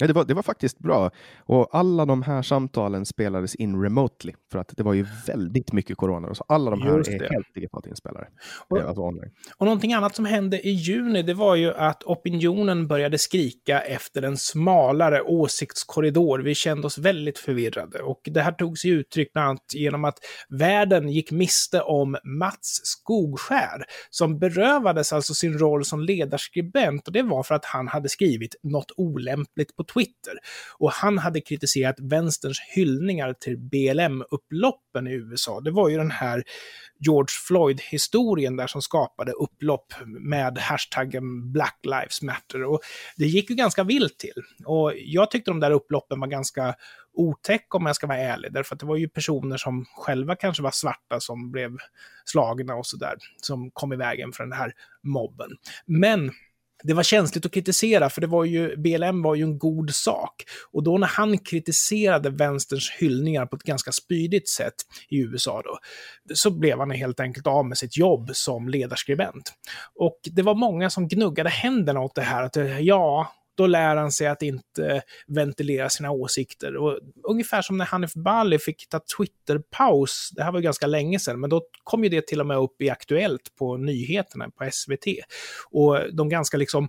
[0.00, 1.10] Ja, det, var, det var faktiskt bra.
[1.46, 5.96] Och alla de här samtalen spelades in remotely för att det var ju väldigt mycket
[5.96, 6.34] corona.
[6.34, 7.28] Så alla de här Just är det.
[7.32, 8.26] helt digitalt inspelade.
[8.68, 9.30] Och- Eh, Alltså online.
[9.56, 14.22] Och någonting annat som hände i juni, det var ju att opinionen började skrika efter
[14.22, 16.38] en smalare åsiktskorridor.
[16.38, 18.02] Vi kände oss väldigt förvirrade.
[18.02, 20.18] Och det här tog sig uttryck bland annat genom att
[20.48, 27.06] världen gick miste om Mats Skogskär, som berövades alltså sin roll som ledarskribent.
[27.06, 30.38] Och det var för att han hade skrivit något olämpligt på Twitter.
[30.78, 35.60] Och han hade kritiserat vänsterns hyllningar till BLM-upploppen i USA.
[35.60, 36.44] Det var ju den här
[36.98, 42.64] George Floyd-historien där som skapade upplopp med hashtaggen Black Lives Matter.
[42.64, 42.80] Och
[43.16, 44.42] det gick ju ganska vilt till.
[44.64, 46.74] Och jag tyckte de där upploppen var ganska
[47.12, 50.62] otäck om jag ska vara ärlig, därför att det var ju personer som själva kanske
[50.62, 51.76] var svarta som blev
[52.24, 54.72] slagna och sådär, som kom i vägen för den här
[55.02, 55.50] mobben.
[55.86, 56.30] Men
[56.82, 60.44] det var känsligt att kritisera, för det var ju, BLM var ju en god sak.
[60.72, 64.74] Och då när han kritiserade vänsterns hyllningar på ett ganska spydigt sätt
[65.08, 65.78] i USA då,
[66.34, 69.52] så blev han helt enkelt av med sitt jobb som ledarskribent.
[69.94, 74.12] Och det var många som gnuggade händerna åt det här, att ja, då lär han
[74.12, 76.76] sig att inte ventilera sina åsikter.
[76.76, 81.18] Och ungefär som när Hanif Bali fick ta Twitter-paus, det här var ju ganska länge
[81.18, 84.70] sedan, men då kom ju det till och med upp i Aktuellt på nyheterna på
[84.72, 85.06] SVT.
[85.70, 86.88] Och de ganska liksom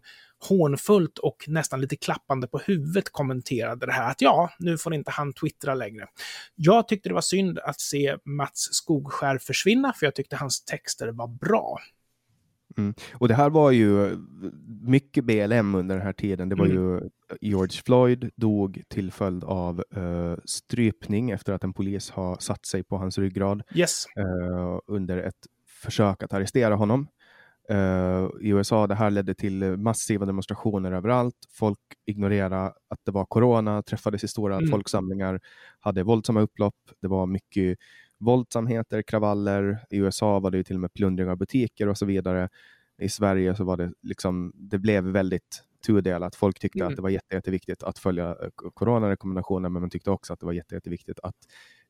[0.49, 5.11] hånfullt och nästan lite klappande på huvudet kommenterade det här att ja, nu får inte
[5.11, 6.07] han twittra längre.
[6.55, 11.07] Jag tyckte det var synd att se Mats Skogskär försvinna, för jag tyckte hans texter
[11.07, 11.79] var bra.
[12.77, 12.93] Mm.
[13.13, 14.17] Och det här var ju
[14.81, 16.49] mycket BLM under den här tiden.
[16.49, 16.77] Det var Mm.
[16.77, 17.09] ju
[17.41, 22.83] George Floyd dog till följd av eh, strypning efter att en polis har satt sig
[22.83, 24.05] på hans ryggrad Yes.
[24.17, 27.07] eh, under ett försök att arrestera honom.
[27.69, 31.35] Eh, I USA det här ledde till massiva demonstrationer överallt.
[31.53, 34.69] Folk ignorerade att det var corona, träffades i stora Mm.
[34.69, 35.39] folksamlingar,
[35.79, 36.75] hade våldsamma upplopp.
[37.01, 37.77] Det var mycket
[38.21, 39.79] våldsamheter, kravaller.
[39.89, 42.49] I USA var det ju till och med plundring av butiker och så vidare.
[43.01, 46.35] I Sverige så var det liksom, det blev väldigt tudelat.
[46.35, 46.89] Folk tyckte Mm.
[46.89, 50.45] att det var jätte, jätteviktigt att följa eh, coronarekommendationer, men man tyckte också att det
[50.45, 51.35] var jätte, jätteviktigt att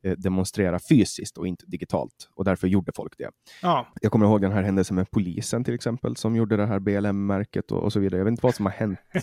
[0.02, 2.30] demonstrera fysiskt och inte digitalt.
[2.36, 3.30] Och därför gjorde folk det.
[3.62, 3.88] Ja.
[4.02, 7.72] Jag kommer ihåg den här händelsen med polisen till exempel, som gjorde det här BLM-märket
[7.72, 8.20] och, och, så vidare.
[8.20, 9.00] Jag vet inte vad som har hänt.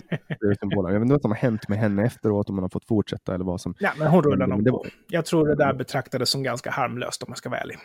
[0.41, 0.77] jag vet inte
[1.13, 3.75] vad som har hänt med henne efteråt, om hon har fått fortsätta eller vad som...
[3.79, 4.87] Ja, men hon rullade nog på.
[5.09, 7.79] Jag tror det där betraktades som ganska harmlöst om jag ska vara ärlig.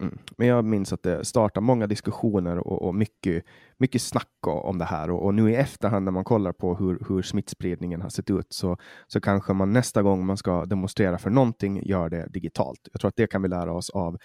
[0.00, 0.18] Mm.
[0.36, 3.44] Men jag minns att det startade många diskussioner och, och mycket,
[3.78, 5.10] mycket snack om det här.
[5.10, 8.46] Och, och, nu i efterhand när man kollar på hur, hur smittspridningen har sett ut
[8.48, 12.88] så, så kanske man nästa gång man ska demonstrera för någonting gör det digitalt.
[12.92, 14.18] Jag tror att det kan vi lära oss av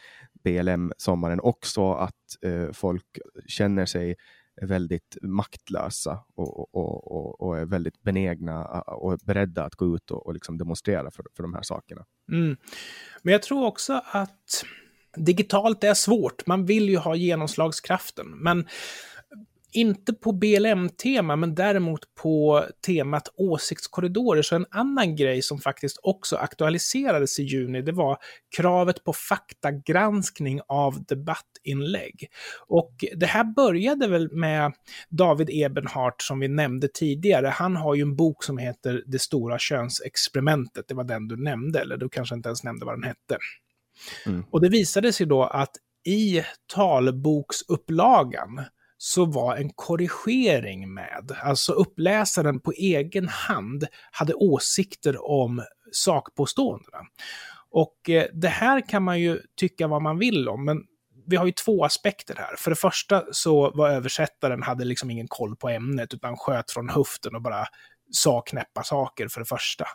[0.44, 3.06] BLM-sommaren också, att eh, folk
[3.48, 4.16] känner sig
[4.62, 10.12] väldigt maktlösa och, och, och, och, är väldigt benägna och är beredda att gå ut
[10.12, 12.06] och, och liksom demonstrera för, för de här sakerna.
[12.32, 12.58] Mm.
[13.24, 14.64] Men jag tror också att
[15.16, 18.66] Digitalt är svårt, man vill ju ha genomslagskraften, men
[19.76, 24.42] inte på BLM-tema, men däremot på temat åsiktskorridorer.
[24.42, 28.18] Så en annan grej som faktiskt också aktualiserades i juni, det var
[28.58, 32.28] kravet på faktagranskning av debattinlägg.
[32.68, 34.74] Och det här började väl med
[35.10, 37.48] David Ebenhart som vi nämnde tidigare.
[37.48, 40.88] Han har ju en bok som heter Det stora könsexperimentet.
[40.88, 43.38] Det var den du nämnde, eller du kanske inte ens nämnde vad den hette.
[44.26, 44.46] Mm.
[44.52, 45.72] Och det visade sig då att
[46.06, 46.44] i
[46.74, 48.64] talboksupplagan
[48.98, 51.32] så var en korrigering med.
[51.44, 57.00] Alltså uppläsaren på egen hand hade åsikter om sakpåståendena.
[57.70, 60.84] Och eh, det här kan man ju tycka vad man vill om, men
[61.28, 62.56] vi har ju två aspekter här.
[62.58, 66.90] För det första så var översättaren, hade liksom ingen koll på ämnet, utan sköt från
[66.90, 67.66] höften och bara
[68.12, 69.86] sa knäppa saker för det första.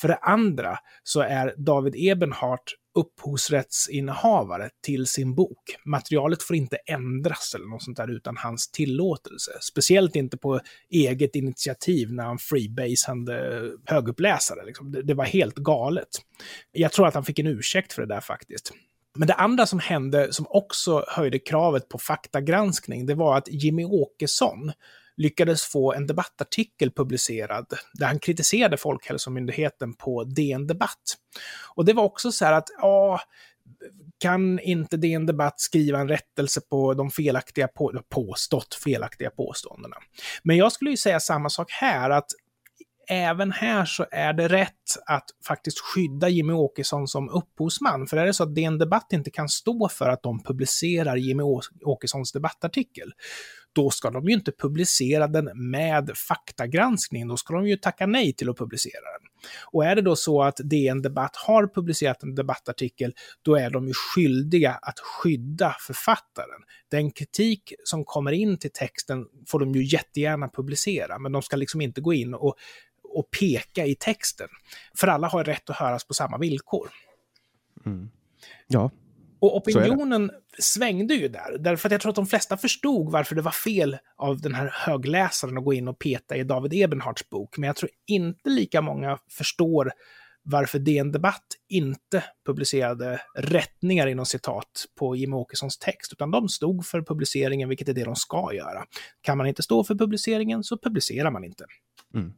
[0.00, 5.76] För det andra så är David Ebenhart upphovsrättsinnehavare till sin bok.
[5.84, 9.50] Materialet får inte ändras eller något sånt där utan hans tillåtelse.
[9.60, 10.60] Speciellt inte på
[10.90, 14.64] eget initiativ när han freebasande höguppläsare.
[14.66, 14.92] Liksom.
[14.92, 16.08] Det, det var helt galet.
[16.72, 18.72] Jag tror att han fick en ursäkt för det där faktiskt.
[19.16, 23.84] Men det andra som hände, som också höjde kravet på faktagranskning, det var att Jimmy
[23.84, 24.72] Åkesson,
[25.16, 31.16] lyckades få en debattartikel publicerad där han kritiserade Folkhälsomyndigheten på DN Debatt.
[31.74, 33.20] Och det var också så här att, ja,
[34.18, 39.96] kan inte DN Debatt skriva en rättelse på de felaktiga, på, påstått felaktiga påståendena?
[40.42, 42.26] Men jag skulle ju säga samma sak här, att
[43.08, 48.06] även här så är det rätt att faktiskt skydda Jimmy Åkesson som upphovsman.
[48.06, 51.42] För är det så att DN Debatt inte kan stå för att de publicerar Jimmy
[51.84, 53.12] Åkessons debattartikel,
[53.74, 57.28] då ska de ju inte publicera den med faktagranskning.
[57.28, 59.28] Då ska de ju tacka nej till att publicera den.
[59.72, 63.86] Och är det då så att DN Debatt har publicerat en debattartikel, då är de
[63.86, 66.60] ju skyldiga att skydda författaren.
[66.88, 71.56] Den kritik som kommer in till texten får de ju jättegärna publicera, men de ska
[71.56, 72.56] liksom inte gå in och,
[73.02, 74.48] och peka i texten.
[74.98, 76.88] För alla har rätt att höras på samma villkor.
[77.86, 78.10] Mm.
[78.66, 78.90] Ja,
[79.44, 83.42] och opinionen svängde ju där, därför att jag tror att de flesta förstod varför det
[83.42, 87.58] var fel av den här högläsaren att gå in och peta i David Ebenharts bok.
[87.58, 89.92] Men jag tror inte lika många förstår
[90.42, 96.86] varför DN Debatt inte publicerade rättningar inom citat på Jimmie Åkessons text, utan de stod
[96.86, 98.84] för publiceringen, vilket är det de ska göra.
[99.20, 101.64] Kan man inte stå för publiceringen så publicerar man inte.
[102.14, 102.32] Mm.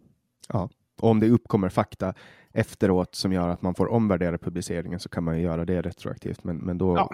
[0.48, 0.70] Ja,
[1.00, 2.14] och om det uppkommer fakta
[2.56, 6.44] efteråt som gör att man får omvärdera publiceringen så kan man ju göra det retroaktivt.
[6.44, 7.10] Men, men då ja.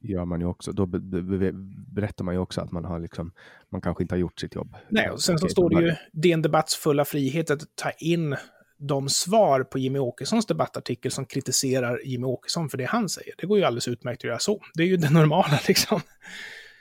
[0.00, 3.32] gör man ju också, då berättar man ju också att man har liksom,
[3.70, 4.76] man kanske inte har gjort sitt jobb.
[4.88, 8.36] Nej, och sen så står det ju DN Debatts fulla frihet att ta in
[8.78, 13.34] de svar på Jimmy Åkessons debattartikel som kritiserar Jimmy Åkesson för det han säger.
[13.38, 14.60] Det går ju alldeles utmärkt att göra så.
[14.74, 16.00] Det är ju det normala liksom.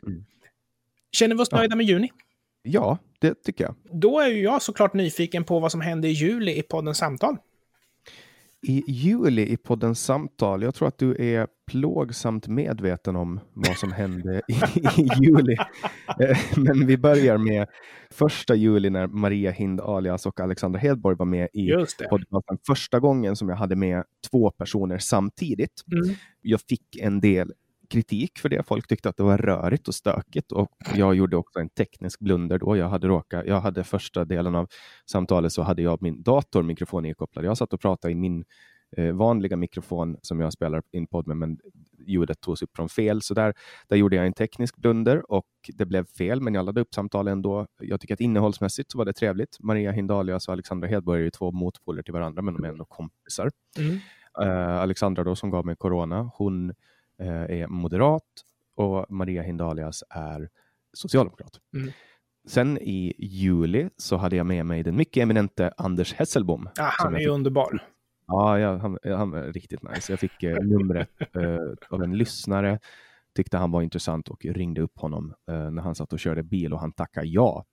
[0.07, 0.25] Mm.
[1.11, 1.75] Känner vi oss nöjda ja.
[1.75, 2.11] med juni?
[2.63, 3.75] Ja, det tycker jag.
[4.01, 7.38] Då är ju jag såklart nyfiken på vad som hände i juli i podden Samtal
[8.63, 10.63] i juli i podden Samtal.
[10.63, 14.53] Jag tror att du är plågsamt medveten om vad som hände i,
[15.01, 15.57] i juli.
[16.19, 17.67] Eh, men vi börjar med
[18.11, 21.71] första juli när Maria Hind alias och Alexandra Hedborg var med i
[22.09, 22.57] podcasten.
[22.67, 25.83] Första gången som jag hade med två personer samtidigt.
[25.91, 26.15] Mm.
[26.41, 27.53] Jag fick en del
[27.91, 28.63] kritik för det.
[28.68, 32.59] Folk tyckte att det var rörigt och stökigt och jag gjorde också en teknisk blunder
[32.59, 32.77] då.
[32.77, 34.68] Jag hade råkat, jag hade första delen av
[35.11, 37.45] samtalet så hade jag min datormikrofon inkopplad.
[37.45, 38.43] Jag satt och pratade i min
[38.97, 41.57] eh, vanliga mikrofon som jag spelar in podd med, men
[42.07, 43.22] ljudet togs upp från fel.
[43.22, 43.53] Så där,
[43.88, 47.31] där gjorde jag en teknisk blunder och det blev fel, men jag laddade upp samtalet
[47.31, 47.68] ändå.
[47.81, 49.57] Jag tycker att innehållsmässigt så var det trevligt.
[49.59, 53.51] Maria Hindalias och Alexandra Hedborg är två motpoler till varandra, men de är ändå kompisar.
[53.80, 53.99] Mm.
[54.41, 56.73] Uh, Alexandra då, som gav mig corona, hon
[57.22, 58.23] är moderat
[58.76, 60.49] och Maria Hindalias är
[60.93, 61.60] socialdemokrat.
[61.73, 61.91] Mm.
[62.48, 66.69] Sen i juli så hade jag med mig den mycket eminente Anders Hesselbom.
[66.76, 67.84] Ja, han är ju underbar.
[68.27, 70.11] Ja, ja han, han är riktigt nice.
[70.11, 71.57] Jag fick eh, numret eh,
[71.89, 72.80] av en lyssnare,
[73.35, 76.73] tyckte han var intressant och ringde upp honom eh, när han satt och körde bil
[76.73, 77.65] och han tackade ja.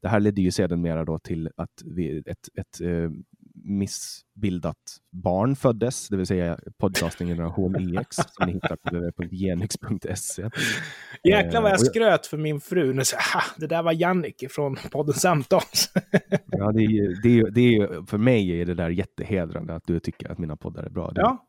[0.00, 3.10] Det här ledde ju sedermera då till att vi, ett, ett eh,
[3.54, 4.76] missbildat
[5.10, 10.42] barn föddes, det vill säga podcasten Generation EX som ni hittar på www.genix.se.
[11.24, 13.04] Jäklar vad jag Eh, och skröt för min fru.
[13.04, 15.60] Säger jag, "Ha, det där var Jannik från podden Samtal.
[16.46, 19.86] Ja, det är, ju- det är, det är, för mig är det där jättehedrande att
[19.86, 21.12] du tycker att mina poddar är bra.
[21.14, 21.46] Ja,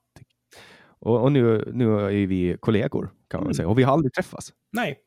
[1.00, 3.54] Och, och nu, nu är vi kollegor kan man Mm.
[3.54, 3.68] säga.
[3.68, 4.54] Och vi har aldrig träffats.
[4.72, 5.00] nej.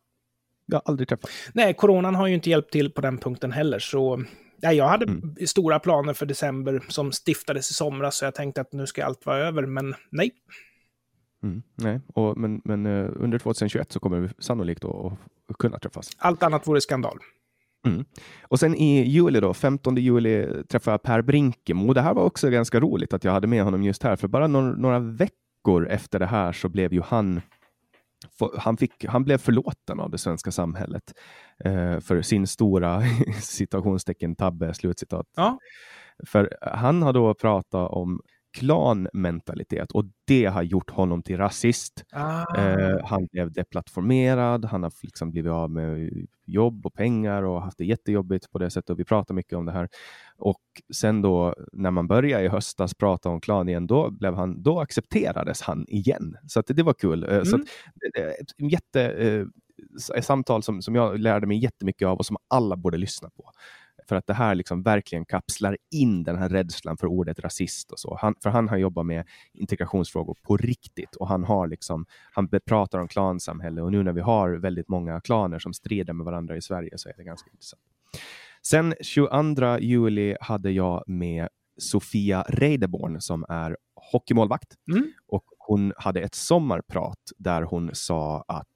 [0.68, 1.32] Vi har aldrig träffats.
[1.54, 3.78] Nej, coronan har ju inte hjälpt till på den punkten heller.
[3.78, 4.24] Så
[4.62, 5.34] nej, jag hade Mm.
[5.46, 8.16] stora planer för december som stiftades i somras.
[8.16, 10.30] Så jag tänkte att nu ska allt vara över, men nej.
[11.42, 12.00] Mm, nej.
[12.06, 15.12] Och, men men eh, under 2021 så kommer vi sannolikt att
[15.58, 16.10] kunna träffas.
[16.18, 17.18] Allt annat vore skandal.
[17.86, 18.04] Mm.
[18.42, 21.92] Och sen i juli då, 15 juli träffade jag Per Brinkemo.
[21.92, 24.46] Det här var också ganska roligt att jag hade med honom just här, för bara
[24.46, 27.40] några, några veckor efter det här så blev ju han
[28.58, 31.02] han, fick, han blev förlåten av det svenska samhället
[31.64, 33.02] eh, för sin stora
[33.42, 35.26] citationstecken tabbe, slutcitat.
[35.36, 35.58] Ja.
[36.26, 38.20] För han har då pratat om
[38.56, 42.04] klanmentalitet och det har gjort honom till rasist.
[42.12, 42.58] Ah.
[42.58, 46.10] Eh, han blev deplattformerad, han har liksom blivit av med
[46.46, 48.90] jobb och pengar och haft det jättejobbigt på det sättet.
[48.90, 49.88] Och vi pratar mycket om det här.
[50.36, 50.60] Och
[50.94, 54.80] sen då när man började i höstas prata om klan igen, då, blev han, då
[54.80, 56.36] accepterades han igen.
[56.46, 57.22] Så att det, var kul.
[57.24, 57.66] Eh, Så Mm.
[58.14, 59.46] att, är ett jätte, eh,
[59.96, 63.50] s- samtal som, som jag lärde mig jättemycket av och som alla borde lyssna på.
[64.08, 67.98] För att det här liksom verkligen kapslar in den här rädslan för ordet rasist och
[67.98, 68.18] så.
[68.20, 72.98] Han, för han har jobbat med integrationsfrågor på riktigt och han har liksom, han pratar
[72.98, 76.62] om klansamhälle och nu när vi har väldigt många klaner som strider med varandra i
[76.62, 77.82] Sverige så är det ganska intressant.
[78.62, 83.76] Sen 22 juli hade jag med Sofia Reideborn som är
[84.12, 85.12] hockeymålvakt Mm.
[85.28, 88.66] och hon hade ett sommarprat där hon sa att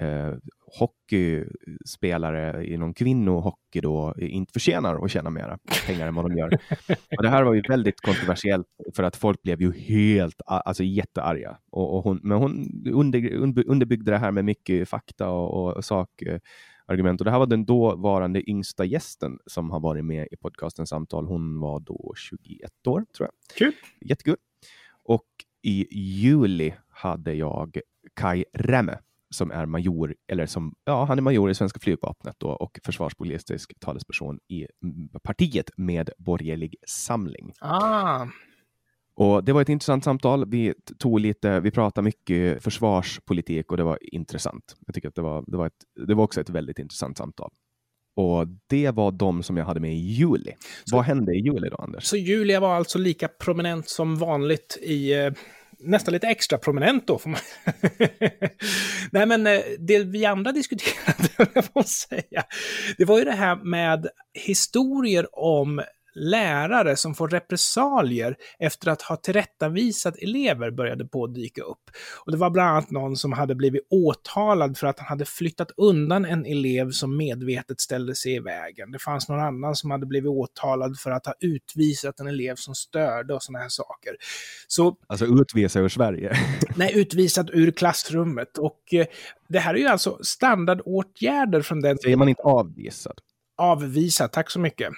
[0.00, 0.32] eh,
[0.66, 6.58] hockeyspelare inom kvinnohockey då inte förtjänar att tjäna mera pengar än vad de gör.
[7.16, 8.66] Och det här var ju väldigt kontroversiellt
[8.96, 11.58] för att folk blev ju helt, alltså jättearga.
[11.70, 15.84] Och, och hon, men hon under, under- underbyggde det här med mycket fakta och, och
[15.84, 17.20] sakargument.
[17.20, 21.26] Och det här var den dåvarande yngsta gästen som har varit med i podcasten Samtal.
[21.26, 23.56] Hon var då 21 år tror jag.
[23.58, 23.72] Kul.
[24.00, 24.36] Jättekul.
[25.04, 25.26] Och
[25.62, 27.78] i juli hade jag
[28.14, 28.98] Kai Remme
[29.36, 33.80] som är major, eller som, ja, han är major i svenska flygvapnet då, och försvarspolitisk
[33.80, 34.66] talesperson i
[35.22, 37.52] partiet med borgerlig samling.
[37.60, 38.26] Ah.
[39.14, 40.50] Och det var ett intressant samtal.
[40.50, 44.76] Vi tog lite, vi pratade mycket försvarspolitik och det var intressant.
[44.86, 47.50] Jag tycker att det var, det var, ett, det var också ett väldigt intressant samtal.
[48.16, 50.52] Och det var de som jag hade med i juli.
[50.92, 52.04] Vad hände i juli då, Anders?
[52.04, 55.12] Så Julia var alltså lika prominent som vanligt i...
[55.86, 57.40] Nästan lite extra prominent då, får man...
[59.10, 62.44] Nej, men eh, det vi andra diskuterade, jag får säga,
[62.98, 65.82] det var ju det här med historier om
[66.16, 71.90] lärare som får repressalier efter att ha tillrättavisat elever började på att dyka upp.
[72.24, 75.70] Och det var bland annat någon som hade blivit åtalad för att han hade flyttat
[75.76, 78.90] undan en elev som medvetet ställde sig i vägen.
[78.92, 82.74] Det fanns någon annan som hade blivit åtalad för att ha utvisat en elev som
[82.74, 84.16] störde och sådana här saker.
[84.68, 86.36] Så Alltså utvisa ur Sverige.
[86.76, 88.58] Nej, utvisad ur klassrummet.
[88.58, 89.06] Och eh,
[89.48, 93.20] det här är ju alltså standardåtgärder från den Säger man inte avvisad?
[93.58, 94.92] Avvisa, tack så mycket.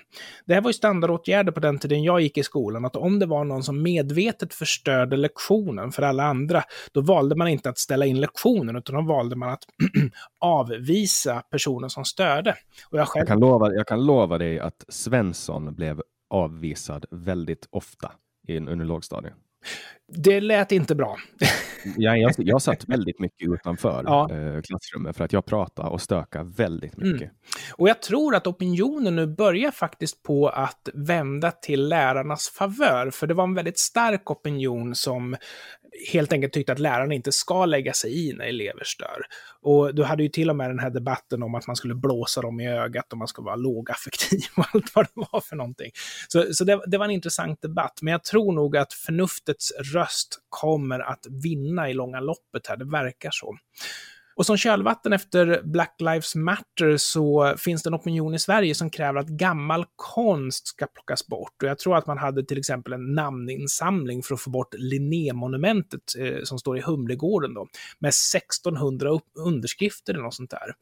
[0.47, 3.27] Det här var ju standardåtgärder på den tiden jag gick i skolan, att om det
[3.27, 6.63] var någon som medvetet förstörde lektionen för alla andra,
[6.93, 9.65] då valde man inte att ställa in lektionen, utan då valde man att
[10.41, 12.55] avvisa personen som störde.
[12.91, 17.69] Och jag själv Jag kan, lova, jag kan lova dig att Svensson blev avvisad väldigt
[17.71, 18.13] ofta
[18.49, 19.35] i, under lågstadiet.
[20.13, 21.17] Det lät inte bra.
[21.97, 24.31] Ja, jag, jag satt väldigt mycket utanför Ja.
[24.33, 27.33] eh, klassrummet för att jag pratade och stökade väldigt mycket.
[27.77, 33.27] Och jag tror att opinionen nu börjar faktiskt på att vända till lärarnas favör, för
[33.27, 35.37] det var en väldigt stark opinion som
[36.13, 39.23] helt enkelt tyckte att lärarna inte ska lägga sig i när elever stör.
[39.61, 42.43] Och du hade ju till och med den här debatten om att man skulle blåsa
[42.43, 45.91] dem i ögat och man ska vara lågaffektiv och allt vad det var för någonting.
[46.29, 50.39] Så, så det, det var en intressant debatt, men jag tror nog att förnuftets röst
[50.49, 53.57] kommer att vinna i långa loppet här, det verkar så.
[54.39, 58.91] Och som kölvatten efter Black Lives Matter så finns det en opinion i Sverige som
[58.91, 61.63] kräver att gammal konst ska plockas bort.
[61.63, 66.01] Och jag tror att man hade till exempel en namninsamling för att få bort Linnémonumentet
[66.19, 67.67] eh, som står i Humlegården då,
[67.99, 70.75] med 1600 underskrifter eller något sånt där.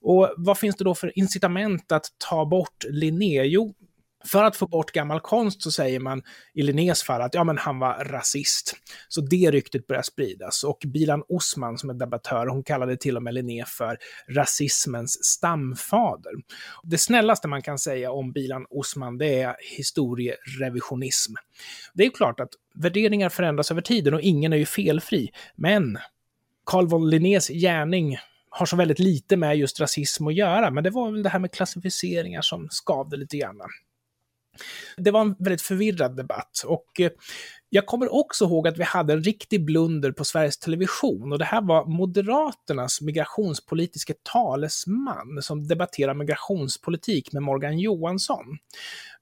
[0.00, 3.42] Och vad finns det då för incitament att ta bort Linné?
[3.42, 3.74] Jo,
[4.26, 6.22] för att få bort gammal konst så säger man
[6.54, 8.76] i Linnés fall att ja, men han var rasist.
[9.08, 10.64] Så det ryktet börjar spridas.
[10.64, 13.98] Och Bilan Osman som är debattör, hon kallade till och med Linné för
[14.28, 16.32] rasismens stamfader.
[16.82, 21.32] Det snällaste man kan säga om Bilan Osman, det är historierevisionism.
[21.94, 25.30] Det är klart att värderingar förändras över tiden och ingen är ju felfri.
[25.56, 25.98] Men
[26.66, 28.18] Carl von Linnés gärning
[28.50, 31.38] har så väldigt lite med just rasism att göra, men det var väl det här
[31.38, 33.60] med klassificeringar som skavde lite grann.
[34.96, 37.10] Det var en väldigt förvirrad debatt och eh,
[37.70, 41.44] jag kommer också ihåg att vi hade en riktig blunder på Sveriges Television och det
[41.44, 48.58] här var Moderaternas migrationspolitiska talesman som debatterar migrationspolitik med Morgan Johansson.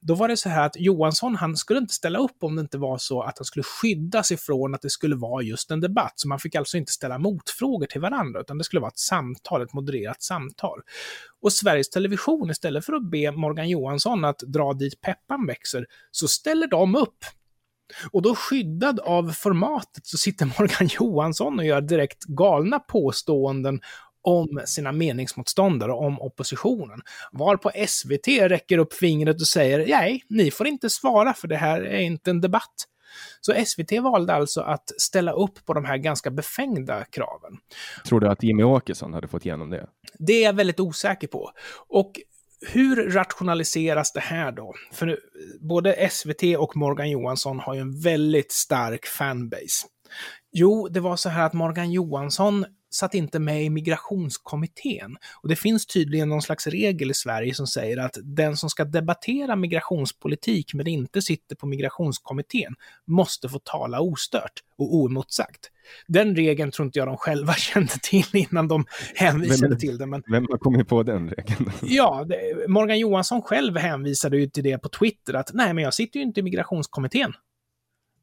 [0.01, 2.79] Då var det så här att Johansson, han skulle inte ställa upp om det inte
[2.79, 6.13] var så att han skulle skyddas ifrån att det skulle vara just en debatt.
[6.17, 9.63] Så man fick alltså inte ställa motfrågor till varandra, utan det skulle vara ett samtal,
[9.63, 10.81] ett modererat samtal.
[11.41, 16.29] Och Sveriges Television, istället för att be Morgan Johansson att dra dit peppan växer, så
[16.29, 17.25] ställer de upp
[18.11, 23.81] och då skyddad av formatet så sitter Morgan Johansson och gör direkt galna påståenden
[24.23, 27.01] om sina meningsmotståndare, om oppositionen.
[27.33, 31.57] Var på SVT räcker upp fingret och säger nej, ni får inte svara för det
[31.57, 32.75] här är inte en debatt.
[33.41, 37.59] Så SVT valde alltså att ställa upp på de här ganska befängda kraven.
[38.09, 39.87] Tror du att Jimmy Åkesson hade fått igenom det?
[40.19, 41.51] Det är jag väldigt osäker på.
[41.89, 42.13] Och
[42.67, 44.75] hur rationaliseras det här då?
[44.93, 45.19] För
[45.61, 49.87] både SVT och Morgan Johansson har ju en väldigt stark fanbase.
[50.53, 52.65] Jo, det var så här att Morgan Johansson
[52.95, 55.17] satt inte med i migrationskommittén.
[55.43, 58.85] Och det finns tydligen någon slags regel i Sverige som säger att den som ska
[58.85, 62.75] debattera migrationspolitik men inte sitter på migrationskommittén
[63.07, 65.71] måste få tala ostört och oemotsagt.
[66.07, 68.85] Den regeln tror inte jag de själva kände till innan de
[69.15, 70.11] hänvisade vem, till den.
[70.11, 70.23] Men...
[70.27, 71.71] Vem har kommit på den regeln?
[71.83, 75.95] ja, det, Morgan Johansson själv hänvisade ju till det på Twitter att nej, men jag
[75.95, 77.33] sitter ju inte i migrationskommittén.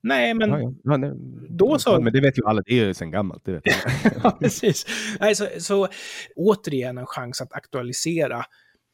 [0.03, 0.97] Nej, men ja, ja.
[0.97, 1.13] Ja,
[1.49, 2.01] då så.
[2.01, 3.45] Men det vet ju alla, det är ju sedan gammalt.
[3.45, 3.63] Det vet
[4.23, 4.85] ja, precis.
[5.19, 5.87] Nej, så, så
[6.35, 8.45] återigen en chans att aktualisera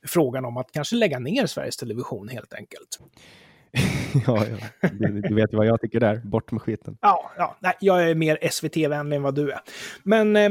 [0.08, 3.00] frågan om att kanske lägga ner Sveriges Television helt enkelt.
[4.28, 4.46] ja,
[4.82, 4.90] ja.
[4.92, 6.22] Du, du, vet ju vad jag tycker där.
[6.26, 6.98] Bort med skiten.
[7.02, 7.58] Ja, ja.
[7.60, 9.60] Nej, jag är mer SVT-vänlig än vad du är.
[10.04, 10.50] Men eh,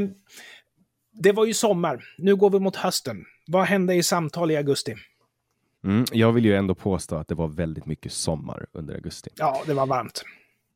[1.11, 2.03] det var ju sommar.
[2.17, 3.25] Nu går vi mot hösten.
[3.47, 4.95] Vad hände i samtal i augusti?
[5.83, 9.29] Mm, jag vill ju ändå påstå att det var väldigt mycket sommar under augusti.
[9.35, 10.23] Ja, det var varmt.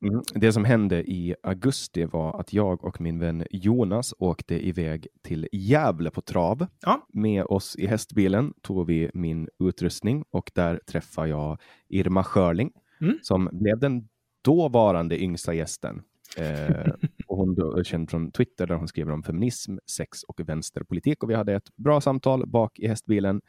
[0.01, 0.21] Mm.
[0.33, 5.47] Det som hände i augusti var att jag och min vän Jonas åkte iväg till
[5.51, 6.67] Gävle på trav.
[6.81, 7.07] Ja.
[7.13, 12.71] Med oss i hästbilen tog vi min utrustning och där träffade jag Irma Schörling
[13.01, 13.17] mm.
[13.21, 14.07] som blev den
[14.43, 16.01] dåvarande yngsta gästen.
[16.37, 16.91] Eh,
[17.27, 21.29] och hon då, känd från Twitter där hon skriver om feminism, sex och vänsterpolitik och
[21.29, 23.41] vi hade ett bra samtal bak i hästbilen.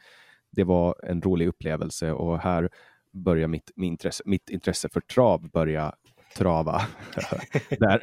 [0.51, 2.69] Det var en rolig upplevelse och här
[3.13, 5.93] börjar mitt, mitt, intresse, mitt intresse för trav börja
[6.37, 6.81] trava
[7.79, 8.01] där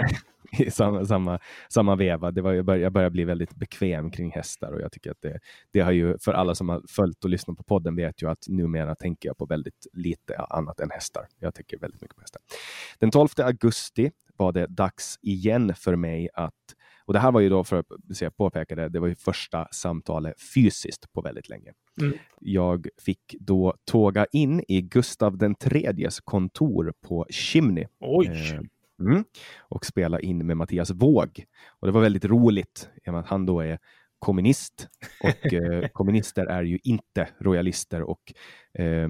[0.59, 1.39] i samma, samma,
[1.69, 2.31] samma veva.
[2.31, 5.23] Det var, jag, började, jag började bli väldigt bekväm kring hästar och jag tycker att
[5.23, 5.39] det,
[5.73, 8.45] det har ju, för alla som har följt och lyssnat på podden vet ju att
[8.49, 11.27] numera tänker jag på väldigt lite annat än hästar.
[11.39, 12.43] Jag tänker väldigt mycket på hästar.
[12.99, 16.55] Den 12 augusti var det dags igen för mig att
[17.11, 20.35] och det här var ju då, för att påpeka det, det var ju första samtalet
[20.55, 21.73] fysiskt på väldigt länge.
[22.01, 22.19] Mm.
[22.41, 27.87] Jag fick då tåga in i Gustav den tredjes kontor på Chimney.
[29.01, 29.25] Eh, mm,
[29.59, 31.45] och spela in med Mattias Våg.
[31.81, 33.79] Och det var väldigt roligt, i att han då är
[34.19, 34.89] kommunist
[35.25, 38.33] och eh, kommunister är ju inte royalister och
[38.79, 39.09] eh,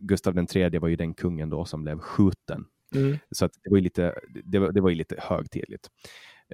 [0.00, 2.64] Gustav den tredje var ju den kungen då som blev skjuten.
[2.94, 3.18] Mm.
[3.30, 4.14] Så att det var ju lite,
[4.44, 5.90] det var, det var ju lite högtidligt.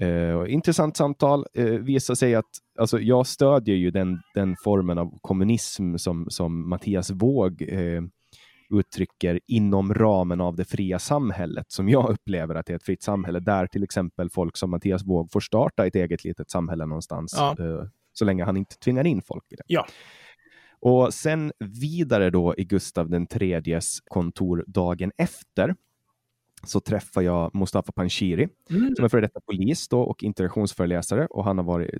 [0.00, 1.46] Uh, intressant samtal.
[1.58, 6.68] Uh, visar sig att alltså, jag stödjer ju den, den formen av kommunism som, som
[6.68, 8.02] Mattias Våg uh,
[8.78, 13.02] uttrycker inom ramen av det fria samhället som jag upplever att det är ett fritt
[13.02, 17.34] samhälle där till exempel folk som Mattias Våg får starta ett eget litet samhälle någonstans
[17.36, 17.56] ja.
[18.12, 19.64] så länge han inte tvingar in folk i det.
[19.66, 19.86] Ja.
[20.80, 25.74] Och sen vidare då i Gustav den tredjes kontor dagen efter
[26.64, 28.96] så träffar jag Mustafa Panshiri mm.
[28.96, 31.90] som är före detta polis då och integrationsföreläsare och han har varit,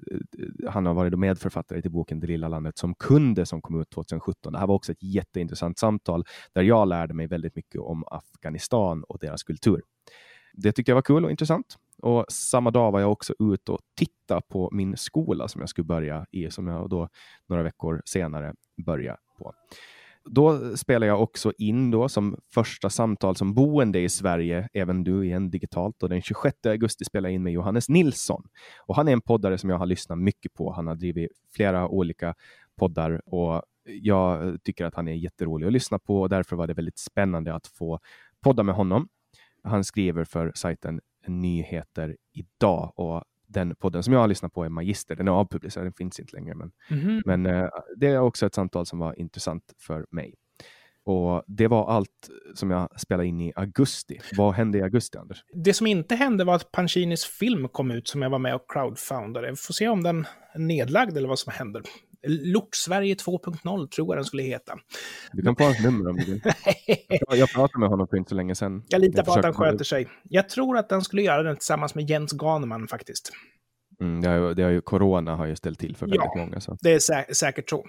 [0.69, 4.53] han har varit medförfattare till boken Det lilla landet som kunde som kom ut 2017.
[4.53, 9.05] Det här var också ett jätteintressant samtal där jag lärde mig väldigt mycket om Afghanistan
[9.05, 9.83] och deras kultur.
[10.55, 11.79] Det tyckte jag var kul och intressant.
[12.03, 15.85] Och samma dag var jag också ute och tittade på min skola som jag skulle
[15.85, 17.09] börja i, som jag då
[17.49, 18.55] några veckor senare
[18.87, 19.53] började på.
[20.25, 25.25] Då spelar jag också in då som första samtal som boende i Sverige, även du
[25.25, 26.03] igen digitalt.
[26.03, 28.43] Och den 26 augusti spelar jag in med Johannes Nilsson.
[28.87, 30.73] Och han är en poddare som jag har lyssnat mycket på.
[30.73, 32.35] Han har drivit flera olika
[32.77, 36.75] poddar och jag tycker att han är jätterolig att lyssna på och därför var det
[36.75, 37.99] väldigt spännande att få
[38.41, 39.09] podda med honom.
[39.63, 44.69] Han skriver för sajten Nyheter idag och den podden som jag har lyssnat på är
[44.69, 45.17] Magister.
[45.17, 46.55] Den är avpublicerad, den finns inte längre.
[46.55, 47.23] Men, mm.
[47.27, 50.35] men uh, det är också ett samtal som var intressant för mig.
[51.05, 54.21] Och Det var allt som jag spelade in i augusti.
[54.37, 55.45] Vad hände i augusti, Anders?
[55.55, 58.71] Det som inte hände var att Pancinis film kom ut som jag var med och
[58.71, 59.51] crowdfoundade.
[59.51, 61.83] Vi får se om den är nedlagd eller vad som händer.
[62.29, 64.73] Lort-Sverige 2.0 tror jag den skulle heta.
[65.33, 66.41] Du kan få hans nummer om du vill.
[67.31, 68.83] jag pratade med honom för inte så länge sedan.
[68.89, 70.09] Jag litar på att han sköter sig.
[70.23, 73.33] Jag tror att den skulle göra den tillsammans med Jens Ganeman faktiskt.
[74.03, 76.45] Mm, det, har ju, det har ju, corona har ju ställt till för väldigt ja,
[76.45, 76.61] många.
[76.61, 76.77] Så.
[76.81, 77.87] det är sä säkert så.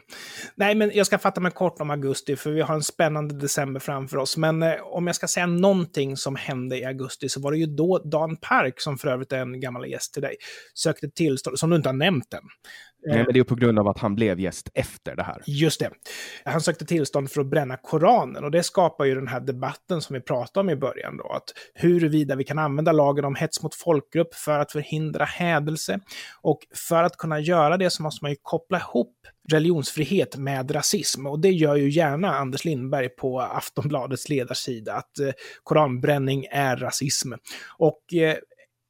[0.55, 3.79] Nej, men jag ska fatta mig kort om augusti, för vi har en spännande december
[3.79, 4.37] framför oss.
[4.37, 7.65] Men eh, om jag ska säga någonting som hände i augusti så var det ju
[7.65, 10.35] då Dan Park, som för övrigt är en gammal gäst till dig,
[10.73, 12.43] sökte tillstånd, som du inte har nämnt än,
[13.05, 15.41] Nej, men det är på grund av att han blev gäst efter det här.
[15.47, 15.89] Just det.
[16.45, 20.13] Han sökte tillstånd för att bränna Koranen och det skapar ju den här debatten som
[20.13, 21.43] vi pratade om i början då, att
[21.73, 25.99] huruvida vi kan använda lagen om hets mot folkgrupp för att förhindra hädelse.
[26.41, 26.59] Och
[26.89, 29.13] för att kunna göra det så måste man ju koppla ihop
[29.51, 31.27] religionsfrihet med rasism.
[31.27, 35.31] Och det gör ju gärna Anders Lindberg på Aftonbladets ledarsida, att eh,
[35.63, 37.33] koranbränning är rasism.
[37.77, 38.35] Och eh,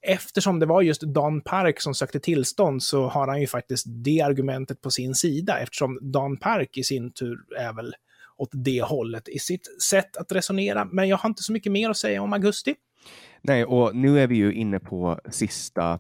[0.04, 4.22] eftersom det var just Dan Park som sökte tillstånd så har han ju faktiskt det
[4.22, 7.96] argumentet på sin sida eftersom Dan Park i sin tur är väl
[8.38, 10.86] åt det hållet i sitt sätt att resonera.
[10.86, 12.76] Men jag har inte så mycket mer att säga om augusti.
[13.42, 16.00] Nej, och nu är vi ju inne på sista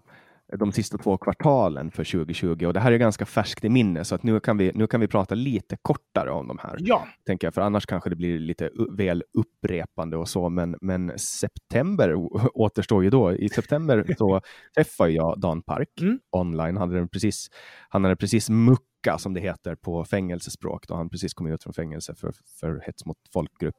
[0.57, 4.15] de sista två kvartalen för 2020 och det här är ganska färskt i minne så
[4.15, 6.77] att nu kan vi, nu kan vi prata lite kortare om de här.
[6.79, 7.07] Ja.
[7.25, 12.15] Tänker jag, för annars kanske det blir lite väl upprepande och så, men, men september
[12.53, 13.33] återstår ju då.
[13.33, 14.41] I september så
[14.75, 16.19] träffade jag Dan Park mm.
[16.31, 16.77] online.
[16.77, 17.47] Han hade, precis,
[17.89, 21.73] han hade precis mucka som det heter på fängelsespråk då han precis kom ut från
[21.73, 23.75] fängelse för, för hets mot folkgrupp.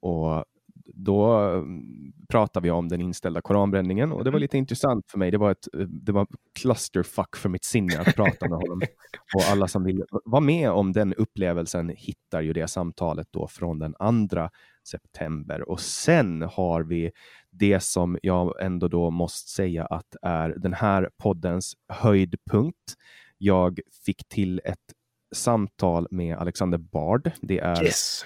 [0.00, 0.44] Och
[0.94, 4.40] då mm, pratade vi om den inställda koranbränningen och det var mm.
[4.40, 5.30] lite intressant för mig.
[5.30, 6.26] Det var ett det var
[6.60, 8.80] clusterfuck för mitt sinne att prata med honom.
[9.34, 13.78] Och alla som vill vara med om den upplevelsen hittar ju det samtalet då från
[13.78, 14.50] den andra
[14.88, 15.68] september.
[15.70, 17.10] Och sen har vi
[17.50, 22.94] det som jag ändå då måste säga att är den här poddens höjdpunkt.
[23.38, 24.78] Jag fick till ett
[25.34, 27.30] samtal med Alexander Bard.
[27.40, 28.24] Det är yes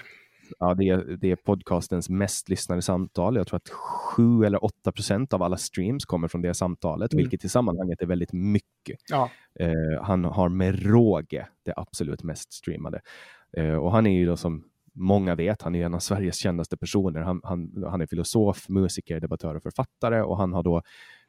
[0.59, 3.35] ja, det, är, det är podcastens mest lyssnade samtal.
[3.35, 7.23] Jag tror att 7 eller 8 procent av alla streams kommer från det samtalet, mm.
[7.23, 8.99] vilket i sammanhanget är väldigt mycket.
[9.09, 9.29] Ja.
[9.59, 13.01] Eh, han har med råge det absolut mest streamade.
[13.57, 14.63] Eh, och han är ju då som
[14.93, 17.21] många vet, han är en av Sveriges kändaste personer.
[17.21, 20.81] Han, han, han är filosof, musiker, debattör och författare och han har då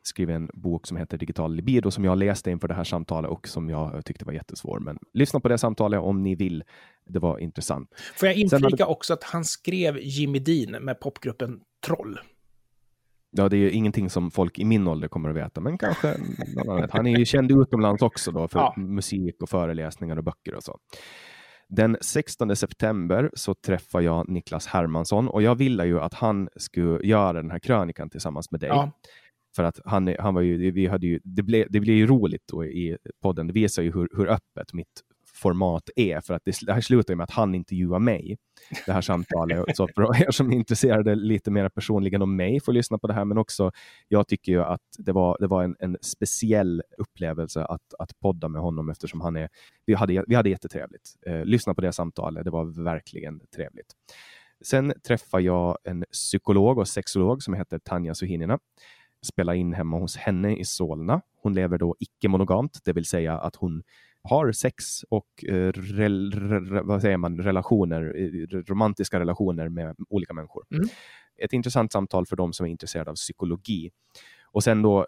[0.02, 3.48] skrivit en bok som heter Digital libido som jag läste inför det här samtalet och
[3.48, 4.78] som jag tyckte var jättesvår.
[4.78, 6.64] Men lyssna på det samtalet om ni vill.
[7.06, 7.90] Det var intressant.
[8.16, 8.84] Får jag inflika hade...
[8.84, 12.20] också att han skrev Jimmy Dean med popgruppen Troll?
[13.30, 16.16] Ja, det är ju ingenting som folk i min ålder kommer att veta, men kanske
[16.90, 18.74] Han är ju känd utomlands också då för ja.
[18.76, 20.78] musik och föreläsningar och böcker och så.
[21.68, 27.06] Den 16 september så träffar jag Niklas Hermansson och jag ville ju att han skulle
[27.06, 28.68] göra den här krönikan tillsammans med dig.
[28.68, 28.92] Ja.
[29.56, 32.42] För att han, han var ju, vi hade ju, det, blev, det blev ju roligt
[32.46, 33.46] då i podden.
[33.46, 35.02] Det visar ju hur, hur öppet mitt
[35.34, 38.38] format är, för att det, det här slutar med att han intervjuar mig,
[38.86, 39.76] det här samtalet.
[39.76, 43.12] Så för er som är intresserade lite mer personligen om mig får lyssna på det
[43.12, 43.72] här, men också
[44.08, 48.48] jag tycker ju att det var, det var en, en speciell upplevelse att, att podda
[48.48, 49.48] med honom eftersom han är,
[49.86, 51.14] vi hade, vi hade jättetrevligt.
[51.26, 53.92] Eh, lyssna på det samtalet, det var verkligen trevligt.
[54.64, 58.58] Sen träffade jag en psykolog och sexolog som heter Tanja Suhinina
[59.26, 61.20] spela in hemma hos henne i Solna.
[61.42, 63.82] Hon lever då icke-monogamt, det vill säga att hon
[64.22, 70.34] har sex och eh, rel, re, vad säger man, relationer, eh, romantiska relationer med olika
[70.34, 70.64] människor.
[70.70, 70.88] Mm.
[71.36, 73.90] Ett intressant samtal för de som är intresserade av psykologi.
[74.52, 75.06] Och sen då,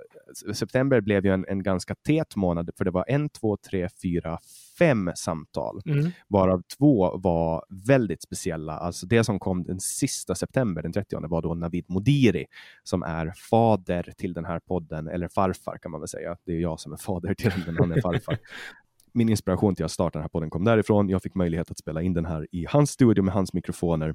[0.54, 4.38] september blev ju en, en ganska tät månad, för det var en, två, tre, fyra,
[4.78, 6.10] fem samtal, mm.
[6.28, 8.72] varav två var väldigt speciella.
[8.72, 12.46] Alltså det som kom den sista september, den 30 var då Navid Modiri,
[12.82, 16.36] som är fader till den här podden, eller farfar kan man väl säga.
[16.44, 18.38] Det är jag som är fader till den, han är farfar.
[19.12, 21.08] Min inspiration till att starta den här podden kom därifrån.
[21.08, 24.14] Jag fick möjlighet att spela in den här i hans studio med hans mikrofoner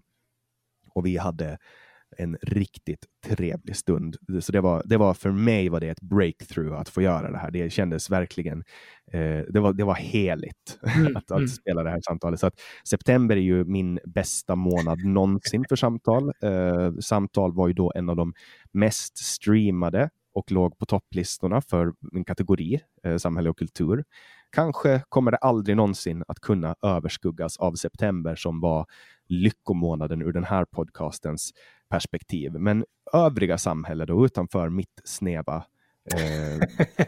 [0.94, 1.57] och vi hade
[2.20, 4.18] en riktigt trevlig stund.
[4.40, 7.38] Så det var, det var för mig var det ett breakthrough att få göra det
[7.38, 7.52] här.
[7.52, 8.64] Det kändes verkligen,
[9.12, 11.18] eh, det, var, det var heligt mm.
[11.18, 11.48] att, att mm.
[11.48, 12.40] spela det här samtalet.
[12.40, 12.60] Så att
[12.90, 16.32] september är ju min bästa månad någonsin för samtal.
[16.44, 18.34] Eh, samtal var ju då en av de
[18.72, 24.04] mest streamade och låg på topplistorna för min kategori, eh, samhälle och kultur.
[24.52, 28.86] Kanske kommer det aldrig någonsin att kunna överskuggas av september som var
[29.30, 31.51] lyckomånaden ur den här podcastens
[31.89, 32.51] perspektiv.
[32.53, 35.65] Men övriga samhälle då utanför mitt snäva
[36.14, 36.85] eh.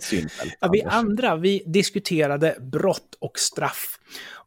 [0.60, 4.00] Ja, vi andra, vi diskuterade brott och straff.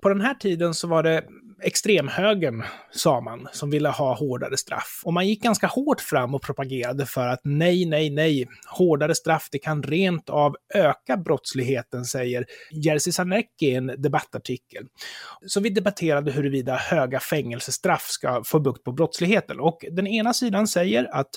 [0.03, 1.25] På den här tiden så var det
[1.65, 2.63] extremhögern,
[2.93, 5.03] sa man, som ville ha hårdare straff.
[5.05, 9.49] Och man gick ganska hårt fram och propagerade för att nej, nej, nej, hårdare straff,
[9.53, 14.85] det kan rent av öka brottsligheten, säger Jerzy Sarnecki i en debattartikel.
[15.47, 19.61] Så vi debatterade huruvida höga fängelsestraff ska få bukt på brottsligheten.
[19.61, 21.31] Och den ena sidan säger att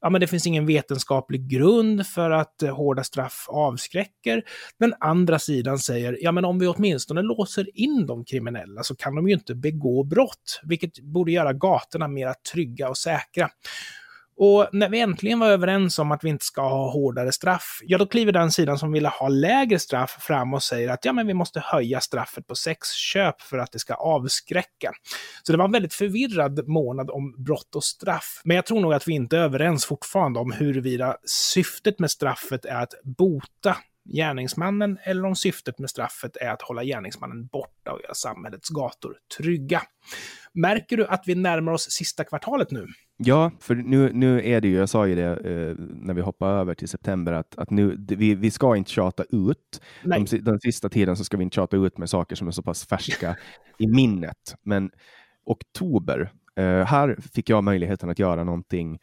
[0.00, 4.42] ja, men det finns ingen vetenskaplig grund för att hårda straff avskräcker.
[4.78, 9.14] Den andra sidan säger, ja men om vi åtminstone låser in de kriminella så kan
[9.14, 13.48] de ju inte begå brott, vilket borde göra gatorna mer trygga och säkra.
[14.36, 17.98] Och när vi äntligen var överens om att vi inte ska ha hårdare straff, ja
[17.98, 21.26] då kliver den sidan som ville ha lägre straff fram och säger att ja men
[21.26, 24.92] vi måste höja straffet på sexköp för att det ska avskräcka.
[25.42, 28.40] Så det var en väldigt förvirrad månad om brott och straff.
[28.44, 31.16] Men jag tror nog att vi inte är överens fortfarande om huruvida
[31.54, 36.84] syftet med straffet är att bota gärningsmannen eller om syftet med straffet är att hålla
[36.84, 39.82] gärningsmannen borta och göra samhällets gator trygga.
[40.54, 42.86] Märker du att vi närmar oss sista kvartalet nu?
[43.16, 46.48] Ja, för nu, nu är det ju, jag sa ju det eh, när vi hoppar
[46.48, 49.82] över till september, att, att nu, vi, vi ska inte tjata ut.
[50.04, 52.62] De, den sista tiden så ska vi inte tjata ut med saker som är så
[52.62, 53.36] pass färska
[53.78, 54.54] i minnet.
[54.62, 54.90] Men
[55.44, 58.98] oktober, eh, här fick jag möjligheten att göra någonting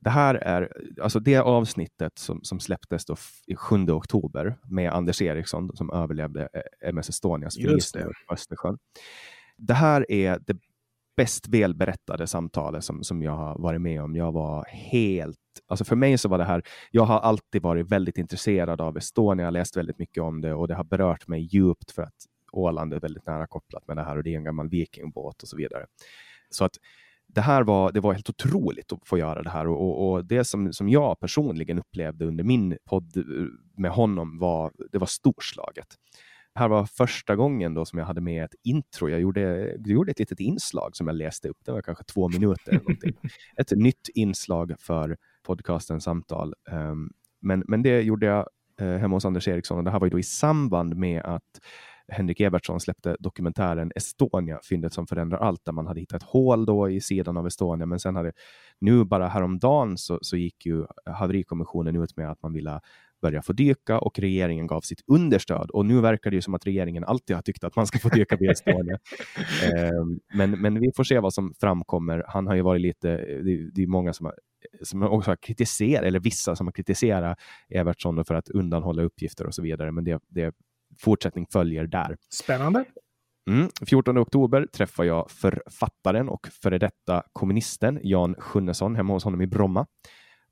[0.00, 0.72] det här är
[1.02, 3.16] alltså det avsnittet som, som släpptes då
[3.46, 8.78] i 7 oktober med Anders Eriksson som överlevde eh, MS Estonias förlisning på Östersjön.
[9.56, 10.56] Det här är det
[11.16, 14.16] bäst välberättade samtalet som, som jag har varit med om.
[14.16, 18.18] Jag var helt, alltså för mig så var det här, jag har alltid varit väldigt
[18.18, 22.02] intresserad av Estonia, läst väldigt mycket om det och det har berört mig djupt för
[22.02, 22.14] att
[22.52, 25.48] Åland är väldigt nära kopplat med det här och det är en gammal vikingbåt och
[25.48, 25.86] så vidare.
[26.50, 26.76] Så att
[27.34, 30.24] det här var, det var helt otroligt att få göra det här och, och, och,
[30.24, 33.22] det som, som jag personligen upplevde under min podd eh,
[33.76, 35.86] med honom var, det var storslaget.
[36.54, 39.08] Det här var första gången då som jag hade med ett intro.
[39.08, 41.56] Jag gjorde, jag gjorde ett litet inslag som jag läste upp.
[41.64, 42.80] Det var kanske två minuter.
[43.56, 45.16] ett nytt inslag för
[45.46, 46.54] podcasten Samtal.
[46.70, 48.48] Um, men, men det gjorde jag
[48.82, 51.60] uh, hemma hos Anders Eriksson och det här var ju då i samband med att
[52.08, 56.66] Henrik Evertsson släppte dokumentären Estonia, fyndet som förändrar allt, där man hade hittat ett hål
[56.66, 57.86] då i sidan av Estonia.
[57.86, 58.32] Men sen hade
[58.80, 62.80] nu bara häromdagen så, så gick ju haverikommissionen ut med att man ville
[63.22, 65.70] börja få dyka och regeringen gav sitt understöd.
[65.70, 68.08] Och nu verkar det ju som att regeringen alltid har tyckt att man ska få
[68.08, 68.94] dyka vid Estonia.
[69.64, 69.90] eh,
[70.34, 72.24] men, men vi får se vad som framkommer.
[72.28, 74.34] Han har ju varit lite, det, det är många som har
[74.82, 79.54] som också har kritiserat, eller vissa som har kritiserat Evertsson för att undanhålla uppgifter och
[79.54, 79.92] så vidare.
[79.92, 80.54] Men det, det
[80.98, 82.16] fortsättning följer där.
[82.30, 82.84] Spännande.
[83.50, 83.68] Mm.
[83.86, 89.46] 14 oktober träffar jag författaren och före detta kommunisten Jan Sjunnesson hemma hos honom i
[89.46, 89.86] Bromma.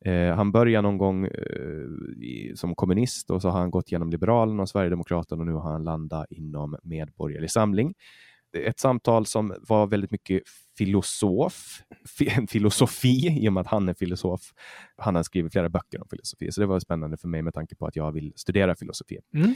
[0.04, 4.10] Eh, han började någon gång eh, i, som kommunist och så har han gått genom
[4.10, 7.94] Liberalerna och Sverigedemokraterna och nu har han landat inom Medborgerlig Samling.
[8.56, 10.42] Ett samtal som var väldigt mycket
[10.78, 11.82] filosof,
[12.48, 14.40] filosofi i och med att han är filosof.
[14.96, 17.76] Han har skrivit flera böcker om filosofi, så det var spännande för mig med tanke
[17.76, 19.18] på att jag vill studera filosofi.
[19.34, 19.54] Mm.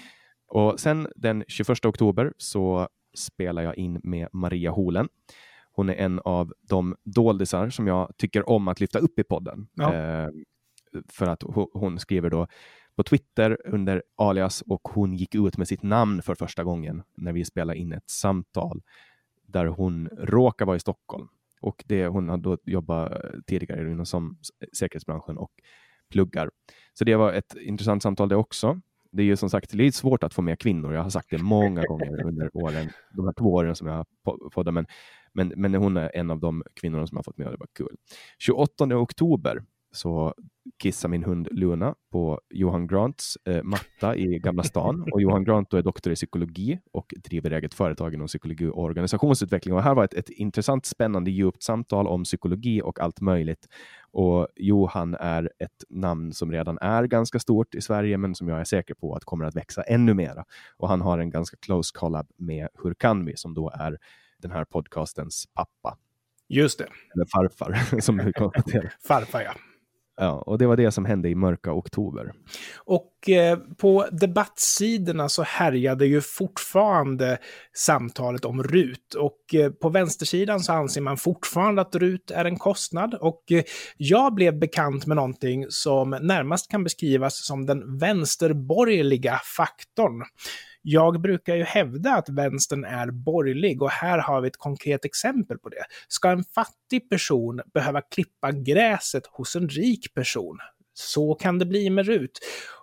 [0.49, 5.09] Och sen den 21 oktober så spelar jag in med Maria Holen.
[5.73, 9.69] Hon är en av de doldisar som jag tycker om att lyfta upp i podden.
[9.75, 9.95] Ja.
[9.95, 10.29] Eh,
[11.09, 11.43] för att
[11.73, 12.47] hon skriver då
[12.97, 17.33] på Twitter under alias och hon gick ut med sitt namn för första gången när
[17.33, 18.83] vi spelade in ett samtal
[19.47, 21.29] där hon råkar vara i Stockholm.
[21.61, 23.13] Och det, hon har då jobbat
[23.47, 24.39] tidigare inom som
[24.79, 25.53] säkerhetsbranschen och
[26.11, 26.51] pluggar.
[26.95, 28.81] Så det var ett intressant samtal det också
[29.13, 30.95] det är ju som sagt lite svårt att få med kvinnor.
[30.95, 34.07] Jag har sagt det många gånger under åren, de här två åren som jag har
[34.51, 34.87] poddat, men,
[35.33, 37.69] men, men hon är en av de kvinnorna som har fått med och det var
[37.73, 37.97] kul.
[38.39, 39.63] 28 oktober
[39.97, 40.35] så
[40.79, 45.07] kissar min hund Luna på Johan Grants eh, matta i Gamla stan.
[45.13, 49.75] Och Johan Grant är doktor i psykologi och driver eget företag inom psykologi och organisationsutveckling.
[49.75, 53.69] Och här var ett, ett intressant, spännande, djupt samtal om psykologi och allt möjligt.
[54.11, 58.61] Och Johan är ett namn som redan är ganska stort i Sverige, men som jag
[58.61, 60.45] är säker på att kommer att växa ännu mera.
[60.77, 63.99] Och han har en ganska close collab med Hur kan vi, som då är
[64.39, 65.99] den här podcastens pappa.
[66.49, 66.89] Just det.
[67.15, 68.93] Eller farfar, som du konstaterar.
[69.09, 69.53] farfar, ja.
[70.17, 72.33] Ja, och det var det som hände i mörka oktober.
[72.77, 77.39] Och eh, på debattsidorna så härjade ju fortfarande
[77.77, 79.15] samtalet om RUT.
[79.15, 83.15] Och eh, på vänstersidan så anser man fortfarande att RUT är en kostnad.
[83.15, 83.63] Och eh,
[83.97, 90.25] jag blev bekant med någonting som närmast kan beskrivas som den vänsterborgerliga faktorn.
[90.89, 95.59] Jag brukar ju hävda att vänstern är borgerlig och här har vi ett konkret exempel
[95.59, 95.85] på det.
[96.09, 100.59] Ska en fattig person behöva klippa gräset hos en rik person?
[100.95, 102.39] Så kan det bli med RUT.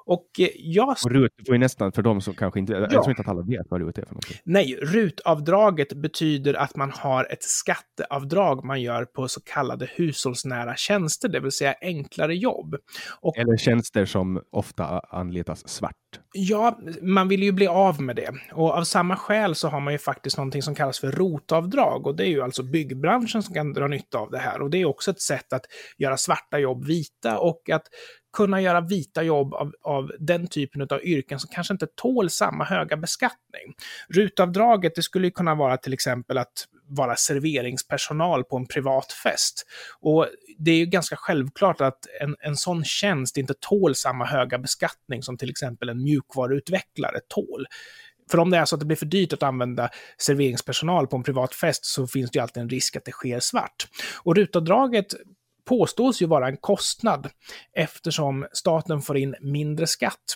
[0.06, 0.90] Och eh, jag...
[0.90, 2.80] Och RUT får ju nästan, för de som kanske inte, ja.
[2.80, 4.38] jag tror inte att alla vet vad RUT är för någonting.
[4.44, 11.30] Nej, RUT-avdraget betyder att man har ett skatteavdrag man gör på så kallade hushållsnära tjänster,
[11.30, 12.76] det vill säga enklare jobb.
[13.22, 15.96] Och, Eller tjänster som ofta anlitas svart.
[16.34, 18.32] Ja, man vill ju bli av med det.
[18.54, 22.08] Och av samma skäl så har man ju faktiskt någonting som kallas för rotavdrag.
[22.08, 24.62] Och det är ju alltså byggbranschen som kan dra nytta av det här.
[24.62, 25.66] Och det är också ett sätt att
[25.98, 27.84] göra svarta jobb vita och att
[28.34, 32.64] kunna göra vita jobb av, av den typen av yrken som kanske inte tål samma
[32.64, 33.74] höga beskattning.
[34.10, 39.66] Rutavdraget, det skulle kunna vara till exempel att vara serveringspersonal på en privat fest.
[40.00, 40.28] Och
[40.58, 45.24] det är ju ganska självklart att en, en sån tjänst inte tål samma höga beskattning
[45.24, 47.66] som till exempel en mjukvaruutvecklare tål.
[48.32, 51.24] För om det är så att det blir för dyrt att använda serveringspersonal på en
[51.24, 53.88] privat fest så finns det ju alltid en risk att det sker svart.
[54.24, 55.06] Och rutavdraget
[55.66, 57.30] påstås ju vara en kostnad
[57.74, 60.36] eftersom staten får in mindre skatt.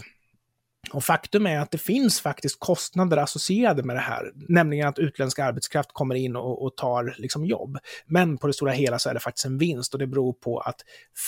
[0.92, 5.40] Och faktum är att det finns faktiskt kostnader associerade med det här, nämligen att utländsk
[5.40, 7.78] arbetskraft kommer in och, och, tar liksom jobb.
[8.06, 10.60] Men på det stora hela så är det faktiskt en vinst och det beror på
[10.60, 10.82] att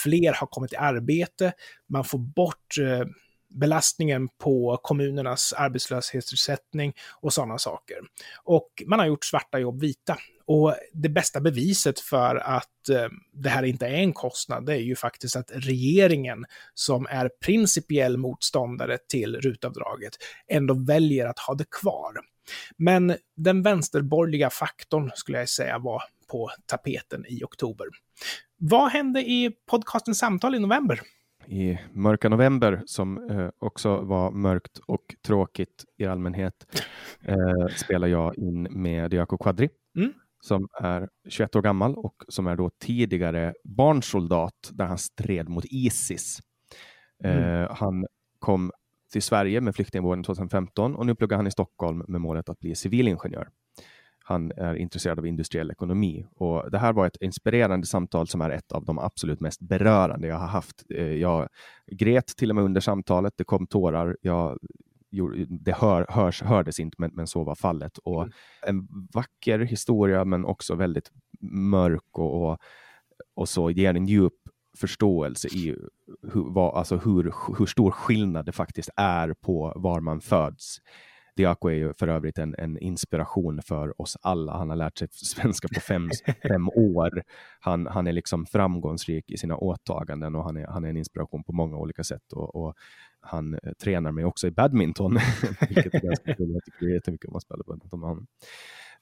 [0.04, 1.54] fler har kommit i arbete,
[1.90, 3.08] man får bort eh,
[3.50, 7.98] belastningen på kommunernas arbetslöshetsersättning och sådana saker.
[8.44, 10.18] Och man har gjort svarta jobb vita.
[10.46, 14.82] Och det bästa beviset för att eh, det här inte är en kostnad, det är
[14.82, 20.14] ju faktiskt att regeringen, som är principiell motståndare till rutavdraget,
[20.48, 22.14] ändå väljer att ha det kvar.
[22.78, 27.88] Men den vänsterborgerliga faktorn skulle jag säga var på tapeten i oktober.
[28.58, 31.02] Vad hände i podcasten Samtal i november?
[31.50, 36.54] I mörka november som eh, också var mörkt och tråkigt i allmänhet
[37.22, 40.14] eh, spelar jag in med Diaco Quadri mm.
[40.42, 45.66] som är 21 år gammal och som är då tidigare barnsoldat där han stred mot
[45.66, 46.40] Isis.
[47.24, 47.44] Mm.
[47.44, 48.06] Eh, han
[48.40, 48.72] kom
[49.12, 52.76] till Sverige med flyktingvården 2015 och nu pluggar han i Stockholm med målet att bli
[52.76, 53.50] civilingenjör
[54.30, 56.26] han är intresserad av industriell ekonomi.
[56.36, 60.28] Och det här var ett inspirerande samtal som är ett av de absolut mest berörande
[60.28, 60.84] jag har haft.
[60.90, 61.48] Eh, jag
[61.92, 63.34] grät till och med under samtalet.
[63.38, 64.18] Det kom tårar.
[64.22, 64.58] Jag
[65.50, 67.98] det hör, hörs, hördes inte, men, men så var fallet.
[67.98, 68.34] Och mm.
[68.68, 71.12] En vacker historia, men också väldigt
[71.42, 72.58] mörk och, och,
[73.36, 74.34] och så ger en djup
[74.78, 75.76] förståelse i
[76.34, 80.78] hur, vad, alltså hur, hur stor skillnad det faktiskt är på var man föds
[81.40, 84.58] Diako är ju för övrigt en, en, inspiration för oss alla.
[84.58, 86.10] Han har lärt sig svenska på fem,
[86.48, 87.24] fem år.
[87.60, 91.44] Han, han är liksom framgångsrik i sina åtaganden och han är, han är en inspiration
[91.44, 92.34] på många olika sätt.
[92.34, 92.76] Och, och
[93.22, 95.14] han eh, tränar mig också i badminton,
[95.70, 96.52] vilket är ganska kul.
[96.54, 98.28] Jag tycker jättemycket om att spela badminton med honom.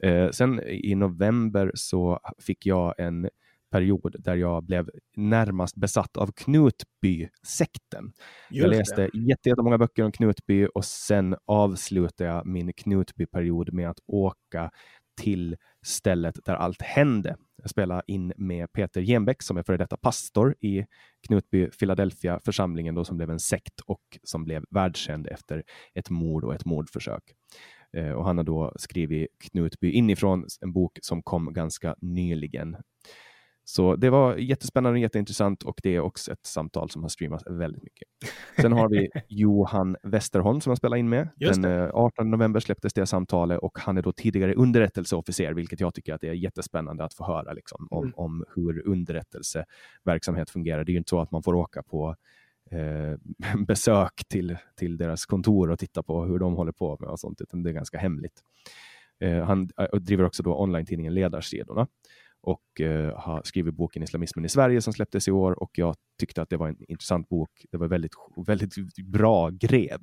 [0.03, 3.29] Eh, sen i november så fick jag en
[3.71, 8.11] period där jag blev närmast besatt av Knutby-sekten.
[8.49, 14.71] Jag läste jättemånga böcker om Knutby och sen avslutade jag min Knutby-period med att åka
[15.21, 17.35] till stället där allt hände.
[17.61, 20.85] Jag spelade in med Peter Genbeck som är före detta pastor i
[21.27, 25.63] Knutby Philadelphia församlingen då som blev en sekt och som blev världskänd efter
[25.93, 27.23] ett mord och ett mordförsök.
[27.97, 32.77] Eh, och han har då skrivit Knutby inifrån, en bok som kom ganska nyligen.
[33.69, 37.43] Så det var jättespännande och jätteintressant och det är också ett samtal som har streamats
[37.49, 38.07] väldigt mycket.
[38.61, 41.29] Sen har vi Johan Westerholm som jag spelar in med.
[41.35, 45.79] Just Den 18 eh, november släpptes det samtalet och han är då tidigare underrättelseofficer, vilket
[45.79, 48.13] jag tycker att det är jättespännande att få höra liksom, om, mm.
[48.17, 50.83] om hur underrättelseverksamhet fungerar.
[50.83, 52.15] Det är ju inte så att man får åka på
[52.71, 57.19] eh, besök till, till deras kontor och titta på hur de håller på med och
[57.19, 58.41] sånt, utan det är ganska hemligt.
[59.19, 61.87] Eh, han eh, driver också då online-tidningen Ledarsidorna
[62.47, 66.41] och eh, har skrivit boken Islamismen i Sverige som släpptes i år och jag tyckte
[66.41, 67.65] att det var en intressant bok.
[67.71, 68.11] Det var väldigt,
[68.47, 69.99] väldigt bra gräv.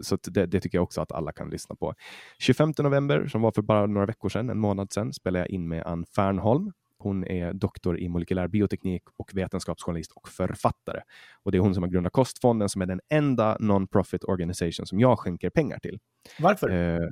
[0.00, 1.94] Så det, det, tycker jag också att alla kan lyssna på.
[2.38, 5.68] 25 november, som var för bara några veckor sedan, en månad sedan, spelade jag in
[5.68, 6.72] med Ann Fernholm.
[6.98, 11.00] Hon är doktor i molekylär bioteknik och vetenskapsjournalist och författare.
[11.42, 15.00] Och det är hon som har grundat Kostfonden som är den enda non-profit organisation som
[15.00, 15.98] jag skänker pengar till.
[16.38, 16.70] Varför?
[16.70, 17.08] Eh,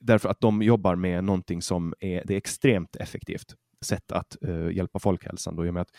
[0.00, 4.72] därför att de jobbar med någonting som är, det är extremt effektivt sätt att uh,
[4.72, 5.56] hjälpa folkhälsan.
[5.56, 5.90] Då, i och med att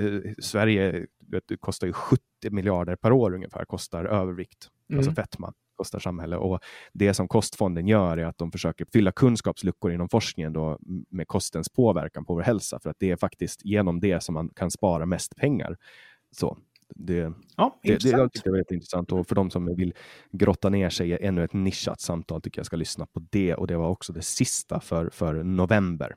[0.00, 4.98] uh, Sverige vet, kostar ju 70 miljarder per år ungefär, kostar övervikt, mm.
[4.98, 6.38] alltså fetma kostar samhället.
[6.38, 6.60] Och
[6.92, 10.78] det som kostfonden gör är att de försöker fylla kunskapsluckor inom forskningen då
[11.10, 14.48] med kostens påverkan på vår hälsa, för att det är faktiskt genom det som man
[14.48, 15.76] kan spara mest pengar.
[16.30, 16.58] Så
[16.94, 19.94] det, ja, det, det jag tycker det är väldigt intressant och för de som vill
[20.32, 23.66] grotta ner sig i ännu ett nischat samtal tycker jag ska lyssna på det och
[23.66, 26.16] det var också det sista för, för november.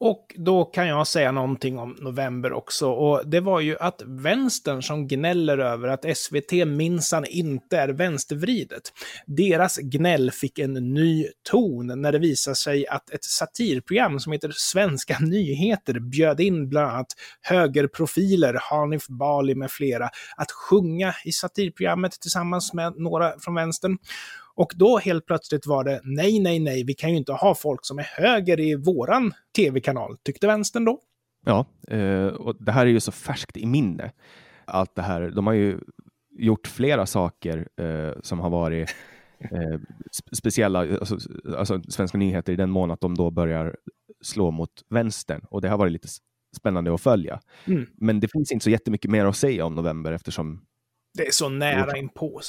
[0.00, 2.90] Och då kan jag säga någonting om november också.
[2.90, 8.82] Och det var ju att vänstern som gnäller över att SVT minsann inte är vänstervridet.
[9.26, 14.52] Deras gnäll fick en ny ton när det visade sig att ett satirprogram som heter
[14.54, 17.12] Svenska nyheter bjöd in bland annat
[17.42, 23.98] högerprofiler, Hanif Bali med flera, att sjunga i satirprogrammet tillsammans med några från vänstern.
[24.56, 27.86] Och då helt plötsligt var det nej, nej, nej, vi kan ju inte ha folk
[27.86, 31.00] som är höger i våran tv-kanal, tyckte vänstern då.
[31.44, 34.12] Ja, eh, och det här är ju så färskt i minne.
[34.64, 35.80] Allt det här, de har ju
[36.38, 38.94] gjort flera saker eh, som har varit
[39.38, 39.80] eh,
[40.32, 41.18] speciella, alltså,
[41.58, 43.76] alltså, Svenska nyheter i den mån att de då börjar
[44.20, 46.08] slå mot vänstern och det har varit lite
[46.56, 47.40] spännande att följa.
[47.64, 47.86] Mm.
[47.94, 50.66] Men det finns inte så jättemycket mer att säga om november eftersom
[51.14, 52.40] det är så nära inpå.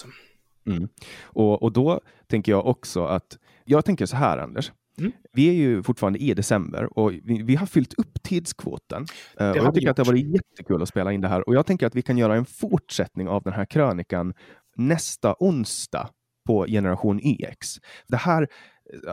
[0.67, 0.89] Mm.
[1.23, 5.11] Och, och då tänker jag också att, jag tänker så här Anders, Mm.
[5.33, 9.05] Vi är ju fortfarande i december och vi, vi har fyllt upp tidskvoten.
[9.41, 11.55] Uh, och jag tycker att det har varit jättekul att spela in det här och
[11.55, 14.33] jag tänker att vi kan göra en fortsättning av den här krönikan
[14.75, 16.09] nästa onsdag
[16.47, 17.77] på Generation YX.
[18.07, 18.47] Det här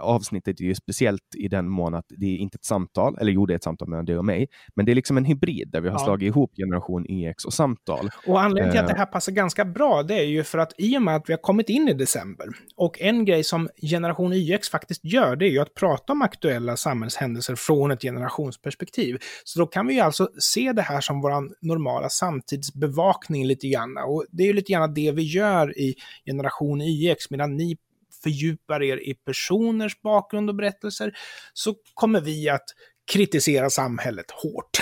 [0.00, 3.46] avsnittet är ju speciellt i den mån att det är inte ett samtal, eller jo,
[3.46, 5.80] det är ett samtal mellan dig och mig, men det är liksom en hybrid där
[5.80, 6.04] vi har ja.
[6.04, 8.10] slagit ihop generation YX och samtal.
[8.26, 8.98] Och anledningen till att det eh.
[8.98, 11.40] här passar ganska bra, det är ju för att i och med att vi har
[11.40, 12.46] kommit in i december,
[12.76, 16.76] och en grej som generation YX faktiskt gör, det är ju att prata om aktuella
[16.76, 19.18] samhällshändelser från ett generationsperspektiv.
[19.44, 23.96] Så då kan vi ju alltså se det här som vår normala samtidsbevakning lite grann.
[24.06, 25.94] Och det är ju lite grann det vi gör i
[26.26, 27.76] generation YX, medan ni
[28.24, 31.12] fördjupar er i personers bakgrund och berättelser,
[31.52, 32.64] så kommer vi att
[33.12, 34.78] kritisera samhället hårt.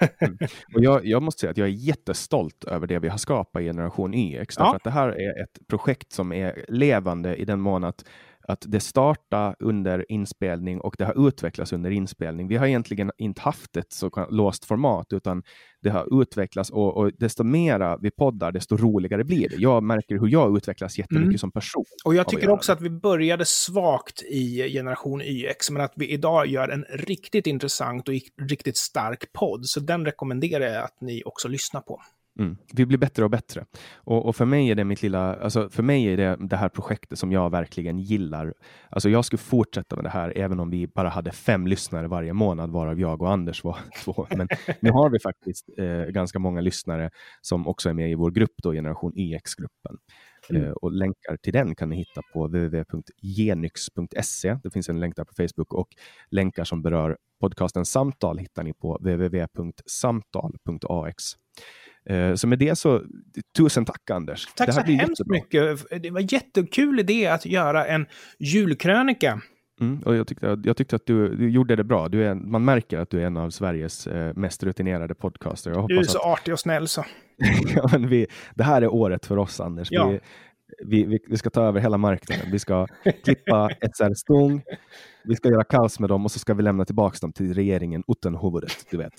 [0.20, 0.38] mm.
[0.74, 3.64] och jag, jag, måste säga att jag är jättestolt över det vi har skapat i
[3.64, 4.54] Generation YX.
[4.58, 4.70] Ja.
[4.70, 8.04] För att det här är ett projekt som är levande i den mån att
[8.48, 12.48] att det startade under inspelning och det har utvecklats under inspelning.
[12.48, 15.42] Vi har egentligen inte haft ett så låst format, utan
[15.82, 19.56] det har utvecklats och, och desto mera vi poddar, desto roligare blir det.
[19.56, 21.38] Jag märker hur jag utvecklas jättemycket mm.
[21.38, 21.84] som person.
[22.04, 26.46] Och jag tycker också att vi började svagt i generation YX, men att vi idag
[26.46, 29.60] gör en riktigt intressant och riktigt stark podd.
[29.66, 32.00] Så den rekommenderar jag att ni också lyssnar på.
[32.38, 32.56] Mm.
[32.72, 33.64] Vi blir bättre och bättre.
[33.94, 36.68] Och, och, för mig är det mitt lilla, alltså för mig är det det här
[36.68, 38.54] projektet som jag verkligen gillar.
[38.90, 42.32] Alltså jag skulle fortsätta med det här även om vi bara hade fem lyssnare varje
[42.32, 44.26] månad, varav jag och Anders var två.
[44.36, 44.48] Men
[44.80, 47.10] nu har vi faktiskt eh, ganska många lyssnare
[47.40, 49.96] som också är med i vår grupp, då, Generation YX-gruppen.
[50.50, 50.64] Mm.
[50.64, 54.58] Eh, och länkar till den kan ni hitta på www.genyx.se.
[54.62, 55.88] Det finns en länk där på Facebook och
[56.30, 61.24] länkar som berör podcasten Samtal hittar ni på www.samtal.ax.
[62.08, 63.02] Eh, så med det så,
[63.56, 64.46] tusen tack Anders.
[64.54, 65.34] Tack så hemskt jättebra.
[65.34, 66.02] mycket.
[66.02, 68.06] Det var jättekul idé att göra en
[68.38, 69.40] julkrönika.
[69.80, 72.08] Mm, och jag, tyckte, jag tyckte att du, du gjorde det bra.
[72.08, 75.70] Du är, man märker att du är en av Sveriges eh, mest rutinerade podcaster.
[75.70, 76.24] Jag du är så att...
[76.24, 77.04] artig och snäll så.
[77.74, 79.88] ja, men vi, det här är året för oss Anders.
[79.90, 80.08] Ja.
[80.08, 80.20] Vi,
[80.84, 82.46] vi, vi, vi, ska ta över hela marknaden.
[82.52, 82.86] Vi ska
[83.24, 84.62] klippa SR stång,
[85.24, 88.02] vi ska göra kaos med dem och så ska vi lämna tillbaka dem till regeringen
[88.08, 89.14] utan huvudet, du vet.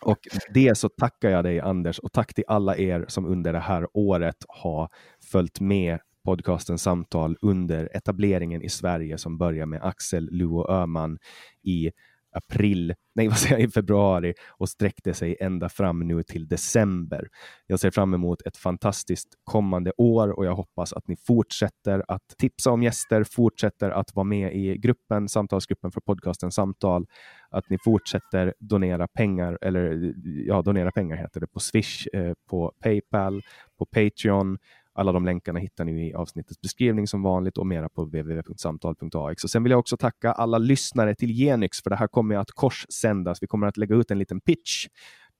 [0.00, 0.18] Och
[0.54, 3.86] det så tackar jag dig Anders och tack till alla er som under det här
[3.94, 4.88] året har
[5.32, 11.18] följt med podcasten Samtal under etableringen i Sverige som börjar med Axel Luo Öman
[11.62, 11.90] i
[12.34, 17.28] april, nej vad säger jag, i februari och sträckte sig ända fram nu till december.
[17.66, 22.22] Jag ser fram emot ett fantastiskt kommande år och jag hoppas att ni fortsätter att
[22.38, 27.06] tipsa om gäster, fortsätter att vara med i gruppen, samtalsgruppen för podcasten Samtal,
[27.50, 32.72] att ni fortsätter donera pengar, eller ja, donera pengar heter det, på Swish, eh, på
[32.82, 33.42] Paypal,
[33.78, 34.58] på Patreon,
[34.94, 39.44] alla de länkarna hittar ni i avsnittets beskrivning som vanligt och mera på www.samtal.ax.
[39.44, 42.50] Och sen vill jag också tacka alla lyssnare till Genyx, för det här kommer att
[42.50, 43.42] korssändas.
[43.42, 44.86] Vi kommer att lägga ut en liten pitch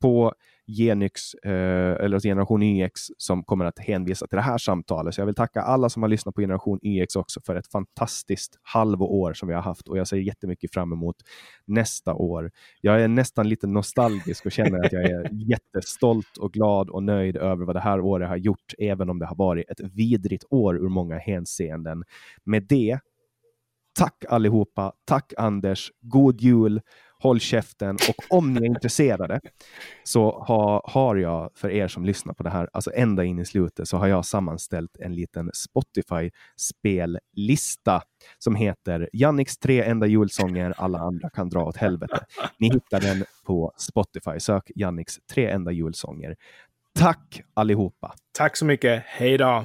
[0.00, 0.34] på
[0.66, 5.14] Genyx, eh, eller Generation YX, som kommer att hänvisa till det här samtalet.
[5.14, 8.58] Så jag vill tacka alla som har lyssnat på Generation YX också för ett fantastiskt
[8.62, 11.16] halvår som vi har haft och jag ser jättemycket fram emot
[11.66, 12.50] nästa år.
[12.80, 17.36] Jag är nästan lite nostalgisk och känner att jag är jättestolt och glad och nöjd
[17.36, 20.76] över vad det här året har gjort, även om det har varit ett vidrigt år
[20.76, 22.04] ur många hänseenden.
[22.44, 22.98] Med det,
[23.98, 24.92] tack allihopa.
[25.04, 25.90] Tack Anders.
[26.00, 26.80] God jul
[27.24, 29.40] håll käften och om ni är intresserade
[30.04, 33.44] så har, har jag för er som lyssnar på det här, alltså ända in i
[33.44, 38.02] slutet, så har jag sammanställt en liten Spotify spellista
[38.38, 42.24] som heter Janniks tre enda julsånger, alla andra kan dra åt helvete.
[42.58, 44.40] Ni hittar den på Spotify.
[44.40, 46.36] Sök Janniks tre enda julsånger.
[46.98, 48.14] Tack allihopa!
[48.32, 49.02] Tack så mycket.
[49.06, 49.64] Hej då!